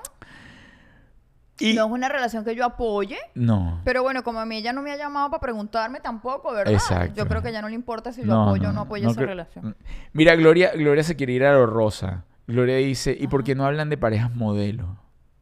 y- 1.58 1.74
No 1.74 1.86
es 1.86 1.92
una 1.92 2.08
relación 2.08 2.44
que 2.44 2.54
yo 2.54 2.64
apoye. 2.64 3.18
no. 3.34 3.80
Pero 3.84 4.02
bueno, 4.02 4.22
como 4.24 4.40
a 4.40 4.44
mí 4.46 4.56
ella 4.56 4.72
no 4.72 4.82
me 4.82 4.90
ha 4.92 4.96
llamado 4.96 5.30
para 5.30 5.40
preguntarme 5.40 6.00
tampoco, 6.00 6.52
¿verdad? 6.52 6.74
Exacto. 6.74 7.14
Yo 7.14 7.26
creo 7.28 7.40
que 7.42 7.52
ya 7.52 7.62
no 7.62 7.68
le 7.68 7.74
importa 7.74 8.12
si 8.12 8.20
yo 8.22 8.26
No, 8.26 8.42
apoyo 8.48 8.64
o 8.64 8.66
no 8.66 8.72
no, 8.72 8.80
apoyo 8.82 9.04
no 9.04 9.10
esa 9.12 9.20
relación. 9.22 9.76
Mira, 10.12 10.34
Gloria, 10.36 10.72
Gloria 10.74 11.04
se 11.04 11.14
quiere 11.16 11.32
ir 11.34 11.44
a 11.44 11.52
lo 11.54 11.66
rosa. 11.66 12.24
Gloria 12.46 12.76
dice, 12.76 13.16
¿y 13.18 13.26
por 13.28 13.44
qué 13.44 13.54
no 13.54 13.64
hablan 13.64 13.88
de 13.88 13.96
parejas 13.96 14.34
modelo? 14.34 14.96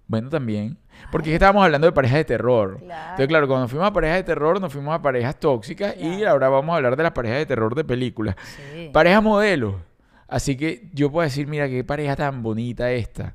Bueno, 0.07 0.29
también. 0.29 0.77
Porque 1.13 1.31
que 1.31 1.35
estábamos 1.35 1.65
hablando 1.65 1.87
de 1.87 1.93
parejas 1.93 2.19
de 2.19 2.25
terror. 2.25 2.79
Claro. 2.81 3.03
Entonces, 3.11 3.29
claro, 3.29 3.47
cuando 3.49 3.69
fuimos 3.69 3.87
a 3.89 3.93
parejas 3.93 4.17
de 4.19 4.23
terror, 4.25 4.61
nos 4.61 4.73
fuimos 4.73 4.95
a 4.95 5.01
parejas 5.01 5.39
tóxicas 5.39 5.97
y 5.97 6.25
ahora 6.25 6.49
vamos 6.49 6.73
a 6.73 6.77
hablar 6.77 6.97
de 6.97 7.03
las 7.05 7.13
parejas 7.13 7.39
de 7.39 7.47
terror 7.47 7.75
de 7.75 7.85
películas. 7.85 8.35
Sí. 8.75 8.91
Parejas 8.93 9.23
modelo. 9.23 9.77
Así 10.29 10.57
que 10.57 10.89
yo 10.93 11.11
puedo 11.11 11.25
decir, 11.25 11.47
mira, 11.47 11.69
qué 11.69 11.85
pareja 11.85 12.17
tan 12.17 12.43
bonita 12.43 12.91
esta. 12.91 13.35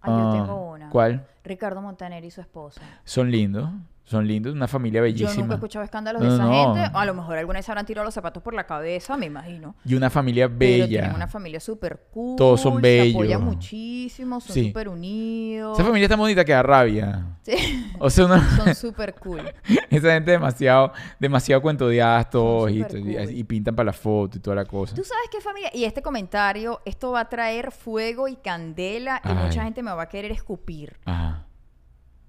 Ay, 0.00 0.12
yo 0.12 0.28
Ah, 0.28 0.32
tengo 0.32 0.70
una. 0.72 0.88
¿Cuál? 0.90 1.26
Ricardo 1.44 1.80
Montaner 1.82 2.24
y 2.24 2.30
su 2.30 2.40
esposa. 2.40 2.80
Son 3.04 3.30
lindos. 3.30 3.70
Son 4.06 4.24
lindos. 4.26 4.54
Una 4.54 4.68
familia 4.68 5.00
Yo 5.00 5.02
bellísima. 5.02 5.34
nunca 5.42 5.54
he 5.54 5.56
escuchado 5.56 5.84
escándalos 5.84 6.22
No, 6.22 6.28
de 6.28 6.34
esa 6.36 6.44
no. 6.44 6.74
gente. 6.76 6.90
A 6.94 7.04
lo 7.04 7.12
mejor 7.14 7.38
alguna 7.38 7.58
vez 7.58 7.66
se 7.66 7.72
habrán 7.72 7.86
tirado 7.86 8.04
los 8.04 8.14
zapatos 8.14 8.40
por 8.40 8.54
la 8.54 8.64
cabeza, 8.64 9.16
me 9.16 9.26
imagino. 9.26 9.74
Y 9.84 9.94
una 9.96 10.10
familia 10.10 10.46
Pero 10.48 10.58
bella. 10.58 10.86
tienen 10.86 11.14
una 11.14 11.26
familia 11.26 11.58
súper 11.58 12.06
cool. 12.12 12.36
Todos 12.36 12.60
son 12.60 12.76
Se 12.76 12.80
bellos. 12.82 13.14
apoyan 13.16 13.44
muchísimo, 13.44 14.40
son 14.40 14.54
Sí. 14.54 14.68
súper 14.68 14.88
unidos. 14.88 15.76
Esa 15.76 15.84
familia 15.88 16.08
tan 16.08 16.20
bonita 16.20 16.44
que 16.44 16.52
da 16.52 16.62
rabia. 16.62 17.26
Sí, 17.42 17.52
O 17.98 18.08
sea, 18.08 18.26
una- 18.26 18.56
son 18.64 18.74
súper 18.76 19.14
cool. 19.14 19.40
esa 19.90 20.12
gente 20.12 20.30
demasiado, 20.30 20.92
demasiado 21.18 21.60
cuentodeadas 21.60 22.30
todos 22.30 22.70
y, 22.70 22.80
y- 22.80 22.84
cool. 22.84 23.30
y 23.30 23.42
pintan 23.44 23.74
para 23.74 23.86
la 23.86 23.92
foto 23.92 24.38
y 24.38 24.40
toda 24.40 24.54
la 24.54 24.64
cosa. 24.66 24.94
¿Tú 24.94 25.02
sabes 25.02 25.24
qué 25.32 25.40
familia? 25.40 25.70
Y 25.74 25.84
este 25.84 26.00
comentario, 26.00 26.80
esto 26.84 27.10
va 27.10 27.20
a 27.20 27.28
traer 27.28 27.72
fuego 27.72 28.28
y 28.28 28.36
candela 28.36 29.20
y 29.24 29.28
Ay. 29.28 29.34
mucha 29.34 29.64
gente 29.64 29.82
me 29.82 29.92
va 29.92 30.02
a 30.02 30.08
querer 30.08 30.30
escupir. 30.30 30.96
Ajá. 31.04 31.42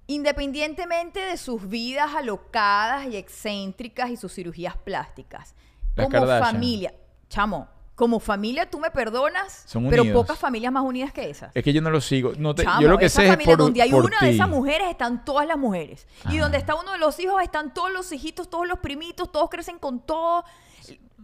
Independientemente 0.08 1.20
de 1.20 1.36
sus 1.36 1.68
vidas 1.68 2.14
alocadas 2.16 3.06
y 3.06 3.16
excéntricas 3.16 4.10
y 4.10 4.16
sus 4.16 4.32
cirugías 4.34 4.76
plásticas. 4.76 5.54
Las 5.94 6.06
como 6.06 6.18
Kardashian. 6.18 6.52
familia, 6.54 6.94
chamo, 7.28 7.68
como 7.94 8.18
familia 8.18 8.70
tú 8.70 8.78
me 8.78 8.90
perdonas, 8.90 9.64
Son 9.66 9.88
pero 9.90 10.02
unidos. 10.02 10.22
pocas 10.22 10.38
familias 10.38 10.72
más 10.72 10.82
unidas 10.82 11.12
que 11.12 11.28
esas. 11.28 11.50
Es 11.54 11.62
que 11.62 11.72
yo 11.72 11.82
no 11.82 11.90
lo 11.90 12.00
sigo. 12.00 12.32
No 12.38 12.54
te- 12.54 12.62
Chamo, 12.64 12.80
yo 12.80 12.88
lo 12.88 12.96
que 12.98 13.04
esa 13.06 13.20
sé 13.20 13.28
es 13.28 13.36
por, 13.44 13.58
donde 13.58 13.82
hay 13.82 13.90
por 13.90 14.06
una 14.06 14.18
de 14.20 14.28
ti. 14.30 14.34
esas 14.36 14.48
mujeres 14.48 14.88
están 14.90 15.24
todas 15.24 15.46
las 15.46 15.58
mujeres. 15.58 16.06
Y 16.30 16.38
Ah. 16.38 16.42
donde 16.42 16.58
está 16.58 16.74
uno 16.74 16.92
de 16.92 16.98
los 16.98 17.18
hijos 17.20 17.42
están 17.42 17.74
todos 17.74 17.92
los 17.92 18.10
hijitos, 18.10 18.48
todos 18.48 18.66
los 18.66 18.78
primitos, 18.78 19.30
todos 19.30 19.50
crecen 19.50 19.78
con 19.78 20.00
todo. 20.00 20.44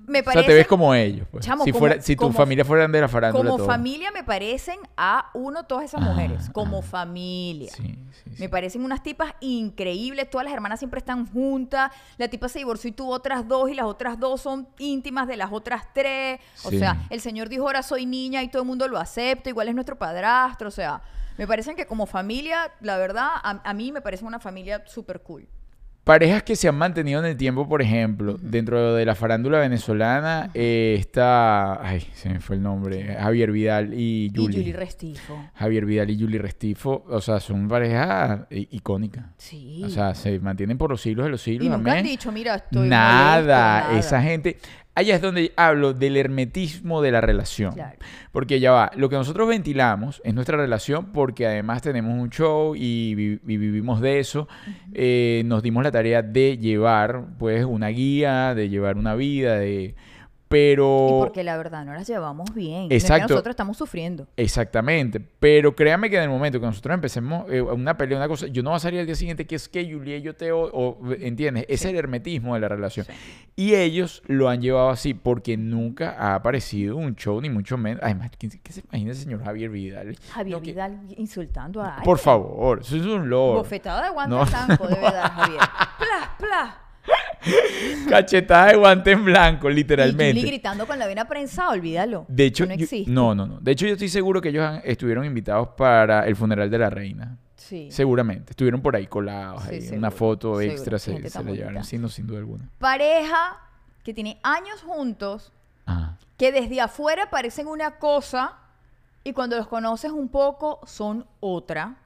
Me 0.07 0.21
O 0.21 0.23
sea, 0.23 0.33
parece 0.35 0.49
te 0.49 0.55
ves 0.55 0.67
como 0.67 0.95
ellos. 0.95 1.27
pues. 1.31 1.47
Chamo, 1.47 1.65
si 1.65 1.73
como- 1.73 1.79
fuera, 1.87 2.03
si 2.03 2.15
tu 2.15 2.25
como- 2.25 2.35
familia 2.35 2.65
fueran 2.65 2.93
de 2.93 3.01
la 3.01 3.09
farándula 3.09 3.45
como 3.51 3.57
todo. 3.57 3.67
familia 3.67 4.11
me 4.11 4.23
parecen 4.23 4.79
a 4.99 5.31
uno 5.33 5.65
todas 5.65 5.85
esas 5.85 6.03
Ah, 6.03 6.05
mujeres, 6.11 6.51
como 6.51 6.81
ah. 6.81 6.83
familia. 6.83 7.71
Sí, 7.75 7.83
sí, 8.13 8.31
sí. 8.35 8.37
Me 8.39 8.51
parecen 8.51 8.85
unas 8.85 9.03
tipas 9.03 9.33
increíbles, 9.41 10.29
todas 10.29 10.45
las 10.45 10.53
hermanas 10.53 10.79
siempre 10.79 10.99
están 10.99 11.27
juntas, 11.27 11.91
la 12.19 12.29
tipa 12.29 12.49
se 12.51 12.59
divorció 12.59 12.91
y 12.91 12.93
tuvo 12.93 13.13
otras 13.13 13.49
dos 13.49 13.71
y 13.71 13.75
las 13.75 13.87
otras 13.87 14.21
dos 14.21 14.43
son 14.43 14.69
íntimas 14.79 15.27
de 15.27 15.37
las 15.39 15.51
otras 15.53 15.85
tres. 15.95 16.39
O 16.65 16.71
sea, 16.71 17.07
el 17.09 17.21
señor 17.21 17.49
dijo 17.49 17.63
ahora 17.65 17.83
soy 17.83 18.05
niña 18.05 18.43
y 18.43 18.49
todo 18.49 18.61
el 18.63 18.69
mundo 18.69 18.87
lo 18.89 18.99
acepta, 18.99 19.49
igual 19.49 19.69
es 19.69 19.75
nuestro 19.75 19.97
padrastro, 19.97 20.69
o 20.69 20.73
sea, 20.73 21.01
me 21.39 21.47
parecen 21.47 21.77
que 21.77 21.87
como 21.87 22.05
familia, 22.07 22.71
la 22.81 22.99
verdad, 22.99 23.29
a, 23.43 23.61
a 23.65 23.73
mí 23.75 23.91
me 23.91 24.01
parece 24.03 24.25
una 24.27 24.39
familia 24.39 24.83
súper 24.87 25.21
cool. 25.23 25.49
Parejas 26.05 26.43
que 26.43 26.55
se 26.55 26.69
han 26.69 26.75
mantenido 26.77 27.19
en 27.21 27.25
el 27.25 27.37
tiempo, 27.39 27.67
por 27.67 27.81
ejemplo, 27.81 28.37
dentro 28.39 28.95
de 28.95 29.07
la 29.07 29.15
farándula 29.15 29.59
venezolana, 29.59 30.51
eh, 30.53 30.97
está. 30.99 31.83
Ay, 31.83 32.07
se 32.13 32.29
me 32.29 32.41
fue 32.41 32.57
el 32.57 32.63
nombre. 32.63 33.17
Javier 33.19 33.51
Vidal 33.51 33.95
y 33.95 34.27
Y 34.27 34.33
Julie. 34.37 34.59
Julie 34.59 34.73
Restifo. 34.75 35.43
Javier 35.55 35.87
Vidal 35.87 36.11
y 36.11 36.21
Julie 36.21 36.39
Restifo. 36.39 37.07
O 37.09 37.23
sea, 37.23 37.41
son 37.41 37.69
parejas 37.69 38.41
icónicas. 38.51 39.25
Sí. 39.39 39.83
O 39.83 39.89
sea, 39.89 40.15
se 40.15 40.39
mantienen 40.41 40.77
por 40.77 40.91
los 40.91 41.01
siglos 41.01 41.25
de 41.25 41.31
los 41.31 41.41
siglos. 41.41 41.67
y 41.67 41.71
nunca 41.71 41.93
amén. 41.93 42.05
han 42.05 42.11
dicho, 42.11 42.31
mira, 42.31 42.57
estoy 42.57 42.87
nada, 42.87 43.37
molesto, 43.41 43.49
nada. 43.91 43.99
esa 43.99 44.21
gente. 44.23 44.59
Allá 44.97 45.17
es 45.17 45.23
donde 45.23 45.53
hablo 45.57 45.93
del 45.93 46.17
hermetismo 46.17 47.03
de 47.03 47.11
la 47.11 47.21
relación. 47.21 47.75
Claro. 47.75 47.99
Porque 48.31 48.61
ya 48.61 48.71
va, 48.71 48.91
lo 48.97 49.09
que 49.09 49.17
nosotros 49.17 49.49
ventilamos 49.49 50.23
es 50.25 50.35
nuestra 50.35 50.57
relación 50.57 51.07
porque 51.13 51.47
además 51.47 51.83
tenemos 51.83 52.17
un 52.17 52.31
show 52.31 52.75
y, 52.77 53.15
vi- 53.15 53.41
y 53.47 53.57
vivimos 53.57 54.01
de 54.01 54.21
eso. 54.21 54.47
Eh, 54.93 55.43
nos 55.47 55.63
dimos 55.63 55.83
la 55.83 55.91
tarea 55.91 56.23
de 56.23 56.59
llevar 56.59 57.25
pues 57.39 57.65
una 57.65 57.89
guía, 57.89 58.55
de 58.55 58.69
llevar 58.69 58.97
una 58.97 59.15
vida, 59.15 59.57
de... 59.59 59.95
Pero... 60.49 61.07
Y 61.09 61.13
porque 61.25 61.43
la 61.43 61.57
verdad 61.57 61.85
no 61.85 61.95
las 61.95 62.07
llevamos 62.07 62.55
bien. 62.55 62.81
No 62.81 62.83
es 62.85 62.89
que 62.89 62.97
Exacto. 62.97 63.33
nosotros 63.35 63.53
estamos 63.53 63.77
sufriendo. 63.77 64.27
Exactamente, 64.37 65.19
pero 65.21 65.75
créame 65.75 66.11
que 66.11 66.17
en 66.17 66.25
el 66.25 66.29
momento 66.29 66.61
que 66.61 66.67
nosotros 66.67 66.95
empecemos 66.95 67.51
eh, 67.51 67.61
una 67.63 67.97
pelea, 67.97 68.19
una 68.19 68.29
cosa, 68.29 68.47
yo 68.47 68.63
no 68.63 68.71
voy 68.71 68.77
a 68.77 68.81
salir 68.81 69.01
al 69.01 69.07
día 69.07 69.15
siguiente 69.17 69.47
que 69.47 69.57
es 69.57 69.69
que 69.69 69.91
Julia 69.91 70.19
yo 70.19 70.35
te 70.37 70.53
o, 70.53 70.61
o- 70.65 71.13
¿entiendes? 71.19 71.65
Es 71.69 71.85
el 71.85 71.97
hermetismo 71.97 72.55
de 72.55 72.61
la 72.61 72.69
relación. 72.69 73.07
Y 73.57 73.75
ellos 73.75 74.23
lo 74.27 74.49
han 74.49 74.61
llevado 74.61 74.91
así 74.91 75.15
porque 75.15 75.57
nunca 75.57 76.15
ha 76.19 76.35
aparecido 76.35 76.97
un 76.97 77.17
show, 77.17 77.41
ni 77.41 77.51
mucho 77.51 77.77
menos. 77.77 78.01
Además, 78.03 78.31
¿qué, 78.39 78.49
qué 78.63 78.73
se 78.73 78.81
imagina 78.81 79.11
el 79.11 79.17
señor 79.17 79.43
Javier 79.45 79.71
Vidal? 79.71 80.17
Javier 80.31 80.57
No, 80.57 80.63
que- 80.63 80.71
Vidal 80.73 81.01
insultando 81.17 81.81
a 81.83 81.97
Por 81.97 81.99
alguien. 81.99 82.19
favor, 82.19 82.81
eso 82.81 82.97
es 82.97 83.07
un 83.07 83.29
lord. 83.29 83.59
Bofetada 83.59 84.05
de 84.05 84.11
guante 84.11 84.37
No. 84.37 84.45
de 84.45 84.95
verdad, 85.01 85.33
Javier. 85.35 85.61
Plas, 85.99 86.29
plas. 86.39 86.75
Cachetada 88.09 88.67
de 88.67 88.77
guante 88.77 89.13
en 89.13 89.25
blanco, 89.25 89.69
Y 89.69 89.73
Julie 89.73 89.77
literalmente. 89.77 90.41
gritando 90.43 90.87
con 90.87 90.99
la 90.99 91.07
vena 91.07 91.27
prensada, 91.27 91.71
olvídalo. 91.71 92.25
De 92.29 92.45
hecho, 92.47 92.67
no 92.67 92.75
yo- 92.75 92.85
existe. 92.85 93.11
no, 93.11 93.35
no, 93.35 93.47
no. 93.47 93.61
De 93.61 93.73
hecho, 93.73 93.87
yo 93.87 93.93
estoy 93.93 94.09
seguro 94.09 94.41
que 94.41 94.51
ellos 94.51 94.65
han- 94.65 94.81
estuvieron 94.85 95.25
invitados 95.25 95.69
para 95.77 96.27
el 96.27 96.37
funeral 96.37 96.71
de 96.71 96.79
la 96.79 96.91
reina. 96.91 97.37
Sí. 97.57 97.89
Seguramente. 97.91 98.51
Estuvieron 98.51 98.83
por 98.83 98.95
ahí 98.95 99.07
colados. 99.07 99.63
Sí, 99.65 99.71
ahí. 99.77 99.81
seguro, 99.81 99.99
Una 99.99 100.11
foto 100.11 100.49
seguro. 100.59 100.73
extra 100.73 100.99
se, 100.99 101.31
se 101.31 101.43
la 101.45 101.51
llevaron. 101.53 101.83
no, 102.01 102.09
sin 102.09 102.27
duda 102.27 102.39
alguna. 102.39 102.69
Pareja 102.79 103.59
que 104.03 104.13
tiene 104.13 104.39
años 104.43 104.83
juntos, 104.83 105.51
Ajá. 105.87 106.19
que 106.37 106.53
desde 106.53 106.81
afuera 106.83 107.31
parecen 107.31 107.67
una 107.67 107.93
cosa 107.93 108.59
y 109.25 109.33
cuando 109.33 109.57
los 109.57 109.67
conoces 109.67 110.11
un 110.13 110.29
poco 110.29 110.81
son 110.87 111.25
otra. 111.41 111.97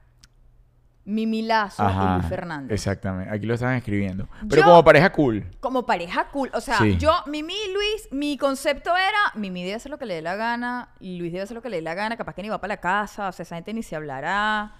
Mimi 1.09 1.41
Lazo 1.41 1.83
y 1.83 1.85
Ajá, 1.87 2.15
Luis 2.17 2.27
Fernández. 2.29 2.71
Exactamente. 2.71 3.33
Aquí 3.33 3.45
lo 3.45 3.55
están 3.55 3.73
escribiendo. 3.75 4.27
Pero 4.49 4.61
Yo- 4.61 4.67
como 4.67 4.83
pareja 4.83 5.11
cool. 5.11 5.45
Como 5.59 5.85
pareja 5.85 6.27
cool. 6.29 6.49
O 6.53 6.61
sea, 6.61 6.77
Sí. 6.77 6.97
yo, 6.97 7.11
Mimi 7.25 7.53
y 7.53 7.73
Luis, 7.73 8.07
mi 8.11 8.37
concepto 8.37 8.91
era, 8.95 9.17
Mimi 9.35 9.63
debe 9.63 9.75
hacer 9.75 9.89
lo 9.91 9.97
que 9.97 10.05
le 10.05 10.13
dé 10.15 10.21
la 10.21 10.35
gana, 10.35 10.89
y 10.99 11.17
Luis 11.17 11.31
debe 11.31 11.43
hacer 11.43 11.55
lo 11.55 11.61
que 11.61 11.69
le 11.69 11.77
dé 11.77 11.81
la 11.81 11.95
gana, 11.95 12.15
capaz 12.15 12.33
que 12.35 12.41
ni 12.43 12.49
va 12.49 12.61
para 12.61 12.73
la 12.75 12.79
casa, 12.79 13.27
o 13.27 13.31
sea, 13.31 13.43
esa 13.43 13.55
gente 13.55 13.73
ni 13.73 13.81
se 13.83 13.95
hablará. 13.95 14.73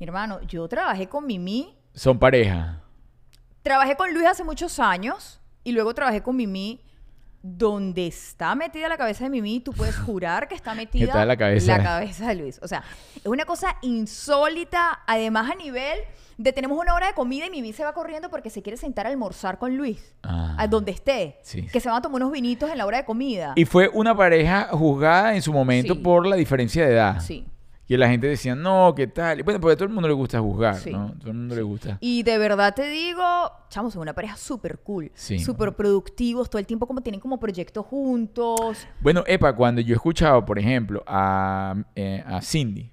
Mi 0.00 0.04
hermano, 0.06 0.40
yo 0.42 0.66
trabajé 0.68 1.08
con 1.08 1.26
Mimi, 1.26 1.76
Son 1.94 2.18
pareja. 2.18 2.80
trabajé 3.62 3.94
con 3.96 4.12
Luis 4.12 4.26
hace 4.26 4.42
muchos 4.44 4.80
años, 4.80 5.40
y 5.64 5.72
luego 5.72 5.94
trabajé 5.94 6.22
con 6.22 6.34
Mimi. 6.36 6.80
Donde 7.42 8.06
está 8.06 8.54
metida 8.54 8.88
la 8.88 8.96
cabeza 8.96 9.24
de 9.24 9.30
Mimi, 9.30 9.58
tú 9.60 9.72
puedes 9.72 9.96
jurar 9.98 10.46
que 10.46 10.54
está 10.54 10.74
metida 10.74 11.06
está 11.06 11.24
la 11.24 11.36
cabeza? 11.36 11.76
la 11.78 11.82
cabeza 11.82 12.28
de 12.28 12.34
Luis. 12.36 12.60
O 12.62 12.68
sea, 12.68 12.84
es 13.16 13.26
una 13.26 13.44
cosa 13.44 13.76
insólita, 13.82 15.00
además 15.06 15.50
a 15.50 15.54
nivel 15.56 15.98
de 16.38 16.52
tenemos 16.52 16.78
una 16.78 16.94
hora 16.94 17.08
de 17.08 17.14
comida 17.14 17.46
y 17.46 17.50
Mimi 17.50 17.72
se 17.72 17.84
va 17.84 17.92
corriendo 17.94 18.30
porque 18.30 18.48
se 18.48 18.62
quiere 18.62 18.76
sentar 18.76 19.06
a 19.06 19.10
almorzar 19.10 19.58
con 19.58 19.76
Luis. 19.76 20.14
Ah. 20.22 20.54
A 20.58 20.66
donde 20.68 20.92
esté. 20.92 21.38
Sí. 21.42 21.66
Que 21.66 21.80
se 21.80 21.88
van 21.88 21.98
a 21.98 22.02
tomar 22.02 22.22
unos 22.22 22.32
vinitos 22.32 22.70
en 22.70 22.78
la 22.78 22.86
hora 22.86 22.98
de 22.98 23.04
comida. 23.04 23.52
Y 23.56 23.64
fue 23.64 23.88
una 23.92 24.16
pareja 24.16 24.68
juzgada 24.70 25.34
en 25.34 25.42
su 25.42 25.52
momento 25.52 25.94
Sí. 25.94 26.00
por 26.00 26.26
la 26.26 26.36
diferencia 26.36 26.86
de 26.86 26.92
edad. 26.94 27.20
Sí. 27.20 27.46
Y 27.92 27.96
la 27.98 28.08
gente 28.08 28.26
decía, 28.26 28.54
no, 28.54 28.94
¿qué 28.96 29.06
tal? 29.06 29.40
Y 29.40 29.42
bueno, 29.42 29.60
porque 29.60 29.74
a 29.74 29.76
todo 29.76 29.86
el 29.86 29.92
mundo 29.92 30.08
le 30.08 30.14
gusta 30.14 30.40
juzgar, 30.40 30.76
Sí. 30.76 30.90
¿no? 30.92 31.12
todo 31.18 31.30
el 31.30 31.36
mundo 31.36 31.54
le 31.54 31.62
gusta. 31.62 31.98
Y 32.00 32.22
de 32.22 32.38
verdad 32.38 32.74
te 32.74 32.88
digo, 32.88 33.22
chamos, 33.68 33.92
son 33.92 34.02
una 34.02 34.14
pareja 34.14 34.36
súper 34.36 34.78
cool. 34.78 35.10
Sí. 35.14 35.38
Súper 35.38 35.74
productivos, 35.74 36.48
todo 36.48 36.58
el 36.60 36.66
tiempo 36.66 36.86
como 36.86 37.00
tienen 37.02 37.20
como 37.20 37.38
proyectos 37.38 37.84
juntos. 37.84 38.86
Bueno, 39.00 39.24
Epa, 39.26 39.54
cuando 39.54 39.80
yo 39.80 39.92
he 39.94 39.96
escuchado, 39.96 40.44
por 40.44 40.58
ejemplo, 40.58 41.02
a, 41.06 41.74
eh, 41.94 42.22
a 42.26 42.40
Cindy 42.40 42.90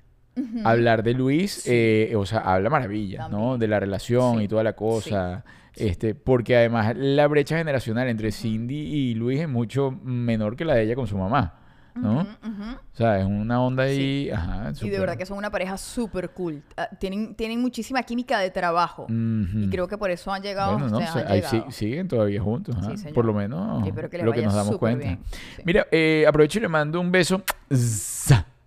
hablar 0.63 1.03
de 1.03 1.13
Luis, 1.13 1.63
eh, 1.65 2.13
o 2.15 2.25
sea, 2.25 2.39
habla 2.39 2.69
maravillas, 2.69 3.29
¿no? 3.29 3.57
De 3.57 3.67
la 3.67 3.77
relación 3.79 4.37
Sí. 4.37 4.43
y 4.45 4.47
toda 4.47 4.63
la 4.63 4.73
cosa. 4.73 5.43
Este, 5.75 6.15
porque 6.15 6.55
además 6.57 6.93
la 6.97 7.27
brecha 7.27 7.57
generacional 7.57 8.07
entre 8.07 8.31
Cindy 8.31 8.75
y 8.75 9.15
Luis 9.15 9.39
es 9.41 9.49
mucho 9.49 9.91
menor 10.03 10.55
que 10.55 10.65
la 10.65 10.75
de 10.75 10.83
ella 10.83 10.95
con 10.95 11.07
su 11.07 11.17
mamá, 11.17 11.58
¿no? 12.01 12.21
O 12.21 12.95
sea, 12.95 13.19
es 13.19 13.25
una 13.25 13.61
onda 13.61 13.83
ahí, 13.83 14.29
ajá, 14.29 14.71
Y 14.81 14.89
de 14.89 14.99
verdad 14.99 15.15
que 15.17 15.25
son 15.25 15.37
una 15.37 15.49
pareja 15.49 15.77
súper 15.77 16.29
cool. 16.31 16.61
Ah, 16.77 16.89
Tienen, 16.99 17.35
tienen 17.35 17.61
muchísima 17.61 18.03
química 18.03 18.39
de 18.39 18.49
trabajo. 18.49 19.07
Y 19.09 19.69
creo 19.69 19.87
que 19.87 19.97
por 19.97 20.11
eso 20.11 20.31
han 20.31 20.41
llegado. 20.41 20.73
Bueno, 20.73 20.89
no, 20.89 20.97
o 20.97 21.01
sea, 21.01 21.13
sé, 21.13 21.19
han 21.19 21.31
ahí 21.31 21.41
sí- 21.43 21.63
siguen 21.69 22.07
todavía 22.07 22.41
juntos, 22.41 22.75
Sí, 22.97 23.09
por 23.13 23.25
lo 23.25 23.33
menos 23.33 23.83
que 24.09 24.23
lo 24.23 24.33
que 24.33 24.41
nos 24.41 24.53
damos 24.53 24.77
cuenta. 24.77 25.17
Mira, 25.63 25.87
eh, 25.91 26.25
aprovecho 26.27 26.59
y 26.59 26.61
le 26.61 26.67
mando 26.67 26.99
un 26.99 27.11
beso. 27.11 27.41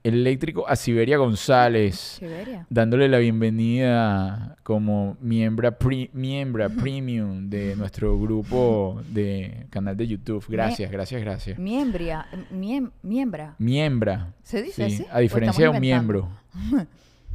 Eléctrico 0.05 0.69
a 0.69 0.75
Siberia 0.77 1.17
González, 1.17 1.95
Siberia. 2.19 2.67
dándole 2.71 3.09
la 3.09 3.19
bienvenida 3.19 4.57
como 4.63 5.17
miembra 5.21 5.79
premium 5.79 7.49
de 7.49 7.77
nuestro 7.77 8.19
grupo 8.19 9.01
de 9.11 9.67
canal 9.71 9.97
de 9.97 10.07
YouTube. 10.09 10.45
Gracias, 10.49 10.91
gracias, 10.91 11.21
gracias. 11.21 11.59
Miembria. 11.59 12.27
miem- 12.53 12.91
miembra. 13.03 13.55
Miembra. 13.59 14.33
¿Se 14.43 14.63
dice 14.63 14.89
sí, 14.91 14.95
así? 15.03 15.07
A 15.11 15.19
¿O 15.19 15.21
diferencia 15.21 15.65
de 15.65 15.71
un 15.71 15.81
miembro. 15.81 16.29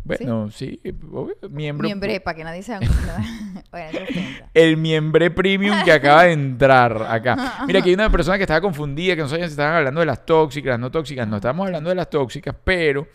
Bueno, 0.07 0.49
sí, 0.51 0.79
obvio, 1.11 1.35
miembro. 1.49 1.85
Miembre, 1.85 2.19
para 2.21 2.35
que 2.37 2.43
nadie 2.43 2.63
se. 2.63 2.77
El 4.53 4.77
miembre 4.77 5.29
premium 5.31 5.83
que 5.83 5.91
acaba 5.91 6.23
de 6.23 6.31
entrar 6.33 7.01
acá. 7.03 7.55
Mira, 7.67 7.79
aquí 7.79 7.89
hay 7.89 7.95
una 7.95 8.09
persona 8.09 8.37
que 8.37 8.43
estaba 8.43 8.61
confundida, 8.61 9.15
que 9.15 9.21
no 9.21 9.27
sabían 9.27 9.47
si 9.49 9.53
estaban 9.53 9.75
hablando 9.75 9.99
de 9.99 10.05
las 10.05 10.25
tóxicas, 10.25 10.71
las 10.71 10.79
no 10.79 10.91
tóxicas. 10.91 11.27
No 11.27 11.37
estamos 11.37 11.65
hablando 11.65 11.89
de 11.89 11.95
las 11.95 12.09
tóxicas, 12.09 12.55
pero 12.63 13.07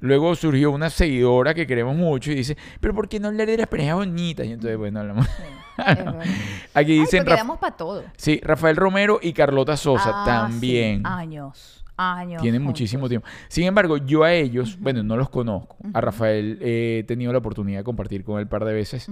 luego 0.00 0.34
surgió 0.34 0.70
una 0.70 0.90
seguidora 0.90 1.54
que 1.54 1.66
queremos 1.66 1.94
mucho 1.96 2.32
y 2.32 2.36
dice, 2.36 2.56
pero 2.80 2.94
¿por 2.94 3.08
qué 3.08 3.20
no 3.20 3.28
hablar 3.28 3.46
de 3.46 3.56
las 3.58 3.66
parejas 3.68 3.94
bonitas? 3.96 4.46
Y 4.46 4.52
entonces, 4.52 4.76
bueno, 4.76 5.00
hablamos. 5.00 5.26
Aquí 6.74 6.92
Ay, 6.92 7.00
dicen, 7.00 7.24
damos 7.24 7.58
para 7.58 7.76
todo. 7.76 8.04
sí, 8.16 8.40
Rafael 8.42 8.76
Romero 8.76 9.18
y 9.22 9.32
Carlota 9.32 9.76
Sosa 9.76 10.10
Ah, 10.14 10.24
también. 10.24 10.98
sí, 10.98 11.02
Años. 11.04 11.79
Años. 12.00 12.40
Tienen 12.40 12.62
juntos. 12.62 12.80
muchísimo 12.80 13.08
tiempo. 13.08 13.26
Sin 13.48 13.64
embargo, 13.64 13.98
yo 13.98 14.24
a 14.24 14.32
ellos, 14.32 14.78
bueno, 14.80 15.02
no 15.02 15.16
los 15.16 15.28
conozco. 15.28 15.76
A 15.92 16.00
Rafael 16.00 16.58
eh, 16.62 17.00
he 17.00 17.04
tenido 17.04 17.32
la 17.32 17.38
oportunidad 17.38 17.80
de 17.80 17.84
compartir 17.84 18.24
con 18.24 18.38
él 18.38 18.44
un 18.44 18.48
par 18.48 18.64
de 18.64 18.72
veces 18.72 19.08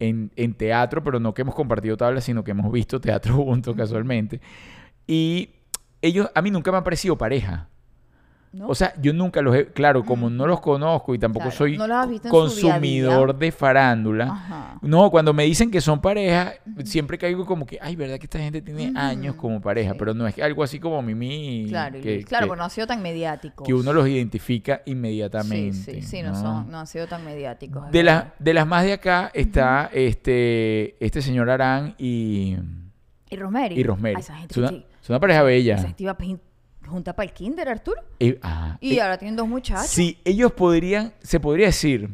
en, 0.00 0.32
en 0.34 0.54
teatro, 0.54 1.04
pero 1.04 1.20
no 1.20 1.34
que 1.34 1.42
hemos 1.42 1.54
compartido 1.54 1.96
tablas, 1.96 2.24
sino 2.24 2.42
que 2.42 2.50
hemos 2.50 2.72
visto 2.72 3.00
teatro 3.00 3.34
juntos 3.44 3.76
casualmente. 3.76 4.40
Y 5.06 5.50
ellos, 6.02 6.28
a 6.34 6.42
mí 6.42 6.50
nunca 6.50 6.70
me 6.72 6.78
han 6.78 6.84
parecido 6.84 7.16
pareja. 7.16 7.68
¿No? 8.56 8.68
O 8.68 8.74
sea, 8.74 8.94
yo 9.00 9.12
nunca 9.12 9.42
los 9.42 9.54
he, 9.54 9.66
claro, 9.66 10.02
como 10.04 10.30
no 10.30 10.46
los 10.46 10.60
conozco 10.60 11.14
y 11.14 11.18
tampoco 11.18 11.44
Claro, 11.44 11.56
soy 11.56 11.76
no 11.76 11.86
consumidor 12.30 13.36
de 13.36 13.52
farándula. 13.52 14.24
Ajá. 14.24 14.78
No, 14.80 15.10
cuando 15.10 15.34
me 15.34 15.44
dicen 15.44 15.70
que 15.70 15.80
son 15.80 16.00
pareja, 16.00 16.54
siempre 16.84 17.18
caigo 17.18 17.44
como 17.44 17.66
que, 17.66 17.78
ay, 17.82 17.96
¿verdad 17.96 18.16
que 18.18 18.24
esta 18.24 18.38
gente 18.38 18.62
tiene 18.62 18.92
años 18.98 19.34
como 19.34 19.60
pareja? 19.60 19.92
Sí. 19.92 19.96
Pero 19.98 20.14
no 20.14 20.26
es 20.26 20.38
algo 20.38 20.62
así 20.62 20.78
como 20.80 21.02
Mimi. 21.02 21.66
Claro, 21.68 22.00
que, 22.00 22.24
claro, 22.24 22.44
que- 22.46 22.48
porque 22.48 22.58
no 22.60 22.64
ha 22.64 22.70
sido 22.70 22.86
tan 22.86 23.02
mediático. 23.02 23.64
que 23.64 23.74
uno 23.74 23.92
los 23.92 24.08
identifica 24.08 24.82
Sí, 24.84 24.92
inmediatamente. 24.92 25.74
sí, 26.00 26.02
sí, 26.02 26.22
no, 26.22 26.30
¿no? 26.30 26.40
son, 26.40 26.70
no 26.70 26.78
han 26.80 26.86
sido 26.86 27.06
tan 27.06 27.24
mediáticos. 27.24 27.90
De, 27.90 28.02
las 28.02 28.24
de 28.38 28.54
las 28.54 28.66
más 28.66 28.84
de 28.84 28.94
acá 28.94 29.30
está 29.34 29.90
este, 29.92 30.96
este 31.04 31.20
señor 31.20 31.50
Arán 31.50 31.94
y, 31.98 32.56
Y 33.30 33.36
Rosemary. 33.36 33.74
y 33.78 33.82
Rosemary. 33.82 34.14
Ay, 34.16 34.20
esa 34.20 34.34
gente 34.36 34.52
Es 34.52 34.56
una, 34.58 34.68
que- 34.70 34.86
es 35.02 35.10
una 35.10 35.20
pareja 35.20 35.42
bella. 35.42 35.74
esa 35.74 35.86
gente 35.88 36.02
iba 36.04 36.16
junta 36.86 37.14
para 37.14 37.28
el 37.28 37.32
kinder, 37.34 37.68
Arturo. 37.68 38.00
Eh. 38.20 38.38
Y 38.80 38.94
Eh, 38.96 39.00
ahora 39.02 39.18
tienen 39.18 39.36
dos 39.36 39.48
muchachos. 39.48 39.86
sí, 39.88 40.18
ellos 40.24 40.52
podrían, 40.52 41.12
se 41.20 41.40
podría 41.40 41.66
decir 41.66 42.10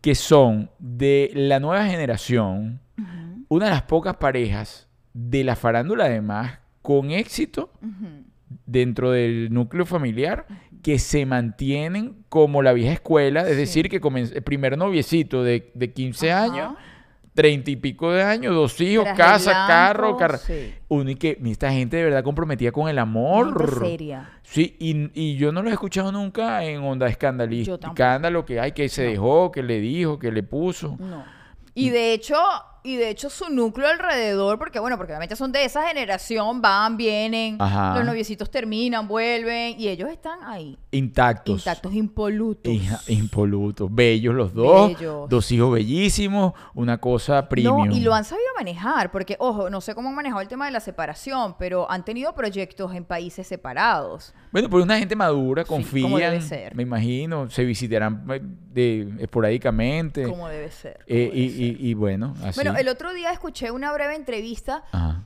que 0.00 0.14
son 0.14 0.70
de 0.78 1.30
la 1.34 1.60
nueva 1.60 1.84
generación, 1.86 2.80
una 3.48 3.66
de 3.66 3.70
las 3.72 3.82
pocas 3.82 4.16
parejas 4.16 4.88
de 5.12 5.44
la 5.44 5.56
farándula 5.56 6.04
además 6.06 6.58
con 6.82 7.10
éxito 7.10 7.70
dentro 8.66 9.10
del 9.10 9.52
núcleo 9.52 9.86
familiar 9.86 10.46
que 10.82 10.98
se 10.98 11.24
mantienen 11.24 12.24
como 12.28 12.62
la 12.62 12.72
vieja 12.74 12.92
escuela, 12.92 13.42
es 13.42 13.52
Sí. 13.52 13.56
decir, 13.56 13.88
que 13.88 14.00
el 14.04 14.42
primer 14.42 14.76
noviecito 14.76 15.42
de, 15.42 15.70
de 15.74 15.92
15 15.92 16.30
Ajá. 16.32 16.42
años, 16.44 16.74
30 17.34 17.70
y 17.72 17.76
pico 17.76 18.12
de 18.12 18.22
años, 18.22 18.54
dos 18.54 18.80
hijos, 18.80 19.04
Traje 19.04 19.18
casa, 19.18 19.50
blanco, 19.50 19.66
carro, 19.68 20.16
carro. 20.16 20.38
sí. 20.38 20.72
Uno 20.88 21.10
y 21.10 21.16
que 21.16 21.36
esta 21.46 21.72
gente 21.72 21.96
de 21.96 22.04
verdad 22.04 22.22
comprometida 22.22 22.70
con 22.70 22.84
el 22.88 22.94
Gente 22.96 23.00
amor. 23.00 23.78
seria. 23.80 24.30
Sí, 24.42 24.76
y, 24.78 25.10
y 25.20 25.36
yo 25.36 25.50
no 25.50 25.62
lo 25.62 25.68
he 25.68 25.72
escuchado 25.72 26.12
nunca 26.12 26.62
en 26.64 26.80
onda 26.82 27.08
escandalista. 27.08 27.88
Escándalo 27.88 28.44
que 28.44 28.60
hay, 28.60 28.72
que 28.72 28.88
se 28.88 29.04
No. 29.04 29.10
dejó, 29.10 29.50
que 29.52 29.62
le 29.64 29.80
dijo, 29.80 30.18
que 30.18 30.30
le 30.30 30.42
puso. 30.44 30.96
No. 31.00 31.24
Y 31.74 31.90
de 31.90 32.12
hecho, 32.12 32.36
y 32.86 32.96
de 32.96 33.08
hecho 33.08 33.30
su 33.30 33.48
núcleo 33.48 33.88
alrededor, 33.88 34.58
porque 34.58 34.78
bueno, 34.78 34.98
porque 34.98 35.12
obviamente 35.12 35.34
son 35.36 35.50
de 35.52 35.64
esa 35.64 35.88
generación, 35.88 36.60
van, 36.60 36.96
vienen, 36.98 37.56
Ajá. 37.58 37.96
los 37.96 38.04
noviecitos 38.04 38.50
terminan, 38.50 39.08
vuelven, 39.08 39.74
y 39.80 39.88
ellos 39.88 40.10
están 40.10 40.38
ahí, 40.44 40.78
Intactos. 40.92 41.60
intactos, 41.60 41.94
impolutos. 41.94 42.72
Impolutos. 43.08 43.88
Bellos 43.92 44.34
los 44.34 44.52
dos. 44.54 44.88
Bellos. 44.96 45.28
Dos 45.28 45.50
hijos 45.50 45.72
bellísimos. 45.72 46.52
Una 46.74 46.98
cosa 46.98 47.48
premium. 47.48 47.88
No, 47.88 47.96
y 47.96 48.00
lo 48.00 48.14
han 48.14 48.24
sabido 48.24 48.46
manejar, 48.58 49.10
porque, 49.10 49.36
ojo, 49.40 49.70
no 49.70 49.80
sé 49.80 49.94
cómo 49.94 50.10
han 50.10 50.14
manejado 50.14 50.42
el 50.42 50.48
tema 50.48 50.66
de 50.66 50.70
la 50.72 50.80
separación, 50.80 51.56
pero 51.58 51.90
han 51.90 52.04
tenido 52.04 52.34
proyectos 52.34 52.94
en 52.94 53.04
países 53.04 53.46
separados. 53.46 54.34
Bueno, 54.52 54.68
pues 54.68 54.84
una 54.84 54.98
gente 54.98 55.16
madura, 55.16 55.64
Sí, 55.64 56.00
debe 56.00 56.40
ser. 56.42 56.74
me 56.76 56.82
imagino, 56.82 57.48
se 57.50 57.64
visitarán 57.64 58.24
eh, 58.30 58.40
de, 58.42 59.08
esporádicamente. 59.20 60.28
Como 60.28 60.48
debe 60.48 60.70
ser. 60.70 61.00
eh, 61.06 61.30
y, 61.32 61.48
ser. 61.50 61.60
y- 61.60 61.76
y 61.90 61.94
bueno, 61.94 62.34
así. 62.44 62.60
Bueno, 62.60 62.73
el 62.78 62.88
otro 62.88 63.12
día 63.14 63.30
escuché 63.30 63.70
una 63.70 63.92
breve 63.92 64.14
entrevista, 64.16 64.84
Ajá. 64.92 65.24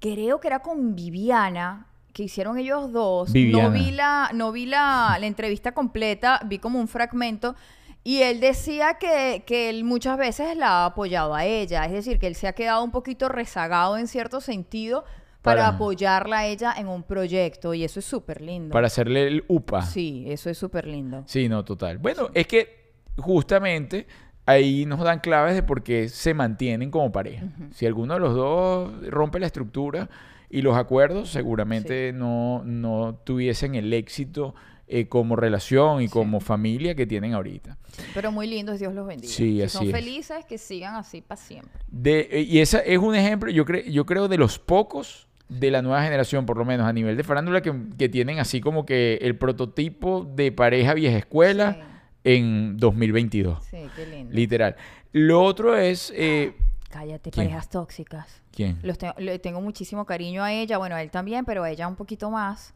creo 0.00 0.40
que 0.40 0.48
era 0.48 0.60
con 0.60 0.94
Viviana, 0.94 1.86
que 2.12 2.24
hicieron 2.24 2.58
ellos 2.58 2.92
dos. 2.92 3.32
Viviana. 3.32 3.68
No 3.68 3.74
vi 3.74 3.90
la, 3.92 4.30
no 4.34 4.52
vi 4.52 4.66
la, 4.66 5.16
la 5.20 5.26
entrevista 5.26 5.72
completa, 5.72 6.40
vi 6.46 6.58
como 6.58 6.78
un 6.80 6.88
fragmento. 6.88 7.54
Y 8.02 8.22
él 8.22 8.40
decía 8.40 8.94
que, 8.94 9.44
que 9.46 9.68
él 9.68 9.84
muchas 9.84 10.16
veces 10.16 10.56
la 10.56 10.68
ha 10.68 10.84
apoyado 10.86 11.34
a 11.34 11.44
ella. 11.44 11.84
Es 11.84 11.92
decir, 11.92 12.18
que 12.18 12.26
él 12.26 12.34
se 12.34 12.48
ha 12.48 12.54
quedado 12.54 12.82
un 12.82 12.90
poquito 12.90 13.28
rezagado 13.28 13.98
en 13.98 14.08
cierto 14.08 14.40
sentido 14.40 15.04
para, 15.42 15.62
Para- 15.64 15.76
apoyarla 15.76 16.38
a 16.38 16.46
ella 16.46 16.74
en 16.76 16.88
un 16.88 17.02
proyecto. 17.02 17.74
Y 17.74 17.84
eso 17.84 18.00
es 18.00 18.06
súper 18.06 18.40
lindo. 18.40 18.72
Para 18.72 18.86
hacerle 18.86 19.26
el 19.26 19.44
UPA. 19.48 19.82
Sí, 19.82 20.24
eso 20.28 20.48
es 20.48 20.56
súper 20.56 20.86
lindo. 20.86 21.24
Sí, 21.26 21.48
no, 21.48 21.62
total. 21.64 21.98
Bueno, 21.98 22.30
es 22.32 22.46
que 22.46 22.94
justamente 23.18 24.06
ahí 24.46 24.86
nos 24.86 25.00
dan 25.00 25.20
claves 25.20 25.54
de 25.54 25.62
por 25.62 25.82
qué 25.82 26.08
se 26.08 26.34
mantienen 26.34 26.90
como 26.90 27.12
pareja. 27.12 27.46
Si 27.72 27.86
alguno 27.86 28.14
de 28.14 28.20
los 28.20 28.34
dos 28.34 28.92
rompe 29.08 29.38
la 29.38 29.46
estructura 29.46 30.08
y 30.48 30.62
los 30.62 30.76
acuerdos, 30.76 31.30
seguramente 31.30 32.12
no, 32.12 32.62
no 32.64 33.18
tuviesen 33.24 33.74
el 33.74 33.92
éxito 33.92 34.54
eh, 34.88 35.06
como 35.06 35.36
relación 35.36 36.02
y 36.02 36.08
como 36.08 36.40
familia 36.40 36.96
que 36.96 37.06
tienen 37.06 37.32
ahorita. 37.34 37.78
Pero 38.12 38.32
muy 38.32 38.48
lindos, 38.48 38.80
Dios 38.80 38.92
los 38.92 39.06
bendiga. 39.06 39.32
Sí, 39.32 39.56
si 39.58 39.62
así 39.62 39.78
son 39.78 39.86
es. 39.86 39.92
felices, 39.92 40.44
que 40.46 40.58
sigan 40.58 40.96
así 40.96 41.20
para 41.20 41.40
siempre. 41.40 41.80
De, 41.86 42.28
eh, 42.32 42.40
y 42.40 42.58
ese 42.58 42.82
es 42.84 42.98
un 42.98 43.14
ejemplo, 43.14 43.50
yo, 43.52 43.64
creo 43.64 43.84
yo 43.84 44.04
creo, 44.04 44.26
de 44.26 44.36
los 44.36 44.58
pocos 44.58 45.28
de 45.48 45.70
la 45.70 45.82
nueva 45.82 46.02
generación, 46.02 46.44
por 46.44 46.56
lo 46.56 46.64
menos 46.64 46.88
a 46.88 46.92
nivel 46.92 47.16
de 47.16 47.22
farándula, 47.22 47.62
que, 47.62 47.72
que 47.96 48.08
tienen 48.08 48.40
así 48.40 48.60
como 48.60 48.84
que 48.84 49.18
el 49.22 49.36
prototipo 49.36 50.24
de 50.24 50.50
pareja 50.50 50.94
vieja 50.94 51.18
escuela, 51.18 51.74
Sí. 51.74 51.80
En 52.24 52.76
2022. 52.76 53.64
Sí, 53.64 53.86
qué 53.96 54.06
lindo. 54.06 54.32
Literal. 54.34 54.76
Lo 55.12 55.42
otro 55.42 55.76
es... 55.76 56.12
eh, 56.14 56.54
Cállate, 56.90 57.30
¿Quién? 57.30 57.46
parejas 57.46 57.68
tóxicas. 57.68 58.42
¿Quién? 58.52 58.78
Los 58.82 58.98
te- 58.98 59.14
le 59.18 59.38
tengo 59.38 59.60
muchísimo 59.60 60.04
cariño 60.04 60.42
a 60.42 60.52
ella, 60.52 60.76
bueno, 60.78 60.96
a 60.96 61.02
él 61.02 61.10
también, 61.10 61.44
pero 61.44 61.62
a 61.62 61.70
ella 61.70 61.86
un 61.86 61.96
poquito 61.96 62.30
más. 62.30 62.74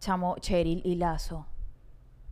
Chamo, 0.00 0.36
Cheryl 0.40 0.80
y 0.84 0.96
Lazo. 0.96 1.46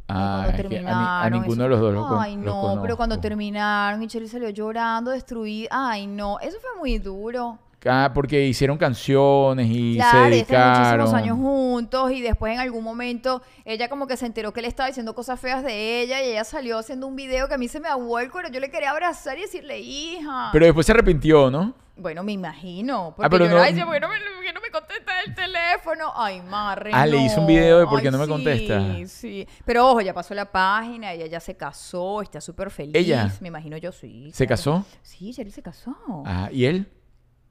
Ah, 0.09 0.47
es 0.49 0.55
que 0.57 0.61
a, 0.63 0.69
ni- 0.69 0.77
a 0.77 0.81
terminaron, 0.81 1.33
ninguno 1.33 1.53
eso- 1.55 1.63
de 1.63 1.69
los 1.69 1.81
dos 1.81 1.93
los 1.95 2.21
Ay, 2.21 2.37
los 2.37 2.45
no, 2.45 2.79
pero 2.83 2.97
cuando 2.97 3.19
terminaron 3.21 4.03
y 4.03 4.07
Cheryl 4.09 4.29
salió 4.29 4.51
llorando, 4.51 5.11
destruida. 5.11 5.69
Ay, 5.71 6.07
no, 6.07 6.39
eso 6.41 6.59
fue 6.61 6.71
muy 6.79 6.99
duro. 6.99 7.59
Ah, 7.85 8.11
porque 8.15 8.47
hicieron 8.47 8.79
canciones 8.79 9.67
y 9.71 9.97
Claro, 9.97 10.25
se 10.25 10.31
dedicaron. 10.31 11.07
muchísimos 11.07 11.15
años 11.15 11.37
juntos 11.37 12.13
y 12.13 12.21
después 12.21 12.53
en 12.55 12.61
algún 12.61 12.85
momento 12.85 13.43
ella 13.65 13.89
como 13.89 14.07
que 14.07 14.17
se 14.17 14.27
enteró 14.27 14.53
que 14.53 14.61
él 14.61 14.67
estaba 14.67 14.87
diciendo 14.89 15.15
cosas 15.15 15.41
feas 15.41 15.63
de 15.65 16.01
ella 16.03 16.23
y 16.23 16.29
ella 16.31 16.45
salió 16.45 16.79
haciendo 16.79 17.07
un 17.07 17.17
video 17.17 17.49
que 17.49 17.55
a 17.55 17.59
mí 17.59 17.69
se 17.69 17.81
me 17.81 17.89
aguó 17.89 18.19
el 18.21 18.31
cuero. 18.31 18.49
Yo 18.51 18.61
le 18.61 18.71
quería 18.71 18.91
abrazar 18.91 19.37
y 19.39 19.43
decirle, 19.43 19.81
hija. 19.81 20.51
Pero 20.53 20.65
después 20.67 20.87
se 20.87 20.93
arrepintió, 20.93 21.51
¿no? 21.51 21.75
bueno, 21.95 22.23
me 22.25 22.33
imagino. 22.33 23.13
Porque 23.17 23.31
pero 23.31 23.45
yo 23.47 23.51
no- 23.57 23.63
"Ay, 23.63 23.75
¿por 23.75 23.93
qué 23.93 24.01
no 24.01 24.09
me, 24.09 24.17
por 24.35 24.45
qué 24.45 24.53
no 24.53 24.61
me 24.61 24.71
contesta 24.71 25.13
el 25.25 25.35
teléfono? 25.35 26.13
Ay, 26.17 26.41
Marre, 26.41 26.91
Ah, 26.93 27.07
le 27.07 27.19
hizo 27.19 27.41
un 27.43 27.47
video 27.47 27.79
de 27.81 27.87
por 27.87 28.01
qué 28.03 28.11
no 28.11 28.19
me 28.19 28.27
contesta. 28.27 28.81
Sí, 28.97 29.07
sí. 29.07 29.49
Pero 29.65 29.89
ojo, 29.89 30.01
ya 30.01 30.13
pasó 30.15 30.35
la 30.35 30.51
página, 30.51 31.13
ella 31.13 31.27
ya 31.27 31.39
se 31.39 31.55
casó, 31.57 32.23
está 32.23 32.41
súper 32.41 32.71
feliz. 32.71 32.95
¿Ella? 32.97 33.33
Me 33.41 33.49
imagino 33.49 33.77
yo, 33.77 33.93
sí. 33.93 34.31
¿Se 34.33 34.47
claro. 34.47 34.59
casó? 34.59 34.85
Sí, 35.03 35.33
Cheryl 35.33 35.53
se 35.53 35.63
casó. 35.63 35.95
Ah, 36.27 36.49
¿y 36.51 36.65
él? 36.65 36.89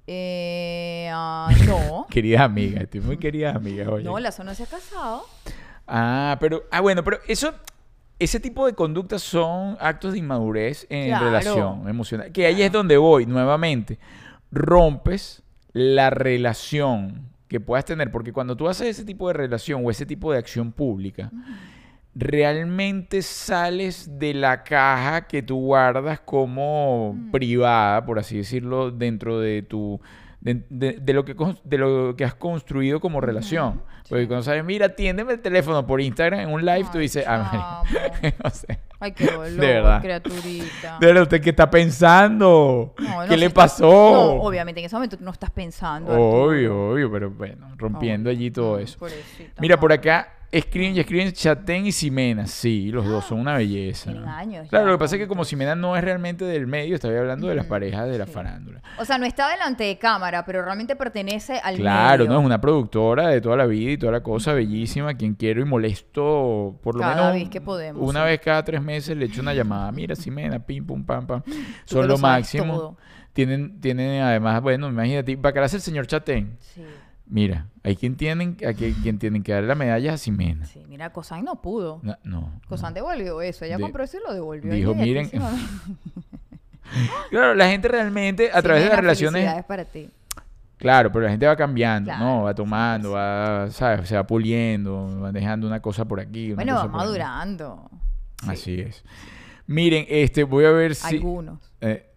Eh, 0.08 1.10
ah, 1.14 1.49
no. 1.68 2.08
Querida 2.10 2.43
amiga, 2.43 2.82
estoy 2.82 3.02
muy 3.02 3.18
querida 3.18 3.52
amiga, 3.52 3.89
oye. 3.89 4.04
No, 4.04 4.20
Lazo 4.20 4.43
no 4.43 4.54
se 4.56 4.64
ha 4.64 4.68
casado. 4.68 5.24
Ah, 5.88 6.38
pero, 6.39 6.64
ah, 6.72 6.82
bueno, 6.82 7.04
pero 7.04 7.20
eso, 7.28 7.54
ese 8.20 8.39
tipo 8.39 8.66
de 8.66 8.74
conductas 8.74 9.22
son 9.22 9.78
actos 9.80 10.14
de 10.14 10.20
inmadurez 10.20 10.86
en 10.89 11.08
Claro. 11.10 11.26
relación 11.26 11.88
emocional. 11.89 12.32
Que 12.32 12.45
ahí 12.45 12.62
es 12.62 12.72
donde 12.72 12.97
voy, 12.97 13.26
nuevamente. 13.26 13.99
Rompes 14.52 15.43
la 15.74 16.10
relación 16.10 17.30
que 17.47 17.60
puedas 17.60 17.86
tener, 17.86 18.12
porque 18.12 18.32
cuando 18.34 18.56
tú 18.56 18.68
haces 18.70 18.88
ese 18.88 19.06
tipo 19.06 19.28
de 19.28 19.34
relación 19.34 19.82
o 19.86 19.91
ese 19.91 20.06
tipo 20.06 20.32
de 20.32 20.38
acción 20.39 20.72
pública, 20.72 21.32
realmente 22.16 23.22
sales 23.22 24.20
de 24.20 24.34
la 24.34 24.64
caja 24.64 25.28
que 25.28 25.41
tú 25.41 25.57
guardas 25.59 26.20
como 26.20 27.16
privada, 27.32 28.05
por 28.05 28.20
así 28.20 28.38
decirlo, 28.38 28.91
dentro 28.91 29.39
de 29.39 29.62
tu 29.64 29.99
de, 30.41 30.64
de- 30.70 30.93
de 30.99 31.14
lo 31.14 31.24
que 31.24 31.36
cons- 31.36 31.62
de 31.64 31.78
lo 31.78 32.16
que 32.18 32.26
has 32.26 32.34
construido 32.34 32.99
como 32.99 33.22
relación. 33.22 33.82
Porque 34.09 34.28
cuando 34.28 34.43
sabes, 34.43 34.66
mira, 34.66 34.88
atiéndeme 34.88 35.34
el 35.34 35.39
teléfono 35.39 35.86
por 35.86 36.01
Instagram 36.01 36.39
en 36.41 36.49
un 36.49 36.66
live, 36.66 36.86
tú 36.91 36.97
dices, 36.97 37.24
ah, 37.28 37.84
no 38.43 38.49
sé. 38.49 38.80
Ay, 38.99 39.12
qué 39.14 39.26
dolor, 39.28 39.49
De 39.51 39.68
verdad. 39.68 40.01
criaturita. 40.01 40.97
De 40.99 41.07
verdad, 41.07 41.24
¿usted 41.24 41.41
qué 41.41 41.51
está 41.51 41.70
pensando? 41.70 42.93
No, 42.99 43.22
no 43.24 43.28
¿Qué 43.30 43.38
le 43.38 43.49
pasó? 43.51 43.86
No, 43.86 44.22
obviamente 44.43 44.80
en 44.82 44.88
ese 44.88 44.95
momento 44.95 45.18
tú 45.18 45.24
no 45.24 45.32
estás 45.32 45.51
pensando. 45.51 46.12
Arturo. 46.12 46.43
Obvio, 46.43 46.89
obvio, 46.91 47.12
pero 47.12 47.30
bueno, 47.32 47.68
rompiendo 47.78 48.30
allí 48.30 48.51
todo 48.51 48.78
mm, 48.78 48.82
eso. 48.82 48.99
pobrecita, 48.99 49.62
Mira, 49.62 49.80
por 49.80 49.93
acá 49.93 50.34
escriben 50.52 50.95
y 50.95 50.99
escriben 50.99 51.32
Chatén 51.32 51.86
y 51.86 51.91
Ximena. 51.91 52.45
Sí, 52.47 52.91
los 52.91 53.06
dos 53.06 53.26
son 53.26 53.39
una 53.39 53.56
belleza. 53.58 54.12
Tienen 54.12 54.28
años 54.30 54.68
Claro, 54.70 54.88
lo 54.88 54.91
que 54.93 54.97
pasa 54.99 55.16
es 55.16 55.22
que 55.22 55.28
como 55.28 55.39
juntos. 55.39 55.49
Ximena 55.49 55.76
no 55.76 55.95
es 55.95 56.04
realmente 56.04 56.43
del 56.45 56.68
medio, 56.68 56.95
estaba 56.95 57.18
hablando 57.18 57.47
de 57.47 57.56
las 57.56 57.66
parejas 57.66 58.08
de 58.10 58.18
la 58.18 58.26
sí. 58.26 58.32
farándula. 58.32 58.82
O 58.99 59.06
sea, 59.06 59.18
no 59.18 59.26
está 59.26 59.49
delante 59.49 59.84
de 59.86 59.97
cámara, 59.97 60.43
pero 60.45 60.64
realmente 60.64 60.95
pertenece 60.95 61.60
al 61.64 61.76
Claro, 61.78 62.24
medio. 62.26 62.34
no, 62.36 62.39
es 62.41 62.45
una 62.45 62.60
productora 62.62 63.28
de 63.30 63.39
toda 63.41 63.56
la 63.58 63.66
vida 63.66 63.91
y 63.91 63.97
toda 63.97 64.12
la 64.12 64.22
cosa, 64.24 64.54
bellísima, 64.54 65.14
quien 65.16 65.36
quiero 65.36 65.62
y 65.62 65.66
molesto 65.66 66.80
por 66.84 66.95
lo 66.95 67.02
Cada 67.02 67.16
menos 67.16 67.34
vez 67.34 67.49
que 67.49 67.62
podemos, 67.62 68.02
una 68.08 68.22
sí. 68.24 68.26
vez 68.30 68.39
cada 68.41 68.64
tres 68.64 68.82
meses 68.82 69.16
le 69.18 69.26
echo 69.26 69.41
una 69.41 69.54
llamada, 69.54 69.91
mira, 69.91 70.16
Ximena, 70.16 70.60
pim, 70.60 70.86
pum, 70.86 71.04
pam, 71.06 71.26
pam. 71.26 71.43
Son 71.86 72.02
que 72.02 72.08
lo 72.08 72.18
máximo. 72.18 72.74
todo. 72.76 72.97
Tienen, 73.34 73.80
tienen 73.80 74.22
además, 74.22 74.62
bueno, 74.62 74.89
imagínate, 74.89 75.38
para 75.38 75.54
qué 75.54 75.60
hace 75.62 75.78
el 75.78 75.82
señor 75.82 76.06
Chatén. 76.06 76.58
Sí, 76.60 76.84
Mira, 77.32 77.67
hay 77.84 77.95
quien 77.95 78.15
tienen, 78.17 78.55
quien, 78.55 78.93
quien 79.01 79.17
tienen 79.17 79.41
que 79.41 79.53
darle 79.53 79.69
la 79.69 79.75
medalla 79.75 80.13
a 80.13 80.17
Ximena. 80.17 80.65
sí. 80.65 80.84
Mira, 80.88 81.11
Cosán 81.13 81.45
no 81.45 81.61
pudo. 81.61 81.99
No, 82.03 82.15
no, 82.25 82.61
Cosán 82.67 82.93
devolvió 82.93 83.41
eso. 83.41 83.63
Ella 83.65 83.77
De- 83.77 83.82
compró 83.84 84.03
eso 84.03 84.17
y 84.17 84.27
lo 84.27 84.34
devolvió. 84.34 84.73
dijo, 84.73 84.93
miren. 84.93 85.32
Claro, 87.29 87.53
la 87.55 87.69
gente 87.69 87.88
realmente 87.88 88.51
a 88.53 88.61
través 88.61 88.84
de 88.84 88.89
las 88.89 88.99
relaciones, 88.99 89.63
para 89.63 89.86
ti. 89.86 90.09
claro, 90.77 91.09
pero 91.11 91.23
la 91.23 91.32
gente 91.32 91.45
va 91.47 91.55
cambiando, 91.55 92.09
Claro, 92.09 92.25
¿no? 92.25 92.43
Va 92.43 92.53
tomando, 92.53 93.07
sí. 93.09 93.13
va, 93.15 93.67
¿sabes? 93.71 94.09
Se 94.09 94.15
va 94.15 94.27
puliendo, 94.27 95.21
va 95.21 95.32
dejando 95.32 95.67
una 95.67 95.79
cosa 95.82 96.03
por 96.03 96.19
aquí, 96.19 96.47
una 96.47 96.55
Bueno, 96.55 96.73
cosa 96.75 96.88
va 96.88 96.91
madurando. 96.97 97.89
Sí, 98.43 98.49
Así 98.49 98.82
es. 98.82 99.05
Miren, 99.67 100.05
este, 100.09 100.43
voy 100.43 100.65
a 100.65 100.71
ver 100.71 100.95
si... 100.95 101.15
Algunos. 101.15 101.59
eh, 101.79 102.11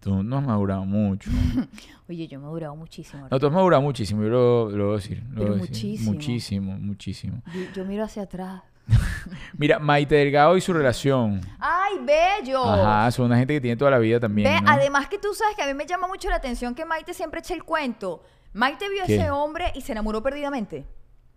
tú 0.00 0.22
no 0.22 0.38
has 0.38 0.44
madurado 0.46 0.84
mucho. 0.84 1.30
Oye, 2.08 2.26
yo 2.28 2.38
he 2.38 2.42
madurado 2.42 2.74
muchísimo. 2.76 3.26
No, 3.30 3.38
tú 3.38 3.46
has 3.46 3.52
madurado 3.52 3.82
muchísimo, 3.82 4.22
yo 4.22 4.28
lo, 4.28 4.70
lo 4.70 4.84
voy 4.86 4.92
a 4.94 4.96
decir. 4.96 5.22
lo 5.30 5.34
Pero 5.42 5.48
voy 5.52 5.58
a 5.58 5.60
decir. 5.62 5.74
muchísimo. 5.90 6.12
Muchísimo, 6.12 6.78
muchísimo. 6.78 7.42
Yo, 7.54 7.60
yo 7.74 7.84
miro 7.84 8.04
hacia 8.04 8.22
atrás. 8.22 8.62
Mira, 9.58 9.78
Maite 9.78 10.14
Delgado 10.14 10.56
y 10.56 10.60
su 10.62 10.72
relación. 10.72 11.40
¡Ay, 11.58 11.96
bello! 12.02 12.64
Ajá, 12.64 13.10
son 13.10 13.26
una 13.26 13.36
gente 13.38 13.52
que 13.54 13.60
tiene 13.60 13.76
toda 13.76 13.90
la 13.90 13.98
vida 13.98 14.18
también, 14.18 14.50
Ve, 14.50 14.60
¿no? 14.62 14.70
además 14.70 15.08
que 15.08 15.18
tú 15.18 15.34
sabes 15.34 15.54
que 15.56 15.62
a 15.62 15.66
mí 15.66 15.74
me 15.74 15.84
llama 15.86 16.06
mucho 16.08 16.30
la 16.30 16.36
atención 16.36 16.74
que 16.74 16.84
Maite 16.86 17.12
siempre 17.12 17.40
echa 17.40 17.52
el 17.54 17.64
cuento. 17.64 18.22
Maite 18.54 18.88
vio 18.88 19.02
a 19.02 19.04
ese 19.04 19.30
hombre 19.30 19.72
y 19.74 19.82
se 19.82 19.92
enamoró 19.92 20.22
perdidamente. 20.22 20.86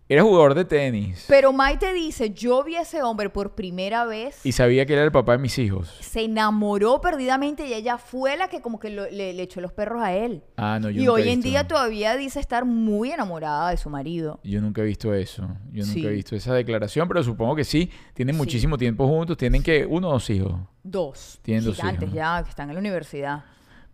Era 0.08 0.22
jugador 0.24 0.54
de 0.54 0.64
tenis 0.66 1.24
Pero 1.28 1.52
Maite 1.54 1.92
dice, 1.94 2.30
yo 2.30 2.62
vi 2.64 2.74
a 2.74 2.82
ese 2.82 3.02
hombre 3.02 3.30
por 3.30 3.54
primera 3.54 4.04
vez, 4.04 4.44
y 4.44 4.52
sabía 4.52 4.84
que 4.84 4.92
era 4.94 5.04
el 5.04 5.12
papá 5.12 5.32
de 5.32 5.38
mis 5.38 5.58
hijos. 5.58 5.96
se 6.00 6.22
enamoró 6.24 7.00
perdidamente 7.00 7.66
y 7.66 7.72
ella 7.72 7.96
fue 7.98 8.36
la 8.36 8.48
que 8.48 8.60
como 8.60 8.78
que 8.78 8.90
lo- 8.90 9.08
le, 9.08 9.32
le 9.32 9.42
echó 9.42 9.60
los 9.60 9.72
perros 9.72 10.02
a 10.02 10.12
él. 10.12 10.42
Ah, 10.56 10.78
no, 10.82 10.90
yo 10.90 10.96
y 11.00 11.04
nunca 11.06 11.12
hoy 11.12 11.22
he 11.22 11.32
en 11.32 11.38
visto- 11.38 11.48
día 11.48 11.66
todavía 11.68 12.16
dice 12.16 12.40
estar 12.40 12.64
muy 12.66 13.10
enamorada 13.12 13.70
de 13.70 13.76
su 13.78 13.88
marido. 13.88 14.38
Yo 14.42 14.60
nunca 14.60 14.82
he 14.82 14.84
visto 14.84 15.14
eso. 15.14 15.42
Yo 15.72 15.84
nunca 15.84 15.94
Sí. 16.00 16.06
he 16.06 16.10
visto 16.10 16.36
esa 16.36 16.52
declaración, 16.52 17.08
pero 17.08 17.22
supongo 17.22 17.54
que 17.56 17.64
sí. 17.64 17.90
Tienen 18.12 18.34
Sí. 18.34 18.38
muchísimo 18.38 18.76
tiempo 18.76 19.06
juntos. 19.06 19.36
Tienen 19.38 19.62
que 19.62 19.86
uno 19.86 20.08
o 20.08 20.12
dos 20.12 20.28
hijos. 20.30 20.52
Dos. 20.82 21.38
Tienen 21.42 21.64
dos 21.64 21.78
hijos. 21.78 22.12
ya, 22.12 22.42
que 22.42 22.50
están 22.50 22.68
en 22.68 22.74
la 22.74 22.80
universidad. 22.80 23.44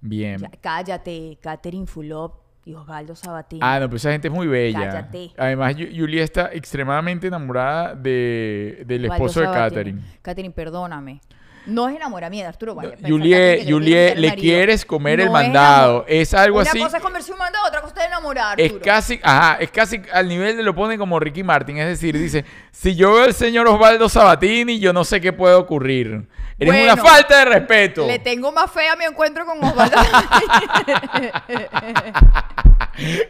Bien. 0.00 0.38
Ya, 0.40 0.50
cállate, 0.60 1.38
Catherine 1.40 1.86
Fulop 1.86 2.47
y 2.68 2.74
Osvaldo 2.74 3.16
Sabatini. 3.16 3.60
Ah, 3.64 3.80
no, 3.80 3.88
pues 3.88 4.02
esa 4.02 4.12
gente 4.12 4.28
es 4.28 4.34
muy 4.34 4.46
bella. 4.46 4.90
Cállate. 4.90 5.32
Además, 5.38 5.74
Julia 5.74 6.22
está 6.22 6.50
extremadamente 6.52 7.26
enamorada 7.26 7.94
de, 7.94 8.82
del 8.86 9.04
Osvaldo 9.06 9.26
esposo 9.26 9.40
de. 9.40 9.46
Catherine. 9.46 10.02
Catherine, 10.20 10.52
perdóname. 10.54 11.22
No 11.64 11.88
es 11.88 11.96
enamoramiento, 11.96 12.48
Arturo. 12.48 12.74
Vaya, 12.74 12.90
pensar 12.90 13.10
Julie, 13.10 13.66
Julie, 13.66 14.14
le 14.16 14.34
quieres 14.34 14.84
comer 14.84 15.20
el 15.20 15.26
No 15.26 15.32
mandado. 15.32 16.04
Es 16.08 16.34
algo 16.34 16.60
Una 16.60 16.70
así. 16.70 16.78
cosa 16.78 16.98
es 16.98 17.02
comerse 17.02 17.32
un 17.32 17.38
mandado, 17.38 17.66
otra 17.66 17.77
cosa 17.98 18.02
es 18.04 18.08
enamorar, 18.08 18.60
Es 18.60 18.72
casi, 18.74 19.20
ajá, 19.22 19.56
es 19.60 19.70
casi 19.70 20.00
al 20.12 20.28
nivel 20.28 20.56
de 20.56 20.62
lo 20.62 20.74
pone 20.74 20.98
como 20.98 21.18
Ricky 21.18 21.42
Martin. 21.42 21.78
Es 21.78 21.86
decir, 21.88 22.18
dice, 22.18 22.44
si 22.70 22.94
yo 22.94 23.14
veo 23.14 23.24
al 23.24 23.34
señor 23.34 23.66
Osvaldo 23.68 24.08
Sabatini, 24.08 24.78
yo 24.78 24.92
no 24.92 25.04
sé 25.04 25.20
qué 25.20 25.32
puede 25.32 25.54
ocurrir. 25.54 26.26
Eres 26.58 26.82
una 26.82 26.96
falta 26.96 27.38
de 27.38 27.44
respeto. 27.44 28.06
Le 28.06 28.18
tengo 28.18 28.50
más 28.50 28.70
fe 28.70 28.88
a 28.88 28.96
mi 28.96 29.04
encuentro 29.04 29.46
con 29.46 29.62
Osvaldo. 29.62 29.96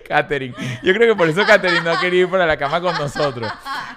Catherine. 0.08 0.54
Yo 0.82 0.94
creo 0.94 1.12
que 1.12 1.16
por 1.18 1.28
eso 1.28 1.44
Catherine 1.46 1.82
no 1.82 1.90
ha 1.90 2.00
querido 2.00 2.24
ir 2.26 2.30
para 2.30 2.46
la 2.46 2.56
cama 2.56 2.80
con 2.80 2.94
nosotros. 2.94 3.50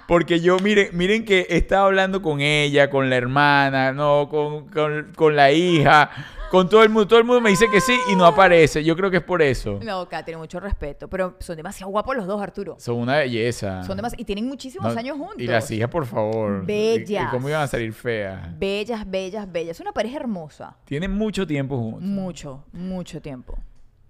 Porque 0.07 0.39
yo, 0.41 0.57
miren, 0.59 0.89
miren 0.93 1.23
que 1.23 1.47
he 1.49 1.57
estado 1.57 1.85
hablando 1.85 2.21
con 2.21 2.41
ella, 2.41 2.89
con 2.89 3.09
la 3.09 3.15
hermana, 3.15 3.93
no, 3.93 4.27
con, 4.29 4.67
con- 4.69 5.13
con 5.15 5.35
la 5.35 5.51
hija, 5.51 6.09
con 6.51 6.69
todo 6.69 6.83
el 6.83 6.89
mundo. 6.89 7.07
Todo 7.07 7.19
el 7.19 7.25
mundo 7.25 7.41
me 7.41 7.49
dice 7.49 7.65
que 7.71 7.79
sí 7.81 7.97
y 8.11 8.15
no 8.15 8.25
aparece. 8.25 8.83
Yo 8.83 8.95
creo 8.95 9.09
que 9.09 9.17
es 9.17 9.23
por 9.23 9.41
eso. 9.41 9.79
no, 9.83 10.07
Catherine, 10.07 10.37
mucho 10.39 10.59
respeto. 10.59 11.07
Pero 11.07 11.35
son 11.39 11.55
demasiado 11.55 11.89
guapos 11.91 12.15
los 12.15 12.27
dos, 12.27 12.41
Arturo. 12.41 12.75
Son 12.79 12.97
una 12.97 13.17
belleza. 13.17 13.83
Son 13.83 13.95
demasiado... 13.97 14.21
Y 14.21 14.25
tienen 14.25 14.47
muchísimos 14.47 14.93
No, 14.93 14.99
años 14.99 15.17
juntos. 15.17 15.39
Y 15.39 15.47
las 15.47 15.71
hijas, 15.71 15.89
por 15.89 16.05
favor. 16.05 16.65
Bellas. 16.65 17.23
¿Y- 17.23 17.27
y 17.27 17.29
¿Cómo 17.31 17.47
iban 17.49 17.61
a 17.61 17.67
salir 17.67 17.93
feas? 17.93 18.57
Bellas, 18.59 19.09
bellas, 19.09 19.51
bellas. 19.51 19.77
Es 19.77 19.79
una 19.81 19.93
pareja 19.93 20.17
hermosa. 20.17 20.75
Tienen 20.85 21.11
mucho 21.11 21.47
tiempo 21.47 21.77
juntos. 21.77 22.03
Mucho, 22.03 22.63
mucho 22.73 23.21
tiempo. 23.21 23.57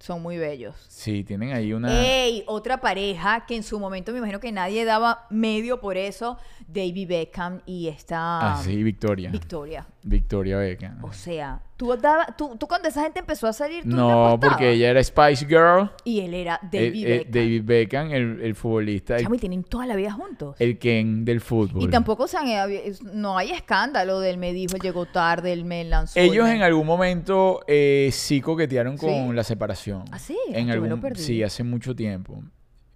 Son 0.00 0.20
muy 0.20 0.36
bellos. 0.36 0.74
Sí, 0.88 1.22
tienen 1.22 1.52
ahí 1.52 1.72
una... 1.72 1.88
Ey, 2.04 2.42
otra 2.48 2.80
pareja 2.80 3.46
que 3.46 3.54
en 3.54 3.62
su 3.62 3.78
momento 3.78 4.10
me 4.10 4.18
imagino 4.18 4.40
que 4.40 4.50
nadie 4.50 4.84
daba 4.84 5.28
medio 5.30 5.80
por 5.80 5.96
eso, 5.96 6.38
David 6.66 7.06
Beckham 7.08 7.60
y 7.66 7.86
esta 7.86 8.54
Ah, 8.54 8.60
sí, 8.64 8.82
Victoria. 8.82 9.30
Victoria. 9.30 9.86
Victoria 10.04 10.58
Beckham. 10.58 11.04
O 11.04 11.12
sea, 11.12 11.60
tú, 11.76 11.96
daba- 11.96 12.34
tú, 12.36 12.56
tú 12.58 12.66
cuando 12.66 12.88
esa 12.88 13.02
gente 13.02 13.20
empezó 13.20 13.46
a 13.46 13.52
salir, 13.52 13.82
tú 13.84 13.90
No, 13.90 14.36
porque 14.40 14.70
ella 14.72 14.90
era 14.90 15.02
Spice 15.02 15.46
Girl. 15.46 15.90
Y 16.04 16.20
él 16.20 16.34
era 16.34 16.60
eh, 16.64 16.68
David 16.72 17.06
eh, 17.06 17.18
Beckham. 17.18 17.32
David 17.32 17.62
Beckham, 17.64 18.10
el, 18.12 18.40
el 18.42 18.54
futbolista, 18.54 19.16
el, 19.16 19.22
Chamo, 19.22 19.34
y 19.34 19.38
tienen 19.38 19.62
toda 19.64 19.86
la 19.86 19.94
vida 19.96 20.12
juntos. 20.12 20.56
el 20.58 20.78
Ken 20.78 21.24
del 21.24 21.40
fútbol. 21.40 21.84
y 21.84 21.88
tampoco, 21.88 22.24
o 22.24 22.28
sea, 22.28 22.42
eh, 22.68 22.92
no 23.12 23.38
hay 23.38 23.50
escándalo 23.52 24.20
del 24.20 24.38
me 24.38 24.52
dijo, 24.52 24.76
llegó 24.76 25.06
tarde, 25.06 25.52
él 25.52 25.64
me 25.64 25.84
lanzó. 25.84 26.18
Ellos 26.18 26.48
en 26.48 26.62
algún 26.62 26.86
momento 26.86 27.60
eh, 27.66 28.10
sí 28.12 28.40
coquetearon 28.40 28.96
con 28.96 29.08
¿Sí? 29.28 29.32
la 29.34 29.44
separación. 29.44 30.04
¿Ah, 30.10 30.18
sí? 30.18 30.36
En 30.48 30.70
Ah, 30.70 30.74
yo 30.74 30.80
me 30.82 30.88
lo 30.88 30.94
algún, 30.94 31.00
perdí. 31.10 31.22
sí, 31.22 31.42
hace 31.42 31.62
mucho 31.62 31.94
tiempo. 31.94 32.42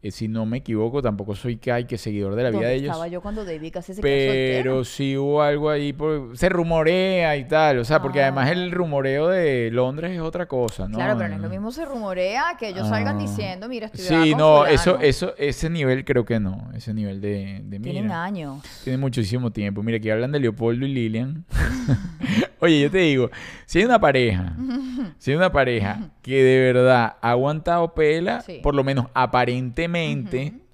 Eh, 0.07 0.11
si 0.11 0.29
no 0.29 0.47
me 0.47 0.59
equivoco, 0.59 1.03
tampoco 1.03 1.35
soy 1.35 1.57
que 1.57 1.73
hay 1.73 1.85
que 1.85 1.99
seguidor 1.99 2.35
de 2.35 2.43
la 2.43 2.49
vida 2.51 2.59
¿Dónde 2.61 2.69
de 2.69 2.75
ellos. 2.77 2.91
estaba 2.91 3.09
yo 3.09 3.21
cuando 3.21 3.45
David 3.45 3.73
casi 3.73 3.95
se 3.95 4.03
Pero 4.03 4.85
sí 4.85 5.17
hubo 5.17 5.43
algo 5.43 5.71
ahí, 5.71 5.93
por- 5.93 6.37
se 6.37 6.49
rumorea 6.49 7.37
y 7.37 7.45
tal, 7.47 7.79
o 7.79 7.85
sea, 7.85 8.01
porque 8.03 8.23
además 8.23 8.49
Ah. 8.49 8.53
el 8.53 8.71
rumoreo 8.73 9.29
de 9.29 9.71
Londres 9.73 10.13
es 10.13 10.21
otra 10.21 10.47
cosa, 10.47 10.89
¿no? 10.89 10.97
Claro, 10.97 11.17
pero 11.17 11.29
no 11.31 11.37
es 11.37 11.41
lo 11.43 11.49
mismo 11.49 11.71
se 11.73 11.85
rumorea 11.85 12.57
que 12.59 12.69
ellos 12.69 12.89
salgan 12.89 13.17
Ah. 13.17 13.21
diciendo, 13.21 13.69
mira, 13.69 13.87
estoy 13.87 14.01
Sí, 14.25 14.35
no, 14.35 14.67
eso, 14.67 14.99
eso, 15.01 15.35
ese 15.39 15.71
nivel 15.71 16.05
creo 16.05 16.25
que 16.25 16.39
no, 16.41 16.71
ese 16.75 16.93
nivel 16.95 17.21
de, 17.21 17.61
de 17.65 17.79
Tienen 17.81 18.05
mira, 18.05 18.25
años. 18.25 18.63
tiene 18.85 18.99
muchísimo 18.99 19.51
tiempo. 19.51 19.83
Mira, 19.83 19.99
aquí 19.99 20.11
hablan 20.11 20.33
de 20.33 20.41
Leopoldo 20.41 20.87
y 20.87 20.93
Lilian. 20.93 21.45
Oye, 22.59 22.81
yo 22.81 22.91
te 22.91 22.99
digo, 22.99 23.31
si 23.67 23.79
hay 23.81 23.85
una 23.85 24.01
pareja, 24.01 24.55
si 25.19 25.31
hay 25.31 25.37
una 25.37 25.53
pareja 25.53 26.11
que 26.23 26.43
de 26.43 26.73
verdad 26.73 27.17
ha 27.21 27.31
aguantado 27.31 27.95
pela, 27.95 28.41
Sí. 28.41 28.61
por 28.63 28.75
lo 28.75 28.83
menos 28.83 29.07
aparentemente, 29.15 29.87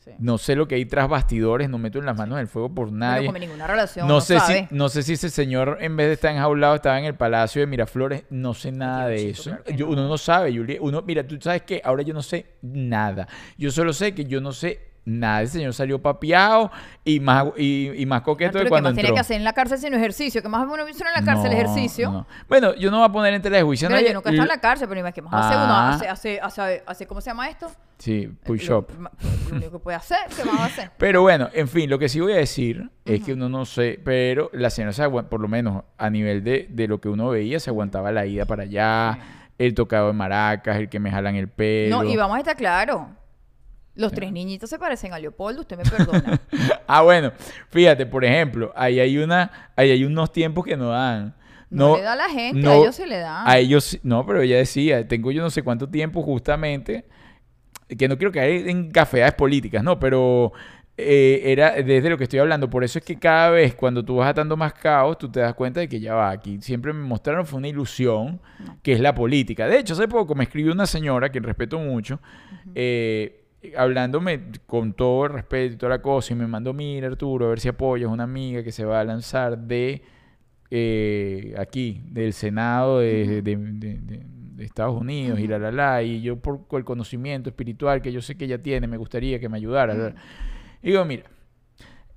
Sí. 0.05 0.11
no 0.18 0.37
sé 0.37 0.57
lo 0.57 0.66
que 0.66 0.75
hay 0.75 0.85
tras 0.85 1.09
bastidores, 1.09 1.70
no 1.70 1.79
meto 1.79 2.01
en 2.01 2.07
las 2.07 2.16
manos 2.16 2.35
en 2.37 2.41
el 2.41 2.49
fuego 2.49 2.75
por 2.75 2.91
No 2.91 2.99
nadie. 2.99 3.27
come 3.27 3.39
ninguna 3.39 3.68
relación, 3.68 4.09
No 4.09 4.14
no, 4.14 4.20
sé, 4.20 4.41
si, 4.41 4.66
no 4.75 4.89
sé 4.89 5.05
si 5.05 5.12
ese 5.12 5.31
señor, 5.31 5.79
en 5.81 5.97
vez 5.97 6.09
de 6.09 6.14
estar 6.14 6.35
enjaulado, 6.35 6.75
estaba 6.75 6.99
en 6.99 7.05
el 7.05 7.14
Palacio 7.14 7.61
de 7.61 7.66
Miraflores. 7.68 8.25
No 8.29 8.53
sé 8.53 8.73
nada 8.73 9.07
de 9.07 9.31
eso. 9.31 9.45
claro 9.51 9.62
que 9.62 9.77
Yo- 9.77 9.87
no. 9.87 9.93
Uno 9.93 10.09
no 10.09 10.18
sabe, 10.18 10.53
Julia. 10.53 10.79
Uno, 10.81 11.03
mira, 11.03 11.25
tú 11.25 11.39
sabes 11.41 11.62
que 11.62 11.81
ahora 11.85 12.03
yo 12.03 12.14
no 12.14 12.23
sé 12.23 12.47
nada. 12.62 13.29
Yo 13.57 13.70
solo 13.70 13.93
sé 13.93 14.12
que 14.12 14.25
yo 14.25 14.41
no 14.41 14.51
sé 14.53 14.81
nada. 15.05 15.43
Ese 15.43 15.55
señor 15.55 15.75
salió 15.75 16.01
papeado 16.01 16.71
y 17.05 17.19
más, 17.21 17.47
y, 17.57 17.91
y 17.95 18.07
más 18.07 18.23
coqueto 18.23 18.49
Arturo, 18.59 18.61
de 18.61 18.65
¿qué 18.67 18.69
cuando 18.71 18.91
más 18.91 18.95
tiene 18.95 19.13
que 19.13 19.21
hacer 19.21 19.37
en 19.37 19.45
la 19.45 19.53
cárcel 19.53 19.79
sino 19.79 19.97
ejercicio? 19.97 20.43
¿Qué 20.43 20.49
más 20.49 20.65
uno 20.65 20.89
hizo 20.89 21.05
en 21.05 21.13
la 21.15 21.25
cárcel? 21.25 21.51
No, 21.51 21.57
ejercicio. 21.57 22.11
no. 22.11 22.27
Bueno, 22.49 22.75
yo 22.75 22.91
no 22.91 22.99
voy 22.99 23.07
a 23.09 23.13
poner 23.13 23.35
en 23.35 23.43
tela 23.43 23.57
de 23.57 23.63
juicio. 23.63 23.89
nadie. 23.89 24.09
yo 24.09 24.15
nunca 24.15 24.31
he 24.31 24.33
estado 24.33 24.51
en 24.51 24.55
la 24.57 24.61
cárcel, 24.61 24.89
pero 24.89 25.13
¿qué 25.13 25.23
más 25.23 25.33
hace 25.35 25.55
uno? 25.57 25.65
Ah. 25.75 25.91
Hace, 25.95 26.09
hace, 26.09 26.41
hace, 26.41 26.83
hace- 26.87 27.07
¿cómo 27.07 27.21
se 27.21 27.31
llama 27.31 27.49
esto? 27.49 27.71
Sí, 27.99 28.29
push 28.45 28.69
Lo- 28.69 28.79
up. 28.79 28.89
ma- 28.99 29.11
Lo 29.51 29.57
único 29.57 29.73
que 29.73 29.79
puede 29.79 29.97
hacer, 29.97 30.19
¿qué 30.37 30.45
más 30.45 30.59
va 30.59 30.65
a 30.65 30.67
hacer? 30.67 30.91
Pero 30.99 31.23
bueno, 31.23 31.49
en 31.53 31.69
fin, 31.69 31.89
lo 31.89 31.99
que 31.99 32.09
sí 32.09 32.21
voy 32.21 32.33
a 32.33 32.37
decir 32.37 32.91
es 33.05 33.23
que 33.23 33.33
uno 33.35 33.49
no 33.49 33.65
sé, 33.65 34.01
pero 34.05 34.51
la 34.53 34.71
señora, 34.71 34.93
se 34.93 35.03
agua- 35.03 35.29
por 35.29 35.41
lo 35.41 35.47
menos 35.49 35.85
a 35.99 36.11
nivel 36.11 36.43
de, 36.43 36.67
de 36.71 36.89
lo 36.89 37.01
que 37.01 37.09
uno 37.09 37.29
veía, 37.31 37.61
se 37.61 37.71
aguantaba 37.71 38.11
la 38.13 38.27
ida 38.27 38.45
para 38.45 38.63
allá, 38.65 39.19
el 39.59 39.75
tocado 39.75 40.09
de 40.09 40.13
maracas, 40.15 40.77
el 40.79 40.89
que 40.89 40.99
me 40.99 41.11
jalan 41.11 41.37
el 41.37 41.49
pelo. 41.49 42.03
No, 42.03 42.09
y 42.09 42.17
vamos 42.17 42.37
a 42.37 42.41
estar 42.41 42.57
claro. 42.57 43.09
Los 43.95 44.12
tres 44.12 44.32
niñitos 44.32 44.70
se 44.70 44.78
parecen 44.78 45.12
a 45.12 45.18
Leopoldo, 45.18 45.61
usted 45.61 45.76
me 45.76 45.84
perdona. 45.84 46.40
Ah, 46.86 47.03
bueno, 47.03 47.32
fíjate, 47.70 48.05
por 48.05 48.24
ejemplo, 48.24 48.70
ahí 48.76 49.01
hay 49.01 49.16
una, 49.16 49.70
ahí 49.76 49.90
hay 49.90 50.05
unos 50.05 50.30
tiempos 50.30 50.64
que 50.64 50.76
no 50.76 50.90
dan. 50.90 51.34
No, 51.70 51.97
le 51.97 52.03
da 52.03 52.12
a 52.12 52.16
la 52.16 52.28
gente, 52.28 52.68
a 52.68 52.74
ellos 52.74 52.97
sí 52.97 53.07
le 53.07 53.18
da. 53.18 53.49
A 53.51 53.59
ellos, 53.59 53.99
no, 54.03 54.26
pero 54.26 54.43
ella 54.43 54.59
decía, 54.59 55.09
tengo 55.09 55.30
yo 55.30 55.40
no 55.40 55.49
sé 55.49 55.62
cuánto 55.62 55.88
tiempo 55.88 56.22
justamente, 56.22 57.07
que 57.97 58.09
no 58.09 58.18
quiero 58.18 58.30
caer 58.30 58.68
en 58.68 58.90
cafeadas 58.90 59.34
políticas, 59.34 59.82
no, 59.82 59.99
pero 59.99 60.53
eh, 60.99 61.40
era 61.47 61.70
desde 61.82 62.11
lo 62.11 62.18
que 62.18 62.24
estoy 62.24 62.40
hablando. 62.40 62.68
Por 62.68 62.84
eso 62.84 62.99
es 62.99 63.05
que 63.05 63.18
cada 63.18 63.51
vez 63.51 63.74
cuando 63.74 64.05
tú 64.05 64.16
vas 64.16 64.28
atando 64.28 64.57
más 64.57 64.74
caos, 64.74 65.16
tú 65.16 65.30
te 65.30 65.40
das 65.40 65.55
cuenta 65.55 65.80
de 65.80 65.88
que 65.88 65.99
ya 65.99 66.14
va, 66.14 66.30
aquí 66.30 66.61
siempre 66.61 66.93
me 66.93 67.03
mostraron 67.03 67.47
fue 67.47 67.59
una 67.59 67.68
ilusión, 67.68 68.40
que 68.82 68.93
es 68.93 69.01
la 69.01 69.14
política. 69.14 69.66
De 69.66 69.78
hecho, 69.78 69.95
hace 69.95 70.09
poco 70.09 70.34
me 70.34 70.45
escribió 70.45 70.72
una 70.72 70.86
señora, 70.86 71.32
que 71.32 71.40
respeto 71.40 71.78
mucho, 71.78 72.20
eh, 72.74 73.41
hablándome 73.77 74.41
con 74.67 74.93
todo 74.93 75.27
el 75.27 75.33
respeto 75.35 75.75
y 75.75 75.77
toda 75.77 75.91
la 75.91 76.03
cosa, 76.03 76.33
y 76.33 76.37
me 76.37 76.47
mandó, 76.47 76.73
mira 76.73 77.07
Arturo, 77.09 77.47
a 77.47 77.49
ver 77.51 77.61
si 77.61 77.69
apoyas 77.69 78.11
una 78.11 78.25
amiga 78.25 78.63
que 78.63 78.73
se 78.73 78.85
va 78.85 79.01
a 79.01 79.05
lanzar 79.05 79.57
de 79.59 80.03
eh, 80.71 81.55
aquí, 81.59 82.03
del 82.07 82.33
Senado 82.33 83.01
de, 83.01 83.43
de- 83.43 83.57
de- 83.57 83.99
de- 83.99 84.23
de 84.57 84.65
Estados 84.65 85.01
Unidos, 85.01 85.39
y 85.41 85.47
la, 85.47 85.59
la, 85.59 85.71
la, 85.73 86.03
y 86.03 86.23
yo 86.23 86.37
por 86.37 86.61
el 86.73 86.85
conocimiento 86.85 87.51
espiritual 87.51 88.01
que 88.03 88.13
yo 88.13 88.21
sé 88.23 88.37
que 88.37 88.45
ella 88.47 88.63
tiene, 88.63 88.87
me 88.87 88.97
gustaría 88.97 89.39
que 89.41 89.49
me 89.49 89.57
ayudara. 89.59 89.95
Y 90.83 90.89
digo, 90.91 91.05
mira, 91.05 91.25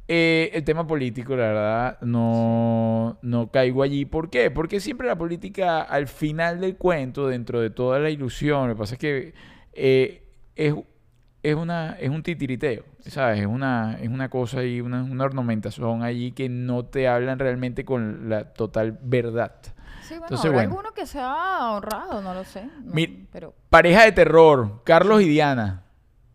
eh, 0.08 0.52
el 0.54 0.64
tema 0.64 0.86
político, 0.86 1.36
la 1.36 1.48
verdad, 1.48 2.02
no, 2.02 3.18
no 3.24 3.50
caigo 3.52 3.82
allí. 3.84 4.06
¿Por 4.06 4.30
qué? 4.30 4.52
Porque 4.52 4.80
siempre 4.80 5.08
la 5.08 5.18
política, 5.18 5.82
al 5.82 6.08
final 6.08 6.60
del 6.62 6.76
cuento, 6.76 7.28
dentro 7.28 7.60
de 7.60 7.70
toda 7.72 8.00
la 8.00 8.10
ilusión, 8.10 8.68
lo 8.68 8.76
que 8.76 8.80
pasa 8.80 8.94
es 8.96 9.00
que 9.00 9.34
eh, 9.74 10.22
es, 10.56 10.76
es, 11.50 11.56
una, 11.56 11.98
es 12.00 12.10
un 12.10 12.24
titiriteo, 12.24 12.84
¿sabes? 13.08 13.40
Es 13.42 13.46
una, 13.46 13.98
es 14.02 14.10
una 14.10 14.30
cosa 14.30 14.64
y 14.64 14.82
una, 14.82 15.04
una 15.04 15.24
ornamentación 15.26 16.04
allí 16.04 16.32
que 16.32 16.50
no 16.50 16.86
te 16.86 17.08
hablan 17.08 17.40
realmente 17.40 17.86
con 17.86 18.30
la 18.30 18.54
total 18.54 18.98
verdad. 19.02 19.56
Sí, 20.02 20.10
bueno, 20.16 20.26
Entonces, 20.26 20.46
habrá 20.46 20.58
bueno. 20.58 20.70
alguno 20.72 20.94
que 20.94 21.06
sea 21.06 21.72
honrado, 21.72 22.22
no 22.22 22.34
lo 22.34 22.44
sé. 22.44 22.66
no, 22.84 22.94
Mi- 22.94 23.08
pero... 23.32 23.54
Pareja 23.70 24.04
de 24.06 24.12
terror, 24.12 24.82
Carlos 24.84 25.22
y 25.22 25.30
Diana. 25.30 25.84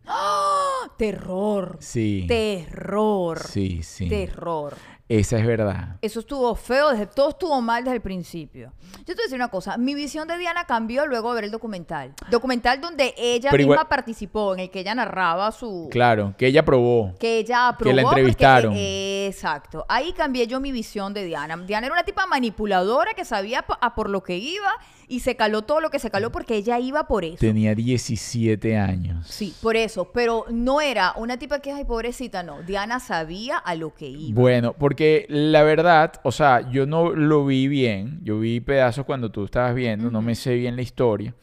¡Ah! 0.07 0.57
Terror. 0.97 1.77
Sí. 1.81 2.25
Terror. 2.29 3.39
Sí, 3.39 3.83
sí. 3.83 4.09
Terror. 4.09 4.75
Esa 5.11 5.39
es 5.39 5.45
verdad. 5.47 5.97
Eso 6.03 6.21
estuvo 6.21 6.55
feo, 6.55 6.91
desde, 6.91 7.07
todo 7.09 7.31
estuvo 7.31 7.61
mal 7.61 7.83
desde 7.83 7.97
el 7.97 8.01
principio. 8.01 8.73
Yo 8.99 9.05
te 9.07 9.15
voy 9.15 9.23
a 9.23 9.25
decir 9.25 9.35
una 9.35 9.49
cosa, 9.49 9.77
mi 9.77 9.95
visión 9.97 10.29
de 10.29 10.39
Diana 10.39 10.67
cambió 10.67 11.05
luego 11.05 11.31
de 11.31 11.35
ver 11.35 11.45
el 11.47 11.51
documental. 11.51 12.15
Documental 12.31 12.81
donde 12.81 13.13
ella 13.19 13.51
Pero 13.51 13.63
misma 13.63 13.75
igual- 13.75 13.89
participó, 13.89 14.55
en 14.55 14.61
el 14.61 14.71
que 14.71 14.79
ella 14.81 14.95
narraba 14.95 15.51
su... 15.51 15.89
Claro, 15.91 16.35
que 16.39 16.47
ella 16.47 16.65
probó. 16.65 17.13
Que 17.19 17.39
ella 17.39 17.67
aprobó. 17.67 17.93
la 17.97 18.03
porque- 18.03 18.21
entrevistaron. 18.21 18.75
exacto. 18.77 19.85
Ahí 19.89 20.13
cambié 20.13 20.47
yo 20.47 20.61
mi 20.61 20.71
visión 20.73 21.13
de 21.13 21.25
Diana. 21.25 21.57
Diana 21.57 21.87
era 21.87 21.95
una 21.95 22.05
tipa 22.05 22.27
manipuladora 22.27 23.15
que 23.15 23.25
sabía 23.25 23.65
a 23.81 23.95
por 23.95 24.09
lo 24.11 24.23
que 24.23 24.37
iba 24.39 24.71
y 25.09 25.21
se 25.21 25.35
caló 25.35 25.63
todo 25.63 25.81
lo 25.81 25.91
que 25.91 25.99
se 25.99 26.09
caló 26.09 26.31
porque 26.31 26.55
ella 26.55 26.79
iba 26.79 27.09
por 27.09 27.25
eso. 27.25 27.39
Tenía 27.41 27.75
17 27.75 28.77
años. 28.79 29.27
Sí, 29.27 29.55
por 29.61 29.75
eso. 29.77 30.13
Pero 30.13 30.45
no 30.51 30.81
era 30.81 31.15
una 31.17 31.37
tipa 31.37 31.59
que, 31.59 31.73
ay, 31.73 31.85
pobrecita, 31.85 32.45
no. 32.45 32.63
Diana 32.63 33.01
sabía 33.01 33.57
a 33.59 33.75
lo 33.75 33.93
que 33.93 34.07
iba. 34.09 34.41
Bueno, 34.41 34.73
porque 34.73 35.00
la 35.29 35.63
verdad, 35.63 36.13
o 36.23 36.33
sea, 36.33 36.71
yo 36.71 36.87
no 36.87 37.11
lo 37.11 37.47
vi 37.47 37.69
bien. 37.69 38.21
Yo 38.23 38.39
vi 38.39 38.61
pedazos 38.61 39.05
cuando 39.05 39.31
tú 39.31 39.45
estabas 39.45 39.75
viendo, 39.75 40.11
no 40.11 40.23
me 40.23 40.35
sé 40.35 40.55
bien 40.55 40.77
la 40.77 40.83
historia. 40.83 41.35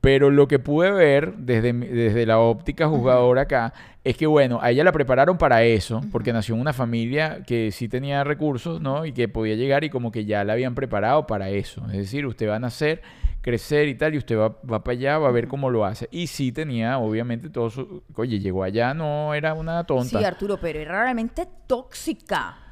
Pero 0.00 0.30
lo 0.30 0.46
que 0.46 0.58
pude 0.58 0.92
ver 0.92 1.34
desde, 1.38 1.72
desde 1.72 2.24
la 2.24 2.38
óptica 2.38 2.86
juzgadora 2.86 3.42
acá 3.42 3.72
es 4.04 4.16
que, 4.16 4.26
bueno, 4.26 4.60
a 4.62 4.70
ella 4.70 4.84
la 4.84 4.92
prepararon 4.92 5.38
para 5.38 5.64
eso, 5.64 6.02
porque 6.12 6.32
nació 6.32 6.54
en 6.54 6.60
una 6.60 6.72
familia 6.72 7.42
que 7.44 7.72
sí 7.72 7.88
tenía 7.88 8.22
recursos, 8.22 8.80
¿no? 8.80 9.04
Y 9.04 9.12
que 9.12 9.28
podía 9.28 9.56
llegar 9.56 9.82
y 9.82 9.90
como 9.90 10.12
que 10.12 10.24
ya 10.24 10.44
la 10.44 10.52
habían 10.52 10.74
preparado 10.76 11.26
para 11.26 11.50
eso. 11.50 11.84
Es 11.86 11.98
decir, 11.98 12.26
usted 12.26 12.48
va 12.48 12.56
a 12.56 12.60
nacer, 12.60 13.02
crecer 13.40 13.88
y 13.88 13.96
tal, 13.96 14.14
y 14.14 14.18
usted 14.18 14.38
va, 14.38 14.56
va 14.70 14.84
para 14.84 14.96
allá, 14.96 15.18
va 15.18 15.28
a 15.28 15.32
ver 15.32 15.48
cómo 15.48 15.68
lo 15.68 15.84
hace. 15.84 16.08
Y 16.12 16.28
sí 16.28 16.52
tenía, 16.52 16.98
obviamente, 16.98 17.50
todo 17.50 17.68
su... 17.68 18.04
Oye, 18.14 18.38
llegó 18.38 18.62
allá, 18.62 18.94
no 18.94 19.34
era 19.34 19.54
una 19.54 19.82
tonta. 19.84 20.18
Sí, 20.18 20.24
Arturo, 20.24 20.58
pero 20.60 20.78
era 20.78 21.02
realmente 21.02 21.46
tóxica. 21.66 22.67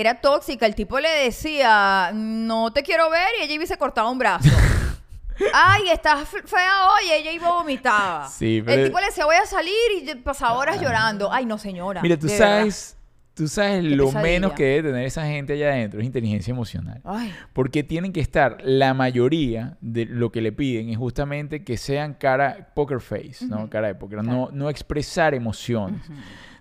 Era 0.00 0.20
tóxica. 0.20 0.64
El 0.66 0.74
tipo 0.74 1.00
le 1.00 1.08
decía, 1.24 2.10
no 2.14 2.72
te 2.72 2.82
quiero 2.82 3.10
ver, 3.10 3.26
y 3.40 3.42
ella 3.44 3.54
iba 3.54 3.64
y 3.64 3.66
se 3.66 3.76
cortaba 3.76 4.08
un 4.10 4.18
brazo. 4.18 4.48
Ay, 5.52 5.88
estás 5.92 6.28
fe- 6.28 6.42
fea 6.44 6.88
hoy, 6.88 7.12
ella 7.12 7.32
iba 7.32 7.48
a 7.48 7.52
vomitar. 7.52 8.28
Sí, 8.28 8.62
pero- 8.64 8.80
El 8.82 8.86
tipo 8.88 8.98
le 9.00 9.06
decía, 9.06 9.24
voy 9.24 9.36
a 9.36 9.46
salir, 9.46 9.72
y 10.02 10.14
pasaba 10.16 10.54
horas 10.54 10.80
llorando. 10.80 11.32
Ay, 11.32 11.46
no, 11.46 11.58
señora. 11.58 12.02
Mira, 12.02 12.16
tú 12.16 12.26
verdad. 12.26 12.38
sabes, 12.58 12.96
tú 13.34 13.46
sabes 13.46 13.82
Qué 13.82 13.90
lo 13.90 14.06
pesadilla. 14.06 14.22
menos 14.32 14.52
que 14.54 14.64
debe 14.64 14.88
tener 14.90 15.04
esa 15.06 15.24
gente 15.26 15.52
allá 15.52 15.68
adentro 15.70 16.00
es 16.00 16.06
inteligencia 16.06 16.50
emocional. 16.50 17.00
Ay, 17.04 17.32
Porque 17.52 17.84
tienen 17.84 18.12
que 18.12 18.20
estar, 18.20 18.58
la 18.64 18.94
mayoría 18.94 19.76
de 19.80 20.06
lo 20.06 20.32
que 20.32 20.40
le 20.42 20.50
piden 20.52 20.90
es 20.90 20.96
justamente 20.96 21.62
que 21.62 21.76
sean 21.76 22.14
cara 22.14 22.70
poker 22.74 23.00
face, 23.00 23.46
¿no? 23.46 23.70
Cara 23.70 23.86
de 23.88 23.94
póker, 23.94 24.24
no, 24.24 24.48
no 24.52 24.70
expresar 24.70 25.34
emociones. 25.34 26.02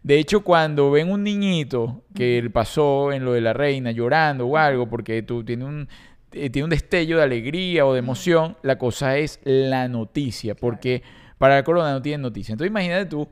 De 0.07 0.19
hecho, 0.19 0.39
cuando 0.39 0.89
ven 0.89 1.11
un 1.11 1.21
niñito 1.21 2.05
que 2.15 2.49
pasó 2.53 3.11
en 3.11 3.25
lo 3.25 3.33
de 3.33 3.41
la 3.41 3.51
reina 3.51 3.91
llorando 3.91 4.47
o 4.47 4.55
algo, 4.55 4.87
porque 4.87 5.21
tú 5.21 5.43
tiene 5.43 5.65
un, 5.65 5.89
eh, 6.31 6.49
tiene 6.49 6.63
un 6.63 6.69
destello 6.69 7.17
de 7.17 7.23
alegría 7.23 7.85
o 7.85 7.91
de 7.91 7.99
emoción, 7.99 8.55
la 8.63 8.77
cosa 8.77 9.17
es 9.17 9.41
la 9.43 9.89
noticia, 9.89 10.55
porque 10.55 11.03
para 11.37 11.55
la 11.55 11.63
corona 11.63 11.91
no 11.91 12.01
tienen 12.01 12.21
noticia. 12.21 12.53
Entonces 12.53 12.71
imagínate 12.71 13.07
tú, 13.07 13.27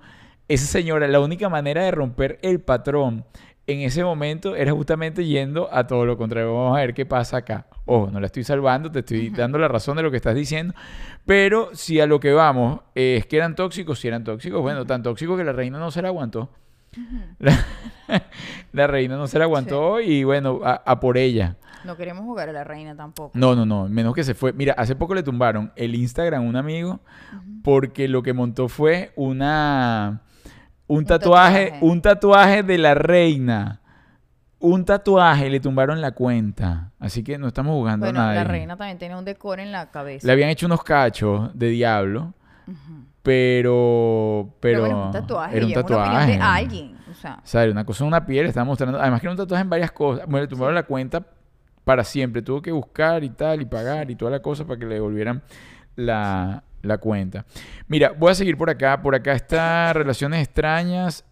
esa 0.50 0.66
señora, 0.66 1.08
la 1.08 1.22
única 1.22 1.48
manera 1.48 1.82
de 1.82 1.92
romper 1.92 2.40
el 2.42 2.60
patrón 2.60 3.24
en 3.68 3.80
ese 3.80 4.04
momento 4.04 4.54
era 4.58 4.74
justamente 4.74 5.24
yendo 5.24 5.74
a 5.74 5.88
todo 5.88 6.06
lo 6.06 6.18
contrario. 6.18 6.54
Vamos 6.54 6.78
a 6.78 6.82
ver 6.82 6.94
qué 6.94 7.06
pasa 7.06 7.38
acá. 7.38 7.68
Ojo, 7.86 8.12
no 8.12 8.20
la 8.20 8.26
estoy 8.26 8.44
salvando, 8.44 8.92
te 8.92 9.00
estoy 9.00 9.30
dando 9.30 9.58
la 9.60 9.70
razón 9.70 9.96
de 9.96 10.04
lo 10.04 10.12
que 10.12 10.18
estás 10.18 10.36
diciendo. 10.36 10.74
Pero 11.26 11.70
si 11.72 12.02
a 12.02 12.06
lo 12.06 12.20
que 12.20 12.34
vamos 12.34 12.82
es 12.96 13.26
que 13.28 13.38
eran 13.38 13.56
tóxicos, 13.56 13.98
si 13.98 14.10
eran 14.10 14.26
tóxicos, 14.26 14.62
bueno, 14.62 14.86
tan 14.86 15.04
tóxicos 15.04 15.38
que 15.38 15.46
la 15.46 15.54
reina 15.54 15.80
no 15.80 15.90
se 15.90 16.02
la 16.02 16.10
aguantó. 16.10 16.50
La, 17.40 17.58
la 18.74 18.88
reina 18.88 19.16
no 19.18 19.28
se 19.28 19.38
la 19.40 19.46
aguantó 19.46 20.00
y 20.02 20.24
bueno, 20.24 20.62
a, 20.64 20.82
a 20.86 21.00
por 21.00 21.18
ella. 21.18 21.56
no 21.84 21.96
queremos 21.98 22.24
jugar 22.26 22.50
a 22.50 22.52
la 22.54 22.64
reina 22.64 22.96
tampoco. 22.96 23.32
No, 23.34 23.56
no, 23.56 23.66
no, 23.66 23.88
menos 23.90 24.14
que 24.16 24.24
se 24.24 24.34
fue. 24.34 24.54
Mira, 24.54 24.74
hace 24.78 24.96
poco 24.96 25.14
le 25.16 25.24
tumbaron 25.24 25.72
el 25.76 25.96
Instagram 25.96 26.44
a 26.44 26.46
un 26.48 26.56
amigo 26.56 27.00
porque 27.64 28.08
lo 28.08 28.22
que 28.24 28.34
montó 28.34 28.68
fue 28.70 29.12
una 29.16 30.22
un, 30.88 31.00
Un 31.00 31.06
tatuaje, 31.06 31.66
tatuaje. 31.66 31.86
un 31.86 32.02
tatuaje 32.02 32.64
de 32.64 32.78
la 32.78 32.94
reina. 32.94 33.82
Un 34.60 34.86
tatuaje, 34.86 35.50
le 35.50 35.60
tumbaron 35.60 36.00
la 36.02 36.12
cuenta. 36.12 36.92
Así 37.00 37.24
que 37.24 37.38
no 37.38 37.48
estamos 37.48 37.74
jugando 37.74 38.06
Bueno, 38.06 38.22
a 38.22 38.26
nadie. 38.28 38.38
la 38.40 38.44
reina 38.46 38.78
también 38.78 38.98
tenía 38.98 39.18
un 39.18 39.26
decor 39.26 39.60
en 39.60 39.72
la 39.72 39.92
cabeza. 39.92 40.26
Le 40.26 40.34
habían 40.34 40.50
hecho 40.50 40.66
unos 40.66 40.84
cachos 40.84 41.52
de 41.54 41.70
diablo. 41.70 42.34
Pero, 43.26 44.54
pero, 44.60 44.82
bueno, 44.82 45.00
es 45.00 45.06
un 45.08 45.12
tatuaje. 45.12 45.58
era 45.58 45.66
un 45.66 45.74
tatuaje. 45.74 46.32
de 46.34 46.38
alguien. 46.40 46.96
O 47.10 47.14
sea, 47.44 47.66
una 47.72 47.84
cosa 47.84 48.04
en 48.04 48.08
una 48.10 48.24
piel, 48.24 48.46
estaba 48.46 48.66
mostrando. 48.66 49.00
Además 49.00 49.20
que 49.20 49.26
era 49.26 49.32
un 49.32 49.38
tatuaje 49.38 49.64
en 49.64 49.70
varias 49.72 49.92
cosas. 49.92 50.28
Bueno, 50.28 50.44
le 50.44 50.48
tumbaron 50.48 50.76
la 50.76 50.84
cuenta 50.84 51.26
para 51.84 52.04
siempre. 52.04 52.44
Tuvo 52.44 52.62
que 52.62 52.72
buscar 52.72 53.24
y 53.24 53.32
tal, 53.32 53.64
y 53.64 53.66
pagar 53.66 54.12
y 54.12 54.16
toda 54.16 54.30
la 54.30 54.44
cosa 54.44 54.64
para 54.64 54.78
que 54.80 54.86
le 54.86 54.94
devolvieran 54.96 55.42
la, 55.96 56.64
la 56.84 57.00
cuenta. 57.00 57.46
Mira, 57.88 58.14
voy 58.16 58.30
a 58.32 58.36
seguir 58.36 58.58
por 58.58 58.70
acá. 58.70 59.02
Por 59.02 59.16
acá 59.16 59.34
está 59.34 59.92
Relaciones 59.94 60.44
Extrañas. 60.44 61.26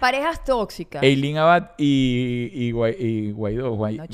parejas 0.00 0.44
tóxicas. 0.44 1.02
Eileen 1.02 1.36
Abad 1.36 1.72
y, 1.76 2.48
y, 2.54 2.68
y 2.68 3.32
Guaidó. 3.32 3.76
No, 3.76 4.06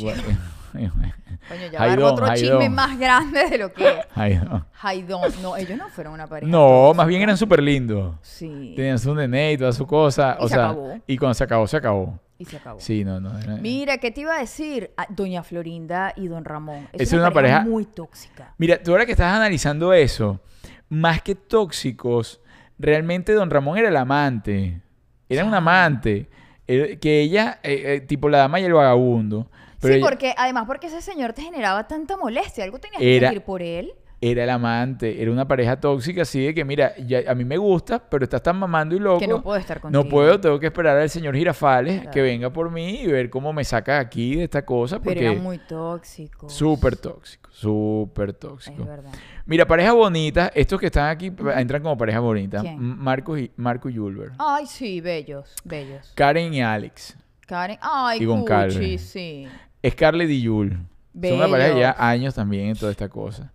Coño, 1.49 1.67
ya 1.71 1.79
Jaidón, 1.79 2.13
otro 2.13 2.27
Jaidón. 2.27 2.61
chisme 2.61 2.69
más 2.75 2.99
grande 2.99 3.49
de 3.51 3.59
lo 3.59 3.73
que 3.73 3.85
Jaidón. 4.15 4.65
Jaidón. 4.73 5.33
No, 5.43 5.57
ellos 5.57 5.77
no 5.79 5.89
fueron 5.89 6.15
una 6.15 6.27
pareja. 6.27 6.51
No, 6.51 6.93
más 6.95 7.07
bien 7.07 7.23
eran 7.23 7.37
súper 7.37 7.63
lindos. 7.63 8.15
Sí. 8.23 8.73
Tenían 8.77 8.99
su 8.99 9.15
nene 9.15 9.53
y 9.53 9.59
toda 9.59 9.73
su 9.73 9.87
cosa. 9.87 10.37
Y 10.41 10.45
o 10.45 10.49
se 10.49 10.55
sea, 10.55 10.65
acabó. 10.71 10.95
y 11.07 11.17
cuando 11.19 11.35
se 11.35 11.45
acabó, 11.45 11.67
se 11.67 11.77
acabó. 11.77 12.19
Y 12.39 12.45
se 12.45 12.57
acabó. 12.57 12.81
Sí, 12.81 13.05
no, 13.05 13.21
no. 13.21 13.39
era- 13.39 13.57
Mira, 13.57 13.99
¿qué 13.99 14.11
te 14.11 14.23
iba 14.23 14.35
a 14.37 14.39
decir? 14.41 14.91
Ah, 14.97 15.07
Doña 15.11 15.43
Florinda 15.43 16.13
y 16.17 16.27
Don 16.29 16.45
Ramón. 16.45 16.89
Es 16.93 17.03
es 17.03 17.13
una 17.13 17.31
pareja- 17.31 17.61
muy 17.61 17.85
tóxica. 17.85 18.55
Mira, 18.59 18.83
tú 18.83 18.91
ahora 18.93 19.07
que 19.07 19.13
estás 19.13 19.33
analizando 19.35 19.93
eso, 19.93 20.41
más 20.89 21.23
que 21.23 21.35
tóxicos, 21.35 22.41
realmente 22.79 23.33
Don 23.33 23.51
Ramón 23.51 23.79
era 23.79 23.89
el 23.89 23.97
amante. 23.97 24.81
Era 25.29 25.45
un 25.45 25.55
amante. 25.55 26.29
Era- 26.67 26.97
que 26.97 27.21
ella, 27.21 27.59
eh, 27.63 27.95
eh, 27.97 28.01
tipo 28.01 28.29
la 28.29 28.39
dama 28.39 28.61
y 28.61 28.65
el 28.65 28.73
vagabundo. 28.73 29.49
Pero 29.83 29.95
sí, 29.95 29.99
ella 29.99 30.09
porque 30.09 30.35
además 30.37 30.65
porque 30.67 30.87
ese 30.87 31.03
señor 31.03 31.33
te 31.35 31.43
generaba 31.43 31.87
tanta 31.87 32.17
molestia. 32.17 32.65
Algo 32.65 32.79
tenías 32.79 33.01
que 33.01 33.17
Era- 33.17 33.29
sentir 33.29 33.45
por 33.45 33.61
él. 33.61 33.93
era 34.25 34.45
el 34.45 34.51
amante. 34.51 35.21
Era 35.21 35.33
una 35.33 35.49
pareja 35.49 35.81
tóxica 35.81 36.23
así 36.23 36.41
de 36.47 36.55
que, 36.55 36.65
mira, 36.65 36.97
ya, 36.97 37.23
a 37.29 37.35
mí 37.35 37.45
me 37.45 37.57
gusta, 37.57 37.99
pero 38.09 38.23
estás 38.23 38.41
tan 38.41 38.57
mamando 38.57 38.95
y 38.95 39.01
loco. 39.01 39.19
Que 39.19 39.27
no 39.27 39.43
puedo 39.43 39.59
estar 39.59 39.81
contigo. 39.81 40.05
No 40.05 40.09
puedo, 40.09 40.41
tengo 40.41 40.61
que 40.61 40.67
esperar 40.67 40.97
al 40.97 41.11
señor 41.11 41.35
Girafales 41.37 42.07
que 42.09 42.23
venga 42.23 42.49
por 42.53 42.71
mí 42.71 43.01
y 43.01 43.07
ver 43.09 43.29
cómo 43.31 43.53
me 43.53 43.65
saca 43.65 43.99
aquí 43.99 44.37
de 44.37 44.45
esta 44.45 44.65
cosa. 44.65 45.01
Pero 45.01 45.11
Porque 45.15 45.27
eran 45.27 45.43
muy 45.43 45.59
tóxicos. 45.59 46.53
súper 46.53 46.97
tóxico, 46.97 47.51
súper 47.51 48.33
tóxico. 48.33 48.83
Es 48.83 48.89
verdad. 48.89 49.11
Mira, 49.45 49.67
parejas 49.67 49.95
bonitas, 49.95 50.53
estos 50.55 50.79
que 50.79 50.87
están 50.87 51.09
aquí 51.11 51.33
entran 51.57 51.83
como. 51.83 51.97
¿Quién? 52.63 52.75
M- 52.75 52.95
Marcos 52.97 53.41
y 53.41 53.51
Marco 53.57 53.89
y 53.89 53.97
Julber. 53.97 54.31
Ay, 54.39 54.67
sí, 54.67 55.01
bellos, 55.01 55.53
bellos. 55.65 56.13
Karen 56.15 56.55
y 56.55 56.63
Alex. 56.63 57.17
Karen, 57.45 57.77
ay, 57.83 58.19
Y 58.23 58.25
Calvin. 58.45 58.99
sí. 59.01 59.49
Scarlett 59.89 60.31
y 60.31 60.43
Yul. 60.43 60.79
Son 61.21 61.33
una 61.35 61.49
pareja 61.49 61.79
ya 61.79 61.97
años 61.99 62.35
también 62.35 62.69
en 62.69 62.77
toda 62.77 62.91
esta 62.93 63.09
cosa. 63.09 63.53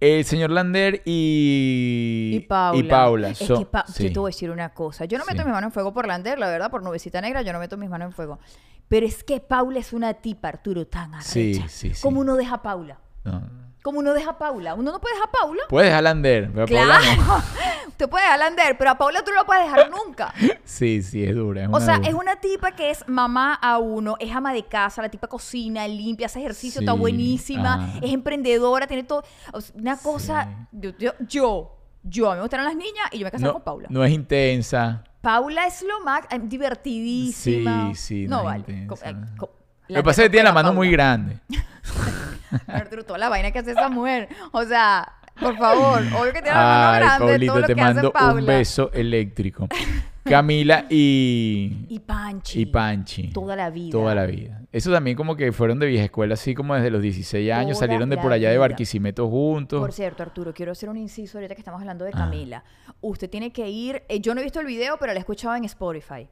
El 0.00 0.24
señor 0.24 0.50
Lander 0.50 1.00
y... 1.04 2.32
Y 2.34 2.40
Paula. 2.40 2.78
Y 2.78 2.82
Paula. 2.82 3.28
Es 3.30 3.38
que 3.38 3.64
pa- 3.66 3.84
sí. 3.86 4.04
yo 4.08 4.12
te 4.12 4.18
voy 4.18 4.28
a 4.30 4.32
decir 4.34 4.50
una 4.50 4.70
cosa. 4.74 5.04
Yo 5.04 5.16
no 5.16 5.24
meto 5.24 5.38
Sí. 5.42 5.44
mis 5.44 5.52
manos 5.54 5.68
en 5.68 5.72
fuego 5.72 5.92
por 5.94 6.06
Lander, 6.08 6.38
la 6.40 6.48
verdad, 6.48 6.70
por 6.72 6.82
Nubecita 6.82 7.20
Negra, 7.20 7.42
yo 7.42 7.52
no 7.52 7.60
meto 7.60 7.76
mis 7.76 7.88
manos 7.88 8.06
en 8.06 8.12
fuego. 8.12 8.40
Pero 8.88 9.06
es 9.06 9.22
que 9.22 9.38
Paula 9.40 9.78
es 9.78 9.92
una 9.92 10.14
tipa, 10.14 10.48
Arturo, 10.48 10.86
tan 10.88 11.14
arrecha. 11.14 11.30
Sí, 11.30 11.54
sí, 11.68 11.94
sí. 11.94 12.02
¿Cómo 12.02 12.20
uno 12.20 12.34
deja 12.36 12.56
a 12.56 12.62
Paula? 12.62 12.98
No, 13.24 13.42
no. 13.82 13.84
¿Cómo 13.84 13.98
uno 13.98 14.12
deja 14.14 14.30
a 14.30 14.38
Paula? 14.38 14.74
Uno 14.74 14.92
no 14.92 15.00
puede 15.00 15.14
dejar 15.16 15.28
a 15.28 15.32
Paula. 15.32 15.62
Puedes 15.68 15.88
dejar 15.90 16.02
Lander, 16.04 16.50
pero 16.52 16.62
a 16.64 16.66
Paula 16.66 16.98
Claro. 17.00 17.22
no. 17.22 17.42
Usted 17.88 18.08
puede 18.08 18.24
dejar 18.24 18.40
a 18.40 18.44
Lander, 18.44 18.78
pero 18.78 18.90
a 18.90 18.94
Paula 18.98 19.22
tú 19.24 19.30
no 19.32 19.36
la 19.38 19.44
puedes 19.44 19.64
dejar 19.64 19.90
nunca. 19.90 20.32
Sí, 20.64 21.02
sí, 21.02 21.22
es 21.22 21.34
dura. 21.34 21.64
Es 21.64 21.68
O 21.70 21.80
sea, 21.80 21.96
dura. 21.98 22.08
es 22.08 22.14
una 22.14 22.36
tipa 22.36 22.72
que 22.72 22.90
es 22.90 23.06
mamá 23.06 23.54
a 23.54 23.78
uno, 23.78 24.16
es 24.18 24.34
ama 24.34 24.52
de 24.54 24.64
casa, 24.64 25.02
la 25.02 25.10
tipa 25.10 25.26
cocina, 25.28 25.86
limpia, 25.86 26.26
hace 26.26 26.38
ejercicio, 26.40 26.80
está 26.80 26.92
buenísima, 26.94 27.74
ajá. 27.74 27.98
es 28.00 28.12
emprendedora, 28.12 28.86
tiene 28.86 29.02
todo. 29.04 29.22
o 29.52 29.60
sea, 29.60 29.74
una 29.78 29.96
cosa. 29.98 30.66
Yo, 30.72 30.90
yo, 30.98 31.12
yo, 31.28 31.76
yo, 32.04 32.28
a 32.30 32.34
mí 32.34 32.36
me 32.36 32.42
gustan 32.42 32.64
las 32.64 32.74
niñas 32.76 33.06
y 33.12 33.18
yo 33.18 33.24
me 33.26 33.30
casé 33.30 33.44
no, 33.44 33.52
con 33.54 33.62
Paula. 33.62 33.88
no 33.90 34.02
es 34.04 34.12
intensa. 34.12 35.04
Paula 35.20 35.66
es 35.66 35.82
lo 35.82 36.00
más 36.04 36.22
eh, 36.30 36.38
divertidísima. 36.42 37.88
Sí, 37.94 37.94
sí, 37.94 38.26
No, 38.28 38.38
no 38.38 38.44
vale. 38.44 38.58
intensa. 38.60 39.12
Co- 39.36 39.46
co- 39.46 39.61
Lo 39.88 39.96
que 39.96 40.02
pasa 40.02 40.22
es 40.22 40.26
que 40.28 40.30
tiene 40.32 40.44
la 40.44 40.52
mano 40.52 40.72
muy 40.72 40.90
grande. 40.90 41.38
Arturo, 42.66 43.04
toda 43.04 43.18
la 43.18 43.28
vaina 43.28 43.50
que 43.50 43.58
hace 43.58 43.72
esa 43.72 43.88
mujer. 43.88 44.28
O 44.52 44.62
sea, 44.64 45.10
por 45.40 45.56
favor, 45.56 46.00
obvio 46.18 46.32
que 46.32 46.42
tiene 46.42 46.50
la 46.50 46.54
mano 46.64 46.92
Ay, 46.92 47.00
grande, 47.00 47.26
Paulita, 47.26 47.52
todo 47.52 47.60
lo 47.60 47.66
te 47.66 47.74
que 47.74 47.80
hace 47.80 47.94
mando 47.94 48.12
Paula. 48.12 48.40
un 48.40 48.46
beso 48.46 48.90
eléctrico. 48.92 49.68
Camila 50.24 50.86
y... 50.88 51.86
Y 51.88 51.98
Panchi. 51.98 52.60
Y 52.60 52.66
Panchi. 52.66 53.28
Toda 53.32 53.56
la 53.56 53.70
vida. 53.70 53.90
Toda 53.90 54.14
la 54.14 54.24
vida. 54.26 54.60
Eso 54.70 54.92
también 54.92 55.16
como 55.16 55.34
que 55.34 55.50
fueron 55.50 55.80
de 55.80 55.86
vieja 55.86 56.04
escuela, 56.04 56.34
así 56.34 56.54
como 56.54 56.74
desde 56.76 56.90
los 56.90 57.02
16 57.02 57.50
años. 57.52 57.72
Toda 57.78 57.80
salieron 57.88 58.08
de 58.08 58.16
la 58.16 58.22
por 58.22 58.32
allá 58.32 58.48
de 58.50 58.54
vida. 58.54 58.60
Barquisimeto 58.60 59.28
juntos. 59.28 59.80
Por 59.80 59.92
cierto, 59.92 60.22
Arturo, 60.22 60.54
quiero 60.54 60.72
hacer 60.72 60.88
un 60.88 60.96
inciso 60.96 61.38
ahorita 61.38 61.54
que 61.56 61.60
estamos 61.60 61.80
hablando 61.80 62.04
de 62.04 62.12
Ah. 62.14 62.18
Camila. 62.18 62.62
Usted 63.00 63.28
tiene 63.28 63.52
que 63.52 63.68
ir, 63.68 64.04
eh, 64.08 64.20
yo 64.20 64.32
no 64.34 64.40
he 64.40 64.44
visto 64.44 64.60
el 64.60 64.66
video, 64.66 64.96
pero 65.00 65.12
la 65.12 65.18
he 65.18 65.20
escuchado 65.20 65.56
en 65.56 65.64
Spotify. 65.64 66.28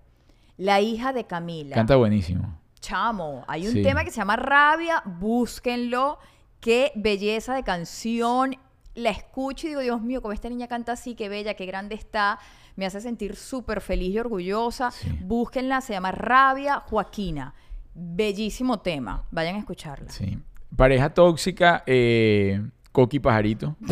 La 0.57 0.81
hija 0.81 1.13
de 1.13 1.25
Camila. 1.25 1.75
Canta 1.75 1.97
buenísimo. 1.97 2.61
Chamo, 2.81 3.45
hay 3.47 3.66
un 3.66 3.74
Sí. 3.74 3.83
tema 3.83 4.05
que 4.05 4.11
se 4.11 4.16
llama 4.16 4.37
Rabia, 4.37 5.03
búsquenlo. 5.05 6.18
Qué 6.61 6.93
belleza 6.95 7.55
de 7.55 7.62
canción. 7.62 8.57
La 8.95 9.11
escucho 9.11 9.66
y 9.66 9.70
digo, 9.70 9.81
Dios 9.83 10.03
mío, 10.03 10.20
como 10.22 10.33
esta 10.33 10.49
niña 10.49 10.66
canta 10.66 10.93
así, 10.93 11.14
qué 11.14 11.28
bella, 11.28 11.55
qué 11.55 11.64
grande 11.66 11.95
está. 11.95 12.39
Me 12.76 12.87
hace 12.87 13.01
sentir 13.01 13.37
súper 13.37 13.81
feliz 13.81 14.14
y 14.14 14.18
orgullosa. 14.18 14.91
Sí. 14.91 15.09
Búsquenla, 15.22 15.81
se 15.81 15.93
llama 15.93 16.12
Rabia 16.12 16.81
Joaquina. 16.81 17.55
Bellísimo 17.95 18.81
tema. 18.81 19.26
Vayan 19.31 19.57
a 19.57 19.59
escucharla. 19.59 20.11
Sí. 20.11 20.39
Pareja 20.76 21.11
tóxica, 21.12 21.83
eh, 21.87 22.61
Coqui 22.93 23.18
Pajarito. 23.20 23.76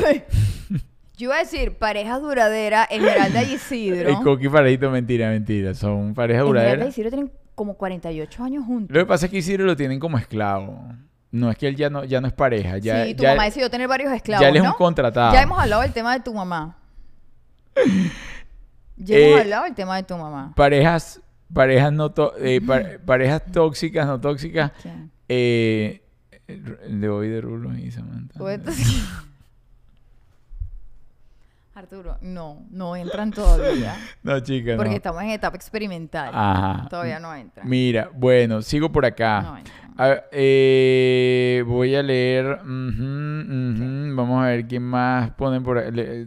Yo 1.16 1.24
iba 1.26 1.34
a 1.36 1.40
decir 1.40 1.76
pareja 1.78 2.18
duradera, 2.20 2.84
Esmeralda 2.84 3.42
y 3.42 3.54
Isidro. 3.54 4.08
El 4.08 4.16
Coqui 4.24 4.48
Pajarito, 4.48 4.90
mentira, 4.90 5.28
mentira. 5.30 5.74
Son 5.74 6.14
pareja 6.14 6.40
Esmeralda 6.42 6.68
y 6.68 6.72
duradera. 6.72 6.88
Isidro 6.90 7.10
tienen 7.10 7.32
como 7.58 7.74
48 7.74 8.44
años 8.44 8.64
juntos. 8.64 8.94
Lo 8.94 9.00
que 9.02 9.06
pasa 9.06 9.26
es 9.26 9.30
que 9.32 9.38
Isidro 9.38 9.66
lo 9.66 9.76
tienen 9.76 9.98
como 10.00 10.16
esclavo. 10.16 10.82
No 11.30 11.50
es 11.50 11.58
que 11.58 11.68
él 11.68 11.76
ya 11.76 11.90
no, 11.90 12.04
ya 12.04 12.20
no 12.22 12.26
es 12.28 12.32
pareja. 12.32 12.78
Ya, 12.78 13.04
sí, 13.04 13.14
tu 13.14 13.24
ya- 13.24 13.30
mamá 13.30 13.44
decidió 13.44 13.68
tener 13.68 13.86
varios 13.88 14.10
esclavos, 14.12 14.40
ya 14.42 14.48
él 14.48 14.56
es 14.56 14.62
¿no? 14.62 14.70
un 14.70 14.76
contratado. 14.76 15.34
Ya 15.34 15.42
hemos 15.42 15.58
hablado 15.60 15.82
del 15.82 15.92
tema 15.92 16.14
de 16.14 16.20
tu 16.20 16.32
mamá. 16.32 16.78
Ya 18.96 19.16
Eh, 19.16 19.28
hemos 19.28 19.40
hablado 19.42 19.64
del 19.64 19.74
tema 19.74 19.96
de 19.96 20.02
tu 20.04 20.16
mamá. 20.16 20.52
Parejas, 20.56 21.20
parejas 21.52 21.92
no 21.92 22.12
eh, 22.40 22.60
pa- 22.66 22.82
parejas 23.04 23.42
tóxicas, 23.52 24.06
no 24.06 24.20
tóxicas. 24.20 24.72
Eh, 25.28 26.02
de 26.46 27.08
hoy 27.10 27.28
de 27.28 27.40
Rulo 27.42 27.76
y 27.76 27.90
Samantha. 27.90 28.38
Arturo, 31.78 32.18
no, 32.20 32.66
no 32.70 32.96
entran 32.96 33.30
todavía. 33.30 33.94
No, 34.22 34.40
chica, 34.40 34.74
Porque 34.76 34.90
no. 34.90 34.96
estamos 34.96 35.22
en 35.22 35.30
etapa 35.30 35.56
experimental. 35.56 36.30
Ajá. 36.34 36.88
Todavía 36.90 37.20
no 37.20 37.34
entran. 37.34 37.68
Mira, 37.68 38.10
bueno, 38.14 38.62
sigo 38.62 38.90
por 38.90 39.06
acá. 39.06 39.42
No 39.42 39.56
entran. 39.58 39.78
A 40.00 40.22
eh, 40.30 41.64
voy 41.66 41.94
a 41.96 42.02
leer. 42.02 42.60
ujú, 42.62 43.02
ujú, 43.42 44.16
Vamos 44.16 44.42
a 44.44 44.46
ver 44.46 44.66
quién 44.66 44.82
más 44.82 45.30
ponen 45.32 45.62
por 45.62 45.78
ahí. 45.78 46.26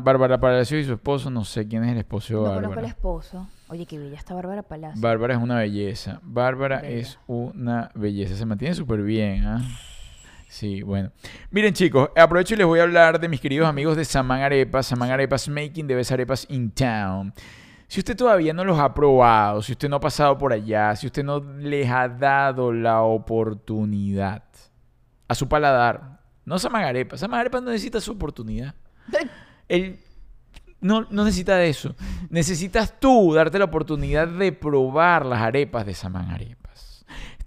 Bárbara 0.00 0.38
Palacio 0.40 0.78
y 0.78 0.84
su 0.84 0.92
esposo. 0.94 1.28
No 1.30 1.44
sé 1.44 1.66
quién 1.68 1.84
es 1.84 1.92
el 1.92 1.98
esposo 1.98 2.28
de 2.34 2.40
No 2.40 2.44
conozco 2.54 2.68
Bárbara. 2.68 2.88
esposo. 2.88 3.48
Oye, 3.68 3.84
qué 3.84 3.98
bella 3.98 4.16
está 4.16 4.34
Bárbara 4.34 4.62
Palacio. 4.62 5.00
Bárbara 5.02 5.34
es 5.34 5.40
una 5.42 5.56
belleza. 5.58 6.20
Bárbara 6.22 6.80
Bella. 6.80 6.96
es 6.96 7.18
una 7.26 7.90
belleza. 7.94 8.34
Se 8.36 8.46
mantiene 8.46 8.74
súper 8.74 9.02
bien. 9.02 9.44
¿ah? 9.46 9.60
Sí, 10.48 10.82
bueno. 10.82 11.12
Miren, 11.50 11.74
chicos, 11.74 12.08
aprovecho 12.16 12.54
y 12.54 12.56
les 12.56 12.66
voy 12.66 12.80
a 12.80 12.84
hablar 12.84 13.20
de 13.20 13.28
mis 13.28 13.40
queridos 13.40 13.68
amigos 13.68 13.96
de 13.96 14.04
Saman 14.04 14.40
Arepas. 14.40 14.86
Saman 14.86 15.10
Arepas 15.10 15.48
Making 15.48 15.86
the 15.86 15.94
Best 15.94 16.10
Arepas 16.10 16.46
in 16.48 16.70
Town. 16.70 17.32
Si 17.86 18.00
usted 18.00 18.16
todavía 18.16 18.52
no 18.52 18.64
los 18.64 18.78
ha 18.78 18.92
probado, 18.92 19.62
si 19.62 19.72
usted 19.72 19.88
no 19.88 19.96
ha 19.96 20.00
pasado 20.00 20.36
por 20.36 20.52
allá, 20.52 20.96
si 20.96 21.06
usted 21.06 21.22
no 21.22 21.40
les 21.40 21.88
ha 21.90 22.08
dado 22.08 22.72
la 22.72 23.02
oportunidad 23.02 24.42
a 25.28 25.34
su 25.34 25.48
paladar, 25.48 26.20
no 26.44 26.58
Saman 26.58 26.84
Arepas. 26.84 27.20
Saman 27.20 27.40
Arepas 27.40 27.62
no 27.62 27.70
necesita 27.70 28.00
su 28.00 28.12
oportunidad. 28.12 28.74
Él 29.68 30.00
no, 30.80 31.06
no 31.10 31.24
necesita 31.24 31.56
de 31.56 31.68
eso. 31.68 31.94
Necesitas 32.30 32.98
tú 33.00 33.34
darte 33.34 33.58
la 33.58 33.66
oportunidad 33.66 34.28
de 34.28 34.52
probar 34.52 35.26
las 35.26 35.40
arepas 35.40 35.84
de 35.84 35.94
Saman 35.94 36.30
Arepas. 36.30 36.67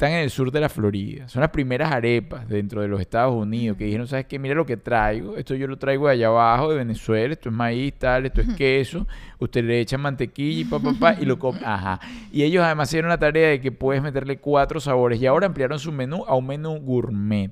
Están 0.01 0.13
en 0.13 0.23
el 0.23 0.31
sur 0.31 0.51
de 0.51 0.59
la 0.59 0.67
Florida. 0.67 1.29
Son 1.29 1.41
las 1.41 1.51
primeras 1.51 1.91
arepas 1.91 2.49
dentro 2.49 2.81
de 2.81 2.87
los 2.87 2.99
Estados 2.99 3.35
Unidos 3.35 3.77
que 3.77 3.83
dijeron, 3.83 4.07
¿sabes 4.07 4.25
qué? 4.25 4.39
Mira 4.39 4.55
lo 4.55 4.65
que 4.65 4.75
traigo. 4.75 5.37
Esto 5.37 5.53
yo 5.53 5.67
lo 5.67 5.77
traigo 5.77 6.07
de 6.07 6.13
allá 6.13 6.25
abajo, 6.25 6.71
de 6.71 6.77
Venezuela. 6.77 7.31
Esto 7.31 7.49
es 7.49 7.55
maíz, 7.55 7.93
tal, 7.99 8.25
esto 8.25 8.41
es 8.41 8.47
queso. 8.55 9.05
Usted 9.37 9.63
le 9.63 9.79
echa 9.79 9.99
mantequilla 9.99 10.61
y 10.61 10.65
pa, 10.65 10.79
pa, 10.79 10.93
pa, 10.99 11.13
y 11.21 11.25
lo 11.25 11.37
come. 11.37 11.59
Ajá. 11.63 11.99
Y 12.31 12.41
ellos 12.41 12.63
además 12.63 12.89
hicieron 12.89 13.09
la 13.09 13.19
tarea 13.19 13.49
de 13.49 13.61
que 13.61 13.71
puedes 13.71 14.01
meterle 14.01 14.39
cuatro 14.39 14.79
sabores. 14.79 15.21
Y 15.21 15.27
ahora 15.27 15.45
ampliaron 15.45 15.77
su 15.77 15.91
menú 15.91 16.25
a 16.25 16.33
un 16.33 16.47
menú 16.47 16.79
gourmet. 16.79 17.51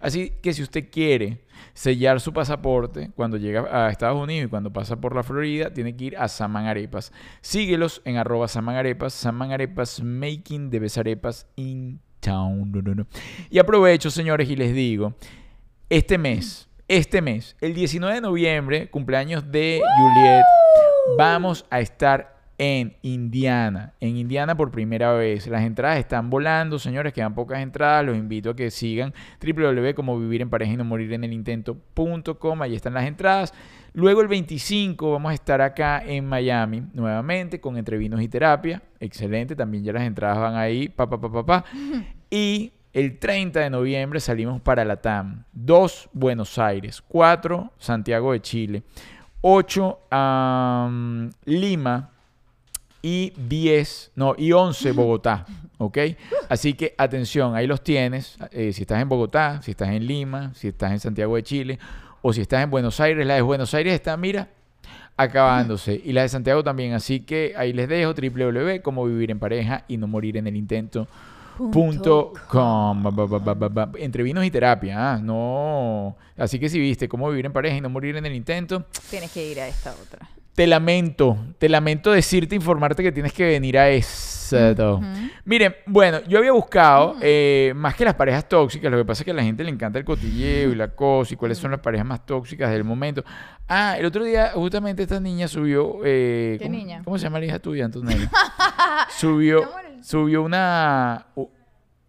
Así 0.00 0.32
que 0.40 0.54
si 0.54 0.62
usted 0.62 0.88
quiere 0.90 1.40
sellar 1.74 2.20
su 2.20 2.32
pasaporte 2.32 3.10
cuando 3.14 3.36
llega 3.36 3.66
a 3.70 3.90
Estados 3.90 4.20
Unidos 4.20 4.46
y 4.46 4.50
cuando 4.50 4.72
pasa 4.72 4.96
por 4.96 5.14
la 5.14 5.22
Florida, 5.22 5.72
tiene 5.72 5.96
que 5.96 6.06
ir 6.06 6.16
a 6.16 6.28
Saman 6.28 6.66
Arepas. 6.66 7.12
Síguelos 7.40 8.02
en 8.04 8.16
arroba 8.16 8.48
Saman 8.48 8.76
Arepas, 8.76 9.12
Saman 9.12 9.52
Arepas 9.52 10.02
Making 10.02 10.70
de 10.70 10.78
Besarepas 10.78 11.46
in 11.56 12.00
Town. 12.20 12.70
No, 12.70 12.82
no, 12.82 12.94
no. 12.94 13.06
Y 13.50 13.58
aprovecho, 13.58 14.10
señores, 14.10 14.48
y 14.48 14.56
les 14.56 14.74
digo, 14.74 15.14
este 15.88 16.18
mes, 16.18 16.68
este 16.88 17.22
mes, 17.22 17.56
el 17.60 17.74
19 17.74 18.16
de 18.16 18.20
noviembre, 18.20 18.90
cumpleaños 18.90 19.50
de 19.50 19.80
Juliet, 19.98 20.44
vamos 21.16 21.66
a 21.70 21.80
estar 21.80 22.39
en 22.60 22.94
Indiana. 23.00 23.94
En 24.00 24.18
Indiana 24.18 24.54
por 24.54 24.70
primera 24.70 25.14
vez. 25.14 25.46
Las 25.46 25.62
entradas 25.62 25.98
están 25.98 26.28
volando, 26.28 26.78
señores, 26.78 27.14
quedan 27.14 27.34
pocas 27.34 27.60
entradas. 27.60 28.04
Los 28.04 28.18
invito 28.18 28.50
a 28.50 28.54
que 28.54 28.70
sigan 28.70 29.14
www.comovivirenpareja 29.40 30.74
y 30.74 30.76
no 30.76 30.84
morir 30.84 31.10
en 31.14 31.24
el 31.24 31.32
intento.com. 31.32 32.60
Ahí 32.60 32.74
están 32.74 32.92
las 32.92 33.06
entradas. 33.06 33.54
Luego 33.94 34.20
el 34.20 34.28
25 34.28 35.10
vamos 35.10 35.30
a 35.30 35.34
estar 35.34 35.62
acá 35.62 36.04
en 36.04 36.26
Miami 36.26 36.82
nuevamente 36.92 37.62
con 37.62 37.78
Entre 37.78 37.96
Vinos 37.96 38.20
y 38.20 38.28
Terapia. 38.28 38.82
Excelente, 39.00 39.56
también 39.56 39.82
ya 39.82 39.94
las 39.94 40.02
entradas 40.02 40.38
van 40.38 40.54
ahí. 40.54 40.90
Pa, 40.90 41.08
pa, 41.08 41.18
pa, 41.18 41.32
pa, 41.32 41.46
pa. 41.46 41.64
Y 42.30 42.74
el 42.92 43.18
30 43.18 43.58
de 43.58 43.70
noviembre 43.70 44.20
salimos 44.20 44.60
para 44.60 44.84
la 44.84 44.96
TAM. 44.96 45.44
2 45.54 46.10
Buenos 46.12 46.58
Aires. 46.58 47.02
4 47.08 47.72
Santiago 47.78 48.32
de 48.32 48.42
Chile. 48.42 48.82
8 49.40 49.98
Lima 51.46 52.10
y 53.02 53.32
10, 53.36 54.12
no, 54.14 54.34
y 54.36 54.52
11 54.52 54.92
Bogotá, 54.92 55.46
¿ok? 55.78 55.98
Así 56.48 56.74
que 56.74 56.94
atención, 56.98 57.54
ahí 57.54 57.66
los 57.66 57.82
tienes, 57.82 58.36
eh, 58.50 58.72
si 58.72 58.82
estás 58.82 59.00
en 59.00 59.08
Bogotá, 59.08 59.60
si 59.62 59.72
estás 59.72 59.88
en 59.88 60.06
Lima, 60.06 60.52
si 60.54 60.68
estás 60.68 60.92
en 60.92 61.00
Santiago 61.00 61.36
de 61.36 61.42
Chile, 61.42 61.78
o 62.22 62.32
si 62.32 62.42
estás 62.42 62.62
en 62.62 62.70
Buenos 62.70 63.00
Aires, 63.00 63.26
la 63.26 63.34
de 63.34 63.42
Buenos 63.42 63.72
Aires 63.74 63.94
está, 63.94 64.16
mira, 64.16 64.48
acabándose, 65.16 66.00
y 66.04 66.12
la 66.12 66.22
de 66.22 66.28
Santiago 66.28 66.62
también, 66.62 66.92
así 66.92 67.20
que 67.20 67.54
ahí 67.56 67.72
les 67.72 67.88
dejo 67.88 68.12
www, 68.14 68.82
cómo 68.82 69.04
vivir 69.04 69.30
en 69.30 69.38
pareja 69.38 69.84
y 69.88 69.96
no 69.96 70.06
morir 70.06 70.36
en 70.36 70.46
el 70.46 70.56
intento. 70.56 71.06
Punto 71.70 72.32
com. 72.48 73.02
Ba. 73.02 73.90
Entre 73.98 74.22
vinos 74.22 74.44
y 74.46 74.50
terapia, 74.50 75.12
ah, 75.12 75.18
no. 75.18 76.16
Así 76.38 76.58
que 76.58 76.70
si 76.70 76.78
viste 76.78 77.06
cómo 77.06 77.28
vivir 77.28 77.44
en 77.44 77.52
pareja 77.52 77.76
y 77.76 77.80
no 77.82 77.90
morir 77.90 78.16
en 78.16 78.24
el 78.24 78.34
intento, 78.34 78.86
Tienes 79.10 79.30
que 79.30 79.46
ir 79.46 79.60
a 79.60 79.68
esta 79.68 79.92
otra. 79.92 80.26
Te 80.54 80.66
lamento, 80.66 81.36
te 81.58 81.68
lamento 81.68 82.10
decirte, 82.12 82.54
informarte 82.54 83.02
que 83.02 83.12
tienes 83.12 83.32
que 83.32 83.44
venir 83.46 83.78
a 83.78 83.88
esto. 83.90 85.00
Miren, 85.44 85.76
bueno, 85.86 86.20
yo 86.26 86.38
había 86.38 86.52
buscado, 86.52 87.16
eh, 87.20 87.72
más 87.76 87.94
que 87.94 88.04
las 88.04 88.14
parejas 88.14 88.48
tóxicas, 88.48 88.90
lo 88.90 88.98
que 88.98 89.04
pasa 89.04 89.22
es 89.22 89.24
que 89.24 89.30
a 89.30 89.34
la 89.34 89.42
gente 89.42 89.62
le 89.62 89.70
encanta 89.70 89.98
el 89.98 90.04
cotilleo 90.04 90.72
y 90.72 90.74
la 90.74 90.88
cosa 90.88 91.34
y 91.34 91.36
cuáles 91.36 91.58
son 91.58 91.70
las 91.70 91.80
parejas 91.80 92.06
más 92.06 92.26
tóxicas 92.26 92.70
del 92.70 92.84
momento. 92.84 93.24
Ah, 93.68 93.96
el 93.98 94.04
otro 94.06 94.24
día 94.24 94.50
justamente 94.54 95.02
esta 95.04 95.20
niña 95.20 95.46
subió... 95.46 96.00
eh, 96.04 96.56
¿Qué 96.58 96.64
¿cómo, 96.64 96.76
niña? 96.76 97.02
¿Cómo 97.04 97.18
se 97.18 97.24
llama 97.24 97.38
la 97.38 97.46
hija 97.46 97.58
tuya, 97.60 97.84
Antonella? 97.84 98.28
subió, 99.16 99.68
subió 100.02 100.42
una... 100.42 101.26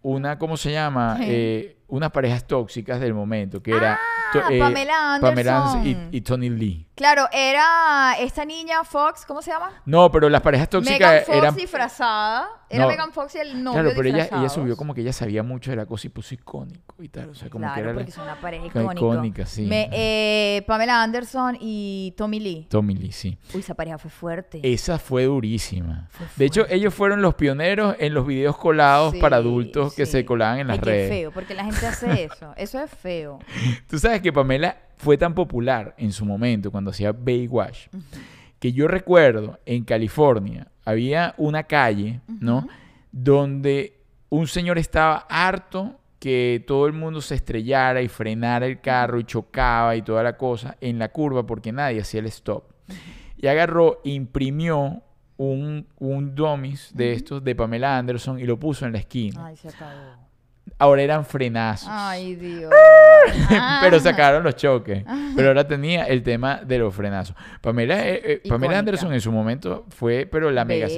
Una, 0.04 0.36
¿cómo 0.36 0.56
se 0.56 0.72
llama? 0.72 1.16
Eh, 1.20 1.76
unas 1.92 2.10
parejas 2.10 2.46
tóxicas 2.46 3.00
del 3.00 3.12
momento, 3.12 3.62
que 3.62 3.70
era... 3.76 4.00
Ah, 4.34 4.48
Pamela 4.58 5.18
Pamela 5.20 5.72
Anderson. 5.72 6.08
y, 6.10 6.16
y 6.16 6.20
Tony 6.22 6.48
Lee. 6.48 6.86
Claro, 6.94 7.28
era 7.32 8.14
esta 8.18 8.46
niña 8.46 8.82
Fox, 8.82 9.26
¿cómo 9.26 9.42
se 9.42 9.50
llama? 9.50 9.70
No, 9.84 10.10
pero 10.10 10.30
las 10.30 10.40
parejas 10.40 10.68
Megan 10.72 10.84
tóxicas 10.84 11.24
Fox 11.26 11.36
eran... 11.36 11.54
disfrazada. 11.54 12.48
Era 12.70 12.84
No. 12.84 12.88
Megan 12.88 13.12
Fox 13.12 13.34
y 13.34 13.38
el 13.40 13.62
novio 13.62 13.82
Claro, 13.82 13.94
pero 13.94 14.08
ella, 14.08 14.28
ella 14.32 14.48
subió 14.48 14.74
como 14.78 14.94
que 14.94 15.02
ella 15.02 15.12
sabía 15.12 15.42
mucho 15.42 15.70
de 15.70 15.76
la 15.76 15.84
cosa 15.84 16.06
y 16.06 16.10
puso 16.10 16.32
icónico 16.34 17.02
y 17.02 17.08
tal. 17.10 17.28
O 17.28 17.34
sea, 17.34 17.50
como 17.50 17.64
claro, 17.66 17.74
que 17.74 17.80
era 17.82 17.92
porque 17.92 18.08
la... 18.10 18.14
son 18.14 18.24
una 18.24 18.40
pareja 18.40 18.64
Ca- 18.70 18.80
icónica. 18.80 18.98
icónica, 19.06 19.46
sí. 19.46 19.62
Me- 19.66 19.90
eh, 19.92 20.62
Pamela 20.66 21.02
Anderson 21.02 21.58
y 21.60 22.14
Tommy 22.16 22.40
Lee. 22.40 22.66
Tommy 22.70 22.94
Lee, 22.94 23.12
sí. 23.12 23.36
Uy, 23.52 23.60
esa 23.60 23.74
pareja 23.74 23.98
fue 23.98 24.10
fuerte. 24.10 24.60
Esa 24.62 24.98
fue 24.98 25.24
durísima. 25.24 26.08
Fue 26.10 26.26
De 26.36 26.46
hecho, 26.46 26.64
ellos 26.70 26.94
fueron 26.94 27.20
los 27.20 27.34
pioneros 27.34 27.96
en 27.98 28.14
los 28.14 28.26
videos 28.26 28.56
colados 28.56 29.12
Sí, 29.12 29.20
para 29.20 29.36
adultos 29.36 29.94
que 29.94 30.06
se 30.06 30.24
colaban 30.24 30.60
en 30.60 30.68
las 30.68 30.78
Ay, 30.78 30.80
qué 30.84 30.90
redes. 30.90 31.10
feo, 31.10 31.30
porque 31.32 31.52
la 31.54 31.64
gente 31.64 31.81
hace 31.86 32.24
eso. 32.24 32.54
Eso 32.56 32.80
es 32.80 32.90
feo. 32.90 33.38
Tú 33.88 33.98
sabes 33.98 34.20
que 34.20 34.32
Pamela 34.32 34.76
fue 34.96 35.16
tan 35.16 35.34
popular 35.34 35.94
en 35.98 36.12
su 36.12 36.24
momento 36.24 36.70
cuando 36.70 36.90
hacía 36.90 37.12
Baywatch 37.12 37.88
que 38.62 38.72
yo 38.72 38.86
recuerdo 38.86 39.58
en 39.66 39.82
California 39.82 40.68
había 40.84 41.34
una 41.36 41.64
calle, 41.64 42.20
¿no? 42.28 42.68
Donde 43.10 43.98
un 44.28 44.46
señor 44.46 44.78
estaba 44.78 45.26
harto 45.28 45.98
que 46.20 46.62
todo 46.64 46.86
el 46.86 46.92
mundo 46.92 47.20
se 47.20 47.34
estrellara 47.34 48.02
y 48.02 48.06
frenara 48.06 48.66
el 48.66 48.80
carro 48.80 49.18
y 49.18 49.24
chocaba 49.24 49.96
y 49.96 50.02
toda 50.02 50.22
la 50.22 50.36
cosa 50.36 50.76
en 50.80 51.00
la 51.00 51.08
curva 51.08 51.44
porque 51.44 51.72
nadie 51.72 52.02
hacía 52.02 52.20
el 52.20 52.26
stop. 52.26 52.62
Y 53.36 53.48
agarró, 53.48 54.00
imprimió 54.04 55.02
un, 55.38 55.88
un 55.98 56.32
dummies 56.36 56.92
de 56.94 57.14
estos 57.14 57.42
de 57.42 57.56
Pamela 57.56 57.98
Anderson 57.98 58.38
y 58.38 58.44
lo 58.44 58.60
puso 58.60 58.86
en 58.86 58.92
la 58.92 58.98
esquina. 58.98 59.44
Ay, 59.44 59.56
se 59.56 59.70
acabó. 59.70 60.21
Ahora 60.78 61.02
eran 61.02 61.24
frenazos. 61.24 61.88
Ay, 61.90 62.34
Dios. 62.34 62.72
pero 63.80 63.96
Ah. 63.96 64.00
sacaron 64.00 64.42
los 64.42 64.56
choques. 64.56 65.04
Pero 65.36 65.48
ahora 65.48 65.66
tenía 65.66 66.04
el 66.04 66.22
tema 66.22 66.60
de 66.64 66.78
los 66.78 66.94
frenazos. 66.94 67.36
Pamela, 67.60 68.06
eh, 68.08 68.20
eh, 68.24 68.48
Pamela. 68.48 68.78
Anderson 68.78 69.12
en 69.12 69.20
su 69.20 69.30
momento 69.30 69.86
fue, 69.90 70.26
pero 70.30 70.50
la 70.50 70.64
mega. 70.64 70.88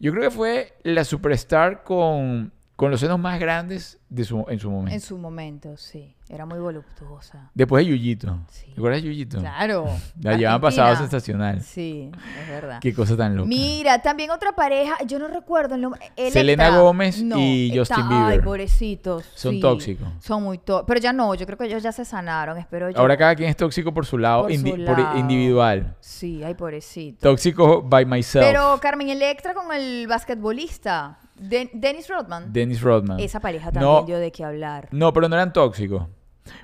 Yo 0.00 0.12
creo 0.12 0.24
que 0.24 0.30
fue 0.30 0.74
la 0.84 1.04
superstar 1.04 1.82
con, 1.82 2.52
con 2.78 2.92
los 2.92 3.00
senos 3.00 3.18
más 3.18 3.40
grandes 3.40 3.98
de 4.08 4.22
su, 4.22 4.44
en 4.48 4.60
su 4.60 4.70
momento. 4.70 4.94
En 4.94 5.00
su 5.00 5.18
momento, 5.18 5.76
sí. 5.76 6.14
Era 6.28 6.44
muy 6.46 6.58
voluptuosa. 6.60 7.50
Después 7.54 7.84
de 7.84 7.90
Yuyito. 7.90 8.38
Sí. 8.50 8.66
¿Te 8.66 8.72
acuerdas 8.72 9.02
de 9.02 9.08
Yuyito? 9.08 9.38
Claro. 9.38 9.86
La 10.22 10.36
llevaban 10.36 10.60
pasado 10.60 10.94
sensacional. 10.94 11.60
Sí, 11.62 12.10
es 12.40 12.48
verdad. 12.48 12.78
Qué 12.80 12.94
cosa 12.94 13.16
tan 13.16 13.34
loca. 13.34 13.48
Mira, 13.48 14.00
también 14.00 14.30
otra 14.30 14.52
pareja, 14.52 14.94
yo 15.06 15.18
no 15.18 15.26
recuerdo 15.26 15.74
el 15.74 15.80
nombre. 15.80 16.00
Selena 16.30 16.78
Gómez 16.78 17.20
No, 17.22 17.36
y 17.38 17.72
Justin 17.76 17.96
está- 18.00 18.08
Bieber. 18.08 18.32
Ay, 18.32 18.40
pobrecitos. 18.40 19.24
Son 19.34 19.54
sí. 19.54 19.60
tóxicos. 19.60 20.08
Son 20.20 20.42
muy 20.44 20.58
tóxicos. 20.58 20.84
Pero 20.86 21.00
ya 21.00 21.12
no, 21.12 21.34
yo 21.34 21.46
creo 21.46 21.58
que 21.58 21.64
ellos 21.64 21.82
ya 21.82 21.90
se 21.90 22.04
sanaron, 22.04 22.58
espero 22.58 22.90
yo. 22.90 22.98
Ahora 23.00 23.16
cada 23.16 23.34
quien 23.34 23.48
es 23.48 23.56
tóxico 23.56 23.92
por 23.92 24.06
su 24.06 24.18
lado, 24.18 24.42
Por 24.42 24.52
indi- 24.52 24.78
su 24.78 24.84
por 24.84 24.98
lado. 25.00 25.18
individual. 25.18 25.96
Sí, 26.00 26.44
ay, 26.44 26.54
pobrecito. 26.54 27.28
Tóxico 27.28 27.82
by 27.82 28.04
myself. 28.06 28.46
Pero 28.46 28.78
Carmen 28.80 29.08
Electra 29.08 29.52
con 29.54 29.74
el 29.74 30.06
basquetbolista, 30.06 31.18
Den- 31.38 31.70
Dennis 31.72 32.08
Rodman. 32.08 32.52
Dennis 32.52 32.80
Rodman. 32.80 33.20
Esa 33.20 33.40
pareja 33.40 33.70
No. 33.72 33.72
también 33.98 34.06
dio 34.06 34.18
de 34.18 34.32
qué 34.32 34.44
hablar. 34.44 34.88
No, 34.92 35.12
pero 35.12 35.28
no 35.28 35.36
eran 35.36 35.52
tóxicos. 35.52 36.06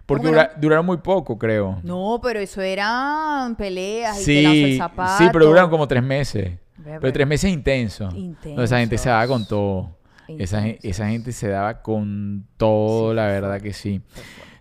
Porque 0.06 0.22
¿Cómo 0.26 0.32
que 0.34 0.40
dura- 0.42 0.52
duraron 0.56 0.86
muy 0.86 0.96
poco, 0.98 1.38
creo. 1.38 1.78
No, 1.82 2.18
pero 2.22 2.40
eso 2.40 2.60
eran 2.62 3.54
peleas 3.56 4.20
y 4.22 4.24
te 4.24 4.42
lanzó 4.42 4.58
el 4.58 4.64
Sí, 4.72 4.78
zapato. 4.78 5.24
sí, 5.24 5.30
pero 5.32 5.46
duraron 5.46 5.70
como 5.70 5.86
tres 5.86 6.02
meses. 6.02 6.58
Pero 6.82 7.12
tres 7.12 7.26
meses 7.26 7.50
intensos. 7.52 8.12
Donde 8.12 8.64
esa 8.64 8.78
gente 8.78 8.98
se 8.98 9.08
daba 9.08 9.26
con 9.26 9.46
todo. 9.46 9.96
Esa, 10.26 10.66
esa 10.66 11.08
gente 11.08 11.32
se 11.32 11.48
daba 11.48 11.82
con 11.82 12.46
todo, 12.56 13.10
Sí, 13.10 13.16
la 13.16 13.26
verdad 13.26 13.60
que 13.60 13.72
sí. 13.74 14.00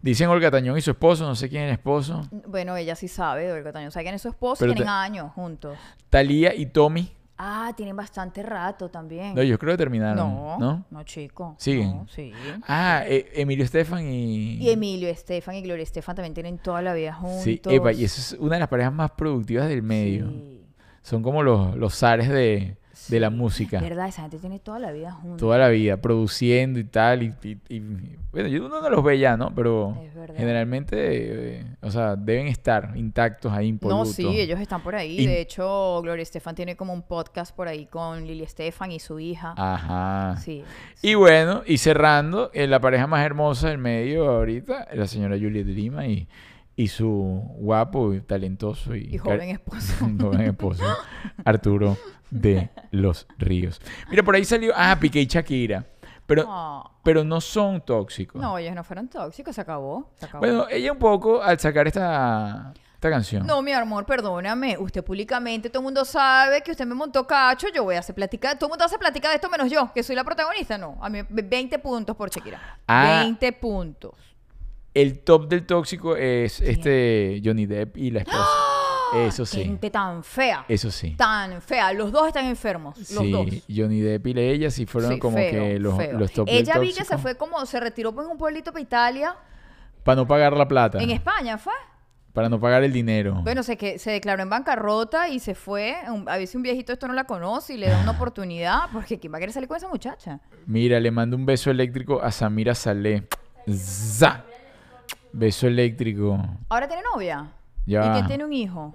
Dicen 0.01 0.27
Olga 0.27 0.51
Tañón 0.51 0.77
y 0.77 0.81
su 0.81 0.91
esposo, 0.91 1.23
no 1.25 1.35
sé 1.35 1.47
quién 1.47 1.63
es 1.63 1.67
el 1.69 1.73
esposo. 1.75 2.27
Bueno, 2.47 2.75
ella 2.75 2.93
sí 2.95 3.07
sabe, 3.07 3.49
Olga 3.53 3.71
Tañón. 3.71 3.89
Sabe 3.91 4.03
quién 4.03 4.15
es 4.15 4.21
su 4.21 4.27
esposo 4.27 4.59
Pero 4.59 4.73
y 4.73 4.75
tienen 4.75 4.93
años 4.93 5.31
juntos. 5.31 5.77
Talía 6.09 6.53
y 6.53 6.65
Tommy. 6.65 7.13
Ah, 7.37 7.73
tienen 7.75 7.95
bastante 7.95 8.43
rato 8.43 8.89
también. 8.89 9.33
No, 9.35 9.41
yo 9.41 9.57
creo 9.57 9.73
que 9.73 9.77
terminaron. 9.77 10.17
no, 10.17 10.57
No. 10.59 10.85
no, 10.89 11.03
chico. 11.03 11.55
¿Siguen? 11.57 11.89
No, 11.97 12.07
sí. 12.07 12.31
Ah, 12.67 13.03
eh, 13.07 13.31
Emilio 13.33 13.65
Estefan 13.65 14.05
y. 14.07 14.57
Y 14.57 14.69
Emilio 14.69 15.09
Estefan 15.09 15.55
y 15.55 15.61
Gloria 15.63 15.83
Estefan 15.83 16.15
también 16.15 16.33
tienen 16.33 16.59
toda 16.59 16.81
la 16.81 16.93
vida 16.93 17.13
juntos. 17.13 17.41
Sí, 17.43 17.59
epa, 17.65 17.91
y 17.91 18.03
esa 18.05 18.21
es 18.21 18.39
una 18.39 18.55
de 18.55 18.59
las 18.59 18.69
parejas 18.69 18.93
más 18.93 19.11
productivas 19.11 19.67
del 19.67 19.81
medio. 19.81 20.29
Sí. 20.29 20.61
Son 21.01 21.23
como 21.23 21.43
los, 21.43 21.75
los 21.75 21.95
zares 21.97 22.29
de, 22.29 22.77
de 23.09 23.19
la 23.19 23.29
música. 23.29 23.79
¿Verdad? 23.79 24.07
Esa 24.07 24.21
gente 24.23 24.37
tiene 24.39 24.59
toda 24.59 24.79
la 24.79 24.91
vida 24.91 25.11
juntos. 25.11 25.39
Toda 25.39 25.57
la 25.57 25.69
vida, 25.69 25.97
produciendo 25.97 26.79
y 26.79 26.83
tal. 26.83 27.23
Y, 27.23 27.33
y- 27.43 27.57
y- 27.69 27.79
bueno, 28.31 28.47
yo 28.49 28.65
uno 28.65 28.81
no 28.81 28.89
los 28.89 29.03
ve 29.03 29.19
ya, 29.19 29.37
¿no? 29.37 29.53
Pero 29.53 29.95
Es 30.03 30.13
generalmente, 30.37 30.95
eh, 31.59 31.65
o 31.81 31.91
sea, 31.91 32.15
deben 32.15 32.47
estar 32.47 32.93
intactos 32.95 33.51
ahí, 33.51 33.65
No, 33.65 33.69
impolutos. 33.69 34.13
sí, 34.13 34.25
ellos 34.39 34.59
están 34.59 34.81
por 34.81 34.95
ahí. 34.95 35.19
Y- 35.19 35.25
De 35.27 35.41
hecho, 35.41 35.99
Gloria 36.01 36.23
Estefan 36.23 36.55
tiene 36.55 36.75
como 36.75 36.93
un 36.93 37.03
podcast 37.03 37.55
por 37.55 37.67
ahí 37.67 37.85
con 37.85 38.25
Lili 38.25 38.43
Estefan 38.43 38.91
y 38.91 38.99
su 38.99 39.19
hija. 39.19 39.53
Ajá. 39.57 40.37
Sí. 40.41 40.63
Y 41.01 41.13
bueno, 41.15 41.61
y 41.65 41.77
cerrando, 41.77 42.49
eh, 42.53 42.67
la 42.67 42.79
pareja 42.79 43.05
más 43.07 43.25
hermosa 43.25 43.69
del 43.69 43.77
medio 43.77 44.29
ahorita, 44.29 44.87
la 44.93 45.07
señora 45.07 45.35
Juliet 45.37 45.65
Lima 45.67 46.07
y, 46.07 46.27
y 46.75 46.87
su 46.87 47.05
guapo 47.57 48.13
y 48.13 48.21
talentoso 48.21 48.95
y, 48.95 49.15
Y 49.15 49.17
joven 49.17 49.49
esposo. 49.49 49.93
joven 50.19 50.41
esposo, 50.41 50.83
Arturo 51.45 51.97
de 52.31 52.69
los 52.91 53.27
Ríos. 53.37 53.79
Mira, 54.09 54.23
por 54.23 54.35
ahí 54.35 54.43
salió, 54.45 54.73
ah, 54.75 54.97
Piqué 54.99 55.21
y 55.21 55.25
Shakira, 55.27 55.85
pero, 56.25 56.45
Ah. 56.47 56.91
pero 57.03 57.23
no 57.23 57.39
son 57.41 57.81
tóxicos. 57.81 58.41
No, 58.41 58.57
ellos 58.57 58.73
no 58.73 58.83
fueron 58.83 59.07
tóxicos, 59.07 59.53
se 59.55 59.61
acabó. 59.61 60.09
Se 60.15 60.25
acabó. 60.25 60.39
Bueno, 60.39 60.65
ella 60.69 60.91
un 60.91 60.97
poco 60.99 61.43
al 61.43 61.59
sacar 61.59 61.85
esta, 61.87 62.73
esta 62.95 63.09
canción. 63.09 63.45
No, 63.45 63.61
mi 63.61 63.71
amor, 63.71 64.05
perdóname. 64.07 64.75
Usted 64.79 65.03
públicamente, 65.03 65.69
todo 65.69 65.81
el 65.81 65.83
mundo 65.85 66.05
sabe 66.05 66.61
que 66.61 66.71
usted 66.71 66.87
me 66.87 66.95
montó 66.95 67.27
cacho. 67.27 67.67
Yo 67.71 67.83
voy 67.83 67.95
a 67.95 67.99
hacer 67.99 68.15
plática. 68.15 68.55
Todo 68.57 68.67
el 68.67 68.71
mundo 68.71 68.85
hace 68.85 68.97
plática 68.97 69.29
de 69.29 69.35
esto 69.35 69.49
menos 69.49 69.69
yo, 69.69 69.91
que 69.93 70.01
soy 70.01 70.15
la 70.15 70.23
protagonista. 70.23 70.77
No, 70.79 70.97
a 71.01 71.09
mí 71.09 71.19
20 71.29 71.77
puntos 71.79 72.15
por 72.15 72.31
Shakira. 72.31 72.79
Ah. 72.87 73.19
20 73.23 73.51
puntos. 73.53 74.13
El 74.93 75.19
top 75.19 75.47
del 75.47 75.65
tóxico 75.65 76.15
es 76.15 76.61
este 76.61 77.41
Johnny 77.43 77.65
Depp 77.65 77.97
y 77.97 78.11
la 78.11 78.19
esposa. 78.19 78.47
Eso 79.15 79.45
sí. 79.45 79.63
Gente 79.63 79.89
tan 79.91 80.23
fea. 80.23 80.65
Eso 80.67 80.89
sí. 80.91 81.11
Tan 81.15 81.61
fea. 81.61 81.93
Los 81.93 82.11
dos 82.11 82.27
están 82.27 82.45
enfermos. 82.45 82.97
Los 82.97 83.07
sí, 83.07 83.31
dos. 83.31 83.45
Johnny 83.73 84.01
Depp 84.01 84.27
y 84.27 84.39
ella 84.39 84.71
sí 84.71 84.85
fueron 84.85 85.13
Sí, 85.13 85.19
como 85.19 85.37
feo, 85.37 85.51
que 85.51 85.79
los, 85.79 85.97
feo. 85.97 86.17
los 86.17 86.31
top 86.31 86.47
del 86.47 86.57
Ella 86.57 86.79
vi 86.79 86.93
que 86.93 87.03
se 87.05 87.17
fue 87.17 87.35
como, 87.37 87.63
se 87.65 87.79
retiró 87.79 88.09
en 88.09 88.27
un 88.29 88.37
pueblito 88.37 88.71
para 88.71 88.81
Italia. 88.81 89.35
Para 90.03 90.15
no 90.17 90.27
pagar 90.27 90.53
la 90.57 90.67
plata. 90.67 91.01
En 91.01 91.09
España 91.11 91.57
fue. 91.57 91.73
Para 92.33 92.49
no 92.49 92.59
pagar 92.59 92.83
el 92.83 92.91
dinero. 92.91 93.39
Bueno, 93.43 93.61
se, 93.61 93.77
que, 93.77 93.99
se 93.99 94.09
declaró 94.09 94.41
en 94.41 94.49
bancarrota 94.49 95.29
y 95.29 95.39
se 95.39 95.53
fue. 95.53 95.95
Un- 96.07 96.27
a 96.27 96.37
veces 96.37 96.55
un 96.55 96.63
viejito 96.63 96.91
esto 96.91 97.07
no 97.07 97.13
la 97.13 97.25
conoce 97.25 97.75
y 97.75 97.77
le 97.77 97.89
da 97.89 97.99
una 98.01 98.11
oportunidad. 98.17 98.89
Porque 98.91 99.19
¿quién 99.19 99.31
va 99.31 99.37
a 99.37 99.39
querer 99.39 99.53
salir 99.53 99.67
con 99.67 99.77
esa 99.77 99.87
muchacha? 99.87 100.39
Mira, 100.65 100.99
le 100.99 101.11
mando 101.11 101.35
un 101.37 101.45
beso 101.45 101.69
eléctrico 101.69 102.21
a 102.21 102.31
Samira 102.31 102.73
Saleh. 102.73 103.27
¡Za! 103.71 104.43
Beso 105.33 105.67
eléctrico. 105.67 106.39
¿Ahora 106.69 106.87
tiene 106.87 107.03
novia? 107.13 107.51
Ya 107.85 108.05
¿Y 108.05 108.11
quién 108.13 108.27
tiene 108.27 108.43
un 108.45 108.53
hijo? 108.53 108.93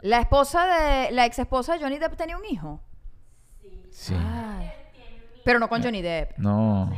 La 0.00 0.20
esposa 0.20 0.66
de... 0.66 1.12
La 1.12 1.24
ex 1.26 1.38
esposa 1.38 1.74
de 1.74 1.80
Johnny 1.80 1.98
Depp 1.98 2.14
tenía 2.16 2.36
un 2.36 2.44
hijo. 2.44 2.80
Sí. 3.90 4.14
Ay. 4.18 4.70
Pero 5.44 5.58
no 5.58 5.68
con 5.68 5.82
Johnny 5.82 6.02
Depp. 6.02 6.36
No. 6.38 6.92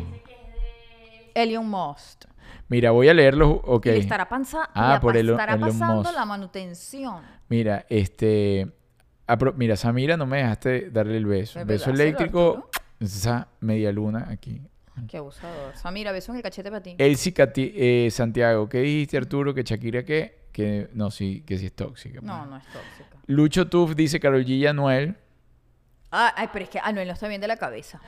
Elon 1.35 1.69
Musk. 1.69 2.25
Mira, 2.69 2.91
voy 2.91 3.09
a 3.09 3.15
leerlos. 3.15 3.59
Ok. 3.65 3.87
Y 3.87 3.91
le 3.91 3.99
estará, 3.99 4.29
panza, 4.29 4.69
Ah, 4.75 4.95
le 4.95 5.01
por 5.01 5.17
Elon- 5.17 5.39
estará 5.39 5.57
pasando 5.59 6.03
Musk. 6.03 6.15
la 6.15 6.25
manutención. 6.25 7.23
Mira, 7.49 7.87
este. 7.89 8.73
Mira, 9.57 9.77
Samira, 9.77 10.17
no 10.17 10.27
me 10.27 10.39
dejaste 10.39 10.91
darle 10.91 11.17
el 11.17 11.27
beso. 11.27 11.61
Es 11.61 11.67
Beso 11.67 11.91
eléctrico. 11.91 12.71
Esa 13.01 13.49
media 13.61 13.93
luna 13.93 14.27
aquí. 14.31 14.63
Qué 15.09 15.19
abusador. 15.19 15.77
Samira, 15.77 16.11
beso 16.13 16.33
en 16.33 16.39
el 16.39 16.43
cachete 16.43 16.71
para 16.71 16.83
ti. 16.83 16.95
Elsie 16.99 17.35
eh, 17.37 18.09
Santiago, 18.11 18.69
¿qué 18.69 18.79
dijiste, 18.81 19.19
Arturo? 19.19 19.53
Que 19.55 19.63
Shakira, 19.63 20.05
¿qué? 20.05 20.47
Que 20.53 20.89
no, 20.95 21.11
sí, 21.11 21.43
que 21.47 21.59
sí 21.59 21.67
es 21.67 21.75
tóxica. 21.75 22.21
No, 22.23 22.39
pues. 22.39 22.51
no 22.51 22.57
es 22.57 22.65
tóxica. 22.65 23.17
Lucho 23.27 23.69
Tuf 23.69 23.95
dice 23.95 24.19
Carol 24.19 24.45
G. 24.45 24.49
y 24.49 24.67
Anuel. 24.67 25.17
Ah, 26.11 26.33
ay, 26.37 26.49
pero 26.53 26.65
es 26.65 26.71
que 26.71 26.79
Anuel 26.83 27.09
no 27.09 27.15
está 27.15 27.29
bien 27.29 27.41
de 27.41 27.49
la 27.49 27.57
cabeza. 27.57 28.01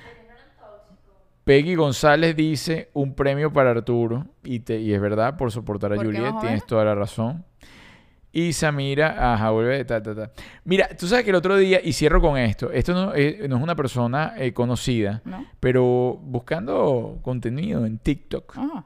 Peggy 1.44 1.74
González 1.74 2.36
dice 2.36 2.90
un 2.94 3.14
premio 3.14 3.52
para 3.52 3.70
Arturo. 3.70 4.26
Y, 4.44 4.60
te- 4.60 4.80
y 4.80 4.92
es 4.94 5.00
verdad, 5.00 5.36
por 5.36 5.50
soportar 5.52 5.92
a 5.92 5.96
¿Por 5.96 6.10
qué, 6.10 6.18
Juliet, 6.18 6.34
tienes 6.40 6.66
toda 6.66 6.84
la 6.84 6.94
razón. 6.94 7.44
Y 8.32 8.52
Samira, 8.52 9.32
ajá, 9.34 9.50
vuelve, 9.50 9.84
ta, 9.84 10.02
ta, 10.02 10.14
ta. 10.14 10.30
Mira, 10.64 10.88
tú 10.98 11.06
sabes 11.06 11.24
que 11.24 11.30
el 11.30 11.36
otro 11.36 11.56
día, 11.56 11.80
y 11.82 11.92
cierro 11.94 12.20
con 12.20 12.36
esto, 12.36 12.70
esto 12.70 12.92
no, 12.92 13.14
eh, 13.14 13.46
no 13.48 13.56
es 13.56 13.62
una 13.62 13.74
persona 13.74 14.34
eh, 14.36 14.52
conocida, 14.52 15.22
¿No? 15.24 15.46
pero 15.60 16.18
buscando 16.22 17.18
contenido 17.22 17.86
en 17.86 17.98
TikTok, 17.98 18.52
Ah, 18.56 18.84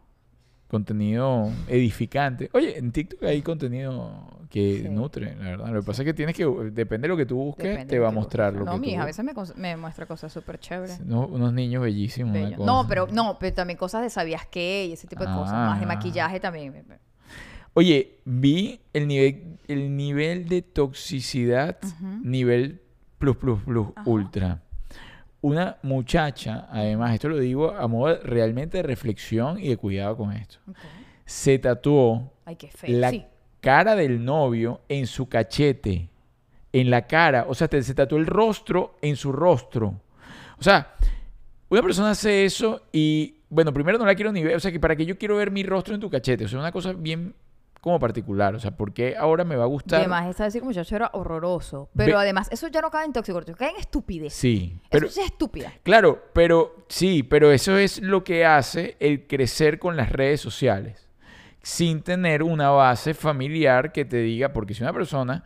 contenido 0.68 1.50
edificante. 1.68 2.48
Oye, 2.54 2.78
en 2.78 2.92
TikTok 2.92 3.22
hay 3.24 3.42
contenido 3.42 4.26
que 4.48 4.82
Sí. 4.82 4.88
nutre, 4.88 5.34
la 5.36 5.44
verdad. 5.50 5.68
Lo 5.70 5.80
que 5.80 5.86
pasa 5.86 6.02
es 6.02 6.06
que 6.06 6.14
tienes 6.14 6.34
que, 6.36 6.44
depende 6.72 7.06
de 7.06 7.08
lo 7.08 7.16
que 7.16 7.26
tú 7.26 7.36
busques, 7.36 7.68
depende 7.68 7.90
te 7.90 7.98
va 7.98 8.08
a 8.08 8.12
mostrar 8.12 8.52
lo 8.54 8.64
No, 8.64 8.72
que 8.74 8.78
mi 8.80 8.86
tú 8.88 8.92
hija 8.92 9.02
a 9.02 9.06
veces 9.06 9.24
me, 9.24 9.32
me 9.56 9.76
muestra 9.76 10.06
cosas 10.06 10.32
súper 10.32 10.58
chéveres. 10.60 11.00
Unos, 11.00 11.30
unos 11.30 11.52
niños 11.52 11.82
bellísimos. 11.82 12.34
una 12.36 12.56
cosa. 12.56 12.66
No, 12.72 12.86
pero 12.88 13.06
no, 13.12 13.38
pero 13.38 13.54
también 13.54 13.76
cosas 13.78 14.02
de 14.02 14.08
sabías 14.10 14.46
qué 14.46 14.86
y 14.86 14.92
ese 14.92 15.06
tipo 15.06 15.24
de 15.26 15.32
cosas. 15.32 15.52
Más 15.52 15.78
de 15.80 15.84
Ah. 15.84 15.88
maquillaje 15.88 16.38
también. 16.40 16.84
Oye, 17.74 18.18
vi 18.24 18.80
el 18.92 19.06
nivel, 19.08 19.58
el 19.68 19.96
nivel 19.96 20.48
de 20.48 20.62
toxicidad, 20.62 21.78
nivel 22.22 22.80
plus, 23.18 23.36
plus, 23.36 23.60
plus, 23.62 23.86
Ajá. 23.96 24.08
ultra. 24.10 24.62
Una 25.40 25.78
muchacha, 25.82 26.68
además, 26.70 27.14
esto 27.14 27.28
lo 27.28 27.38
digo 27.38 27.72
a 27.72 27.88
modo 27.88 28.16
realmente 28.22 28.76
de 28.78 28.82
reflexión 28.82 29.58
y 29.58 29.68
de 29.68 29.76
cuidado 29.76 30.16
con 30.16 30.32
esto. 30.32 30.58
Se 31.24 31.58
tatuó 31.58 32.32
Ay, 32.44 32.56
qué 32.56 32.68
feo. 32.68 32.98
la 33.00 33.10
Sí. 33.10 33.24
cara 33.60 33.96
del 33.96 34.24
novio 34.24 34.82
en 34.88 35.06
su 35.06 35.28
cachete, 35.28 36.10
en 36.72 36.90
la 36.90 37.06
cara. 37.06 37.46
O 37.48 37.54
sea, 37.54 37.68
te- 37.68 37.82
se 37.82 37.94
tatuó 37.94 38.18
el 38.18 38.26
rostro 38.26 38.96
en 39.02 39.16
su 39.16 39.32
rostro. 39.32 40.00
O 40.58 40.62
sea, 40.62 40.94
una 41.70 41.82
persona 41.82 42.10
hace 42.10 42.44
eso 42.44 42.82
y, 42.92 43.36
bueno, 43.48 43.72
primero 43.72 43.98
no 43.98 44.04
la 44.06 44.14
quiero 44.14 44.30
ni 44.30 44.42
ver. 44.44 44.54
O 44.56 44.60
sea, 44.60 44.70
que 44.70 44.78
para 44.78 44.94
que 44.94 45.06
yo 45.06 45.16
quiero 45.18 45.36
ver 45.36 45.50
mi 45.50 45.62
rostro 45.64 45.94
en 45.94 46.00
tu 46.00 46.08
cachete. 46.10 46.44
O 46.44 46.48
sea, 46.48 46.58
una 46.60 46.70
cosa 46.70 46.92
bien 46.92 47.34
como 47.82 47.98
particular. 47.98 48.54
O 48.54 48.58
sea, 48.60 48.70
¿por 48.70 48.94
qué 48.94 49.16
ahora 49.18 49.44
me 49.44 49.56
va 49.56 49.64
a 49.64 49.66
Y 49.66 49.70
gustar? 49.70 49.98
además, 50.00 50.28
esta 50.30 50.44
decir 50.44 50.62
muchacho 50.62 50.96
era 50.96 51.10
horroroso. 51.12 51.90
Pero 51.94 52.16
Ve- 52.16 52.22
además, 52.22 52.48
eso 52.50 52.68
ya 52.68 52.80
no 52.80 52.90
cae 52.90 53.04
en 53.04 53.12
tóxico, 53.12 53.42
cae 53.58 53.70
en 53.70 53.76
estupidez. 53.76 54.32
Sí, 54.32 54.78
pero... 54.88 55.06
eso 55.06 55.14
sí 55.16 55.20
es 55.20 55.26
estúpida. 55.26 55.72
Claro, 55.82 56.22
pero 56.32 56.76
sí, 56.88 57.22
pero 57.24 57.50
eso 57.52 57.76
es 57.76 58.00
lo 58.00 58.24
que 58.24 58.46
hace 58.46 58.96
el 59.00 59.26
crecer 59.26 59.78
con 59.78 59.96
las 59.96 60.10
redes 60.12 60.40
sociales, 60.40 61.08
sin 61.60 62.02
tener 62.02 62.42
una 62.42 62.70
base 62.70 63.14
familiar 63.14 63.92
que 63.92 64.04
te 64.04 64.18
diga, 64.18 64.52
porque 64.52 64.74
si 64.74 64.82
una 64.82 64.92
persona, 64.92 65.44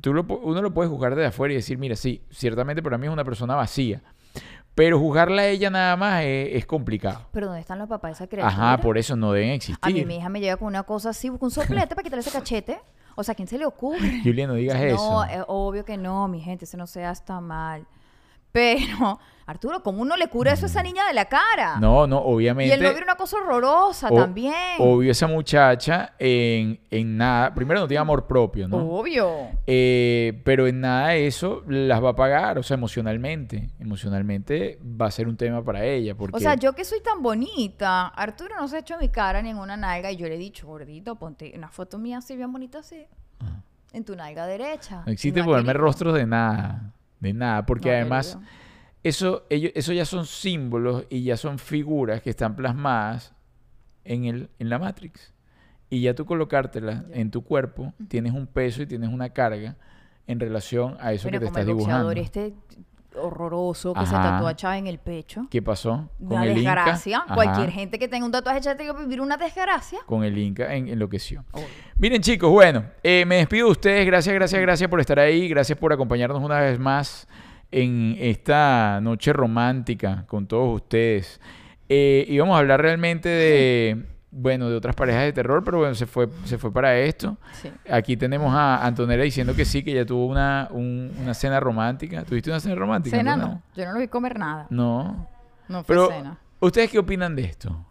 tú 0.00 0.14
lo 0.14 0.22
uno 0.22 0.62
lo 0.62 0.72
puede 0.72 0.88
juzgar 0.88 1.14
desde 1.16 1.26
afuera 1.28 1.52
y 1.52 1.56
decir, 1.56 1.78
mira, 1.78 1.96
sí, 1.96 2.22
ciertamente 2.30 2.82
para 2.82 2.96
mí 2.96 3.06
es 3.08 3.12
una 3.12 3.24
persona 3.24 3.54
vacía, 3.56 4.02
pero 4.74 4.98
juzgarla 4.98 5.42
a 5.42 5.46
ella 5.48 5.70
nada 5.70 5.96
más 5.96 6.22
es, 6.24 6.48
es 6.56 6.66
complicado. 6.66 7.26
Pero 7.32 7.46
¿dónde 7.46 7.60
están 7.60 7.78
los 7.78 7.88
papás 7.88 8.10
de 8.10 8.12
esa 8.14 8.26
criatura? 8.26 8.52
Ajá, 8.54 8.78
por 8.82 8.96
eso 8.98 9.16
no 9.16 9.32
deben 9.32 9.48
A 9.48 9.52
mí 9.52 9.56
existir. 9.56 10.06
mi 10.06 10.16
hija 10.16 10.28
me 10.28 10.40
llega 10.40 10.56
con 10.56 10.68
una 10.68 10.82
cosa 10.84 11.10
así, 11.10 11.28
busca 11.28 11.44
un 11.44 11.50
soplete 11.50 11.94
para 11.94 12.02
quitarle 12.02 12.20
ese 12.20 12.30
cachete. 12.30 12.80
O 13.14 13.22
sea, 13.22 13.32
¿a 13.32 13.36
quién 13.36 13.46
se 13.48 13.58
le 13.58 13.66
ocurre? 13.66 14.20
Julia, 14.24 14.46
no 14.46 14.54
digas 14.54 14.78
No, 14.78 14.84
eso. 14.86 15.24
es 15.24 15.44
obvio 15.48 15.84
que 15.84 15.98
no, 15.98 16.28
mi 16.28 16.40
gente, 16.40 16.64
eso 16.64 16.76
no 16.78 16.86
se 16.86 17.04
hasta 17.04 17.40
mal. 17.40 17.86
Pero, 18.52 19.18
Arturo, 19.46 19.82
¿cómo 19.82 20.02
uno 20.02 20.16
le 20.16 20.28
cura 20.28 20.52
eso 20.52 20.66
a 20.66 20.68
esa 20.68 20.82
niña 20.82 21.06
de 21.06 21.14
la 21.14 21.24
cara? 21.24 21.78
No, 21.80 22.06
no, 22.06 22.18
Y 22.18 22.22
obviamente. 22.34 22.74
el 22.74 22.80
novio 22.82 22.96
era 22.98 23.04
una 23.04 23.14
cosa 23.16 23.38
horrorosa 23.38 24.08
o- 24.10 24.14
también. 24.14 24.54
Obvio, 24.78 25.10
esa 25.10 25.26
muchacha 25.26 26.12
en, 26.18 26.78
en 26.90 27.16
nada, 27.16 27.52
primero 27.54 27.80
no 27.80 27.88
tiene 27.88 28.00
amor 28.00 28.26
propio, 28.26 28.68
¿no? 28.68 28.76
Obvio. 28.76 29.30
Eh, 29.66 30.40
pero 30.44 30.66
en 30.66 30.80
nada 30.82 31.14
eso 31.14 31.62
las 31.66 32.02
va 32.04 32.10
a 32.10 32.14
pagar, 32.16 32.58
o 32.58 32.62
sea, 32.62 32.74
emocionalmente. 32.74 33.70
Emocionalmente 33.80 34.78
va 34.82 35.06
a 35.06 35.10
ser 35.10 35.26
un 35.28 35.36
tema 35.36 35.64
para 35.64 35.84
ella. 35.84 36.14
Porque 36.14 36.36
O 36.36 36.40
sea, 36.40 36.54
yo 36.54 36.74
que 36.74 36.84
soy 36.84 37.00
tan 37.00 37.22
bonita, 37.22 38.08
Arturo 38.08 38.54
no 38.60 38.68
se 38.68 38.76
ha 38.76 38.80
hecho 38.80 38.98
mi 38.98 39.08
cara 39.08 39.40
ni 39.42 39.50
en 39.50 39.58
una 39.58 39.76
nalga 39.76 40.12
y 40.12 40.16
yo 40.16 40.28
le 40.28 40.34
he 40.34 40.38
dicho, 40.38 40.66
gordito, 40.66 41.16
ponte 41.16 41.52
una 41.56 41.68
foto 41.68 41.98
mía 41.98 42.18
así 42.18 42.36
bien 42.36 42.52
bonita 42.52 42.78
así. 42.80 43.06
En 43.94 44.04
tu 44.04 44.14
nalga 44.16 44.46
derecha. 44.46 45.02
no 45.04 45.12
existe 45.12 45.40
Y 45.40 45.42
ponerme 45.42 45.72
rostros 45.74 46.14
de 46.14 46.24
nada. 46.26 46.92
De 47.22 47.32
nada. 47.32 47.64
Porque 47.64 47.88
No 47.90 47.94
además, 47.94 48.38
eso, 49.02 49.46
ellos, 49.48 49.72
eso 49.74 49.92
ya 49.92 50.04
son 50.04 50.26
símbolos 50.26 51.06
y 51.08 51.22
ya 51.22 51.36
son 51.36 51.58
figuras 51.58 52.20
que 52.20 52.30
están 52.30 52.56
plasmadas 52.56 53.32
en, 54.04 54.24
el, 54.24 54.50
en 54.58 54.68
la 54.68 54.78
Matrix. 54.78 55.32
Y 55.88 56.00
ya 56.02 56.14
tú 56.14 56.24
colocártelas 56.26 57.04
en 57.12 57.30
tu 57.30 57.42
cuerpo, 57.44 57.94
tienes 58.08 58.32
un 58.32 58.46
peso 58.46 58.82
y 58.82 58.86
tienes 58.86 59.10
una 59.10 59.30
carga 59.30 59.76
en 60.26 60.40
relación 60.40 60.96
a 61.00 61.12
eso 61.12 61.28
Bueno, 61.28 61.38
que 61.40 61.46
te 61.46 61.46
como 61.46 61.58
estás 61.58 61.60
el 61.60 61.66
dibujando. 61.66 62.10
este 62.12 62.54
horroroso 63.16 63.94
que 63.94 64.06
se 64.06 64.12
tatúa 64.12 64.54
Chávez 64.56 64.78
en 64.80 64.86
el 64.86 64.98
pecho. 64.98 65.46
¿Qué 65.50 65.60
pasó? 65.62 66.08
Una 66.18 66.44
el 66.44 66.54
desgracia. 66.54 67.24
Cualquier 67.32 67.70
gente 67.70 67.98
que 67.98 68.08
tenga 68.08 68.24
un 68.26 68.32
tatuaje 68.32 68.60
tiene 68.60 68.84
que 68.86 68.92
vivir 68.92 69.20
una 69.20 69.36
desgracia. 69.36 70.00
Con 70.06 70.24
el 70.24 70.36
Inca 70.38 70.74
en- 70.74 70.88
enloqueció. 70.88 71.44
Obvio. 71.52 71.66
Miren 71.98 72.20
chicos, 72.22 72.50
bueno, 72.50 72.84
eh, 73.02 73.24
me 73.26 73.36
despido 73.36 73.66
de 73.66 73.72
ustedes. 73.72 74.06
Gracias, 74.06 74.34
gracias, 74.34 74.60
gracias 74.60 74.88
por 74.90 75.00
estar 75.00 75.18
ahí. 75.18 75.48
Gracias 75.48 75.78
por 75.78 75.92
acompañarnos 75.92 76.42
una 76.42 76.60
vez 76.60 76.78
más 76.78 77.28
en 77.70 78.16
esta 78.18 79.00
noche 79.00 79.32
romántica 79.32 80.24
con 80.26 80.46
todos 80.46 80.74
ustedes. 80.82 81.40
Eh, 81.88 82.24
y 82.28 82.38
vamos 82.38 82.54
a 82.56 82.58
hablar 82.58 82.80
realmente 82.80 83.28
de, 83.28 84.06
bueno, 84.34 84.70
de 84.70 84.76
otras 84.76 84.96
parejas 84.96 85.24
de 85.24 85.32
terror, 85.34 85.62
pero 85.62 85.78
bueno, 85.78 85.94
se 85.94 86.06
fue, 86.06 86.26
se 86.44 86.56
fue 86.56 86.72
para 86.72 86.96
esto. 86.98 87.36
Sí. 87.60 87.70
Aquí 87.90 88.16
tenemos 88.16 88.52
a 88.54 88.84
Antonella 88.84 89.22
diciendo 89.22 89.54
que 89.54 89.66
sí, 89.66 89.82
que 89.84 89.92
ya 89.94 90.06
tuvo 90.06 90.26
una, 90.26 90.68
un- 90.70 91.12
una 91.20 91.34
cena 91.34 91.60
romántica. 91.60 92.24
¿Tuviste 92.24 92.48
una 92.50 92.58
cena 92.58 92.74
romántica? 92.74 93.16
Cena 93.16 93.34
Antonella? 93.34 93.60
no. 93.60 93.76
Yo 93.76 93.84
no 93.86 93.92
lo 93.92 94.00
vi 94.00 94.08
comer 94.08 94.38
nada. 94.38 94.66
No. 94.70 95.28
No 95.68 95.84
fue 95.84 95.94
Pero, 95.94 96.08
cena. 96.08 96.38
¿ustedes 96.60 96.90
qué 96.90 96.98
opinan 96.98 97.36
de 97.36 97.42
esto? 97.44 97.86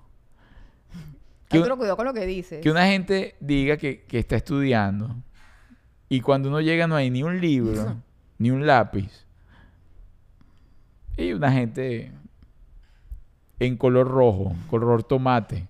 Que 1.47 1.59
un- 1.59 1.69
cuidado 1.77 1.95
con 1.97 2.05
lo 2.05 2.13
que 2.13 2.25
dices. 2.25 2.59
Que 2.61 2.71
una 2.71 2.85
gente 2.87 3.35
diga 3.39 3.77
que, 3.77 4.03
que 4.05 4.17
está 4.19 4.35
estudiando 4.37 5.15
y 6.09 6.21
cuando 6.21 6.49
uno 6.49 6.59
llega 6.59 6.87
no 6.87 6.95
hay 6.95 7.09
ni 7.11 7.21
un 7.23 7.39
libro, 7.39 7.97
ni 8.39 8.49
un 8.49 8.65
lápiz. 8.65 9.25
Y 11.17 11.33
una 11.33 11.51
gente 11.51 12.11
en 13.59 13.77
color 13.77 14.07
rojo, 14.07 14.55
color 14.69 15.03
tomate. 15.03 15.67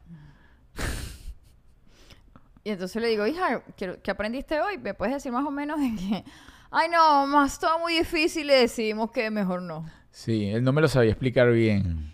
Y 2.63 2.69
entonces 2.71 3.01
le 3.01 3.07
digo, 3.07 3.25
hija, 3.25 3.61
¿qué, 3.75 4.11
aprendiste 4.11 4.59
hoy? 4.61 4.77
¿Me 4.77 4.93
puedes 4.93 5.15
decir 5.15 5.31
más 5.31 5.45
o 5.45 5.51
menos 5.51 5.79
de 5.79 5.95
que... 5.95 6.23
Ay, 6.73 6.87
no, 6.89 7.27
más 7.27 7.59
todo 7.59 7.79
muy 7.79 7.93
difícil 7.95 8.49
y 8.49 8.53
decidimos 8.53 9.11
que 9.11 9.29
mejor 9.29 9.61
no. 9.61 9.85
Sí, 10.09 10.47
él 10.49 10.63
no 10.63 10.71
me 10.71 10.79
lo 10.81 10.87
sabía 10.87 11.11
explicar 11.11 11.51
bien. 11.51 12.13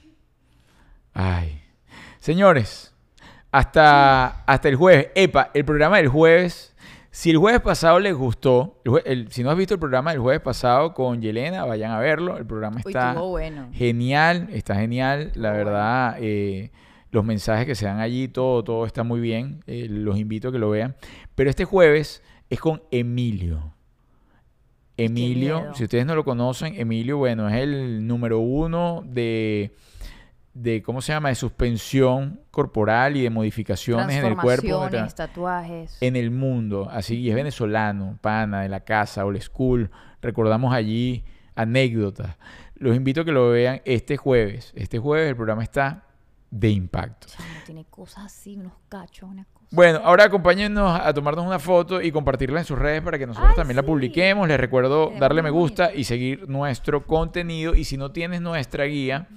Ay. 1.14 1.62
Señores, 2.20 2.94
hasta, 3.52 4.44
hasta 4.46 4.70
el 4.70 4.76
jueves. 4.76 5.10
Epa, 5.16 5.52
el 5.54 5.64
programa 5.66 5.98
del 5.98 6.08
jueves. 6.08 6.74
Si 7.12 7.30
el 7.32 7.38
jueves 7.38 7.62
pasado 7.62 8.00
les 8.00 8.14
gustó, 8.16 8.80
el 8.86 8.92
jue- 8.92 9.02
el- 9.06 9.32
si 9.32 9.44
no 9.44 9.50
has 9.52 9.58
visto 9.58 9.74
el 9.74 9.80
programa 9.80 10.12
del 10.12 10.20
jueves 10.20 10.42
pasado 10.42 10.94
con 10.94 11.22
Yelena, 11.22 11.66
vayan 11.66 11.92
a 11.92 12.00
verlo. 12.00 12.38
El 12.38 12.46
programa 12.46 12.82
Uy, 12.86 12.92
está 12.92 13.10
estuvo 13.12 13.30
bueno. 13.30 13.70
genial, 13.74 14.48
está 14.52 14.76
genial. 14.76 15.32
La 15.36 15.52
verdad, 15.52 16.16
eh, 16.20 16.72
los 17.18 17.26
mensajes 17.26 17.66
que 17.66 17.74
se 17.74 17.88
dan 17.88 18.00
allí, 18.00 18.28
todo, 18.28 18.64
todo 18.64 18.86
está 18.86 19.02
muy 19.02 19.20
bien. 19.20 19.64
Eh, 19.66 19.88
los 19.90 20.20
invito 20.20 20.50
a 20.50 20.52
que 20.52 20.60
lo 20.60 20.70
vean. 20.70 20.96
Pero 21.34 21.50
este 21.50 21.66
jueves 21.66 22.22
es 22.48 22.60
con 22.60 22.84
Emilio. 22.92 23.74
Emilio, 24.98 25.74
si 25.74 25.84
ustedes 25.84 26.06
no 26.06 26.14
lo 26.14 26.24
conocen, 26.24 26.76
Emilio, 26.80 27.18
bueno, 27.18 27.50
es 27.50 27.56
el 27.56 28.06
número 28.06 28.40
uno 28.40 29.04
de 29.04 29.76
de, 30.54 30.82
¿cómo 30.82 31.02
se 31.02 31.14
llama? 31.14 31.30
De 31.30 31.36
suspensión 31.36 32.40
corporal 32.50 33.16
y 33.16 33.22
de 33.22 33.30
modificaciones 33.30 34.16
en 34.16 34.26
el 34.26 34.38
cuerpo. 34.38 34.88
Tatuajes. 35.16 35.98
En 36.02 36.16
el 36.16 36.32
mundo, 36.32 36.88
así, 36.92 37.20
y 37.20 37.30
es 37.30 37.36
venezolano, 37.36 38.18
pana 38.22 38.62
de 38.62 38.70
la 38.70 38.80
casa, 38.80 39.26
old 39.26 39.42
school. 39.42 39.90
Recordamos 40.22 40.74
allí 40.74 41.24
anécdotas. 41.56 42.38
Los 42.76 42.96
invito 42.96 43.22
a 43.22 43.26
que 43.26 43.32
lo 43.32 43.50
vean 43.50 43.82
este 43.86 44.18
jueves. 44.18 44.72
Este 44.76 44.98
jueves 44.98 45.30
el 45.30 45.36
programa 45.36 45.64
está 45.64 46.07
de 46.50 46.70
impacto. 46.70 47.28
Chamo, 47.28 47.50
tiene 47.66 47.86
cosas 47.86 48.26
así, 48.26 48.56
unos 48.56 48.74
cachos, 48.90 49.30
una 49.30 49.46
cosa. 49.46 49.58
Bueno, 49.72 50.00
ahora 50.04 50.26
acompáñennos 50.26 51.00
a 51.00 51.14
tomarnos 51.14 51.46
una 51.46 51.60
foto 51.60 52.02
y 52.02 52.12
compartirla 52.12 52.60
en 52.60 52.66
sus 52.66 52.80
redes 52.80 53.02
para 53.02 53.20
que 53.20 53.28
nosotros 53.28 53.52
Ay, 53.52 53.56
también 53.58 53.76
la 53.76 53.84
publiquemos. 53.84 54.48
Les 54.48 54.58
recuerdo 54.58 55.12
darle 55.20 55.42
me 55.42 55.50
gusta 55.50 55.94
y 55.94 56.06
seguir 56.06 56.48
nuestro 56.48 57.06
contenido. 57.06 57.76
Y 57.76 57.84
si 57.84 57.98
no 57.98 58.12
tienes 58.12 58.40
nuestra 58.40 58.86
guía 58.86 59.28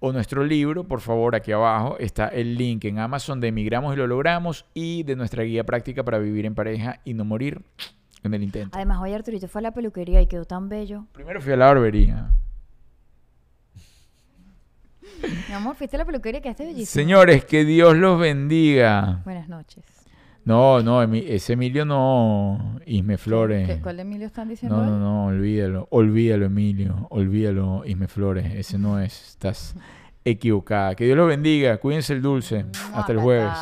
o 0.00 0.12
nuestro 0.12 0.44
libro, 0.44 0.84
por 0.84 1.00
favor, 1.00 1.34
aquí 1.34 1.52
abajo 1.52 1.96
está 1.98 2.28
el 2.28 2.56
link 2.56 2.84
en 2.84 2.98
Amazon 2.98 3.40
de 3.40 3.48
Emigramos 3.48 3.94
y 3.94 3.96
lo 3.96 4.06
logramos 4.06 4.66
y 4.74 5.04
de 5.04 5.16
nuestra 5.16 5.42
guía 5.42 5.64
práctica 5.64 6.04
para 6.04 6.18
vivir 6.18 6.44
en 6.44 6.54
pareja 6.54 7.00
y 7.04 7.14
no 7.14 7.24
morir 7.24 7.62
en 8.22 8.34
el 8.34 8.42
intento. 8.42 8.76
Además, 8.76 8.98
hoy 9.00 9.14
Arturito 9.14 9.48
fue 9.48 9.60
a 9.60 9.62
la 9.62 9.70
peluquería 9.72 10.20
y 10.20 10.26
quedó 10.26 10.44
tan 10.44 10.68
bello. 10.68 11.06
Primero 11.12 11.40
fui 11.40 11.52
a 11.52 11.56
la 11.56 11.66
barbería. 11.66 12.30
Mi 15.48 15.54
amor, 15.54 15.74
fuiste 15.76 15.96
a 15.96 15.98
la 15.98 16.04
peluquería 16.04 16.40
que 16.40 16.48
bellísimo. 16.64 16.86
Señores, 16.86 17.44
que 17.44 17.64
Dios 17.64 17.96
los 17.96 18.18
bendiga. 18.20 19.20
Buenas 19.24 19.48
noches. 19.48 19.84
No, 20.44 20.80
no, 20.82 21.02
ese 21.02 21.52
Emilio 21.52 21.84
no, 21.84 22.80
Isme 22.86 23.18
Flores. 23.18 23.68
¿Qué- 23.68 23.80
¿Cuál 23.82 23.96
de 23.96 24.02
Emilio 24.02 24.26
están 24.26 24.48
diciendo? 24.48 24.78
No, 24.78 24.84
no, 24.86 24.98
no, 24.98 25.24
olvídalo, 25.26 25.88
olvídalo, 25.90 26.46
Emilio, 26.46 27.06
olvídalo, 27.10 27.82
Isme 27.84 28.08
Flores, 28.08 28.54
ese 28.54 28.78
no 28.78 28.98
es, 28.98 29.28
estás 29.30 29.74
equivocada. 30.24 30.94
Que 30.94 31.04
Dios 31.04 31.16
los 31.18 31.28
bendiga, 31.28 31.76
cuídense 31.78 32.14
el 32.14 32.22
dulce, 32.22 32.64
hasta 32.94 33.12
el 33.12 33.18
jueves. 33.18 33.52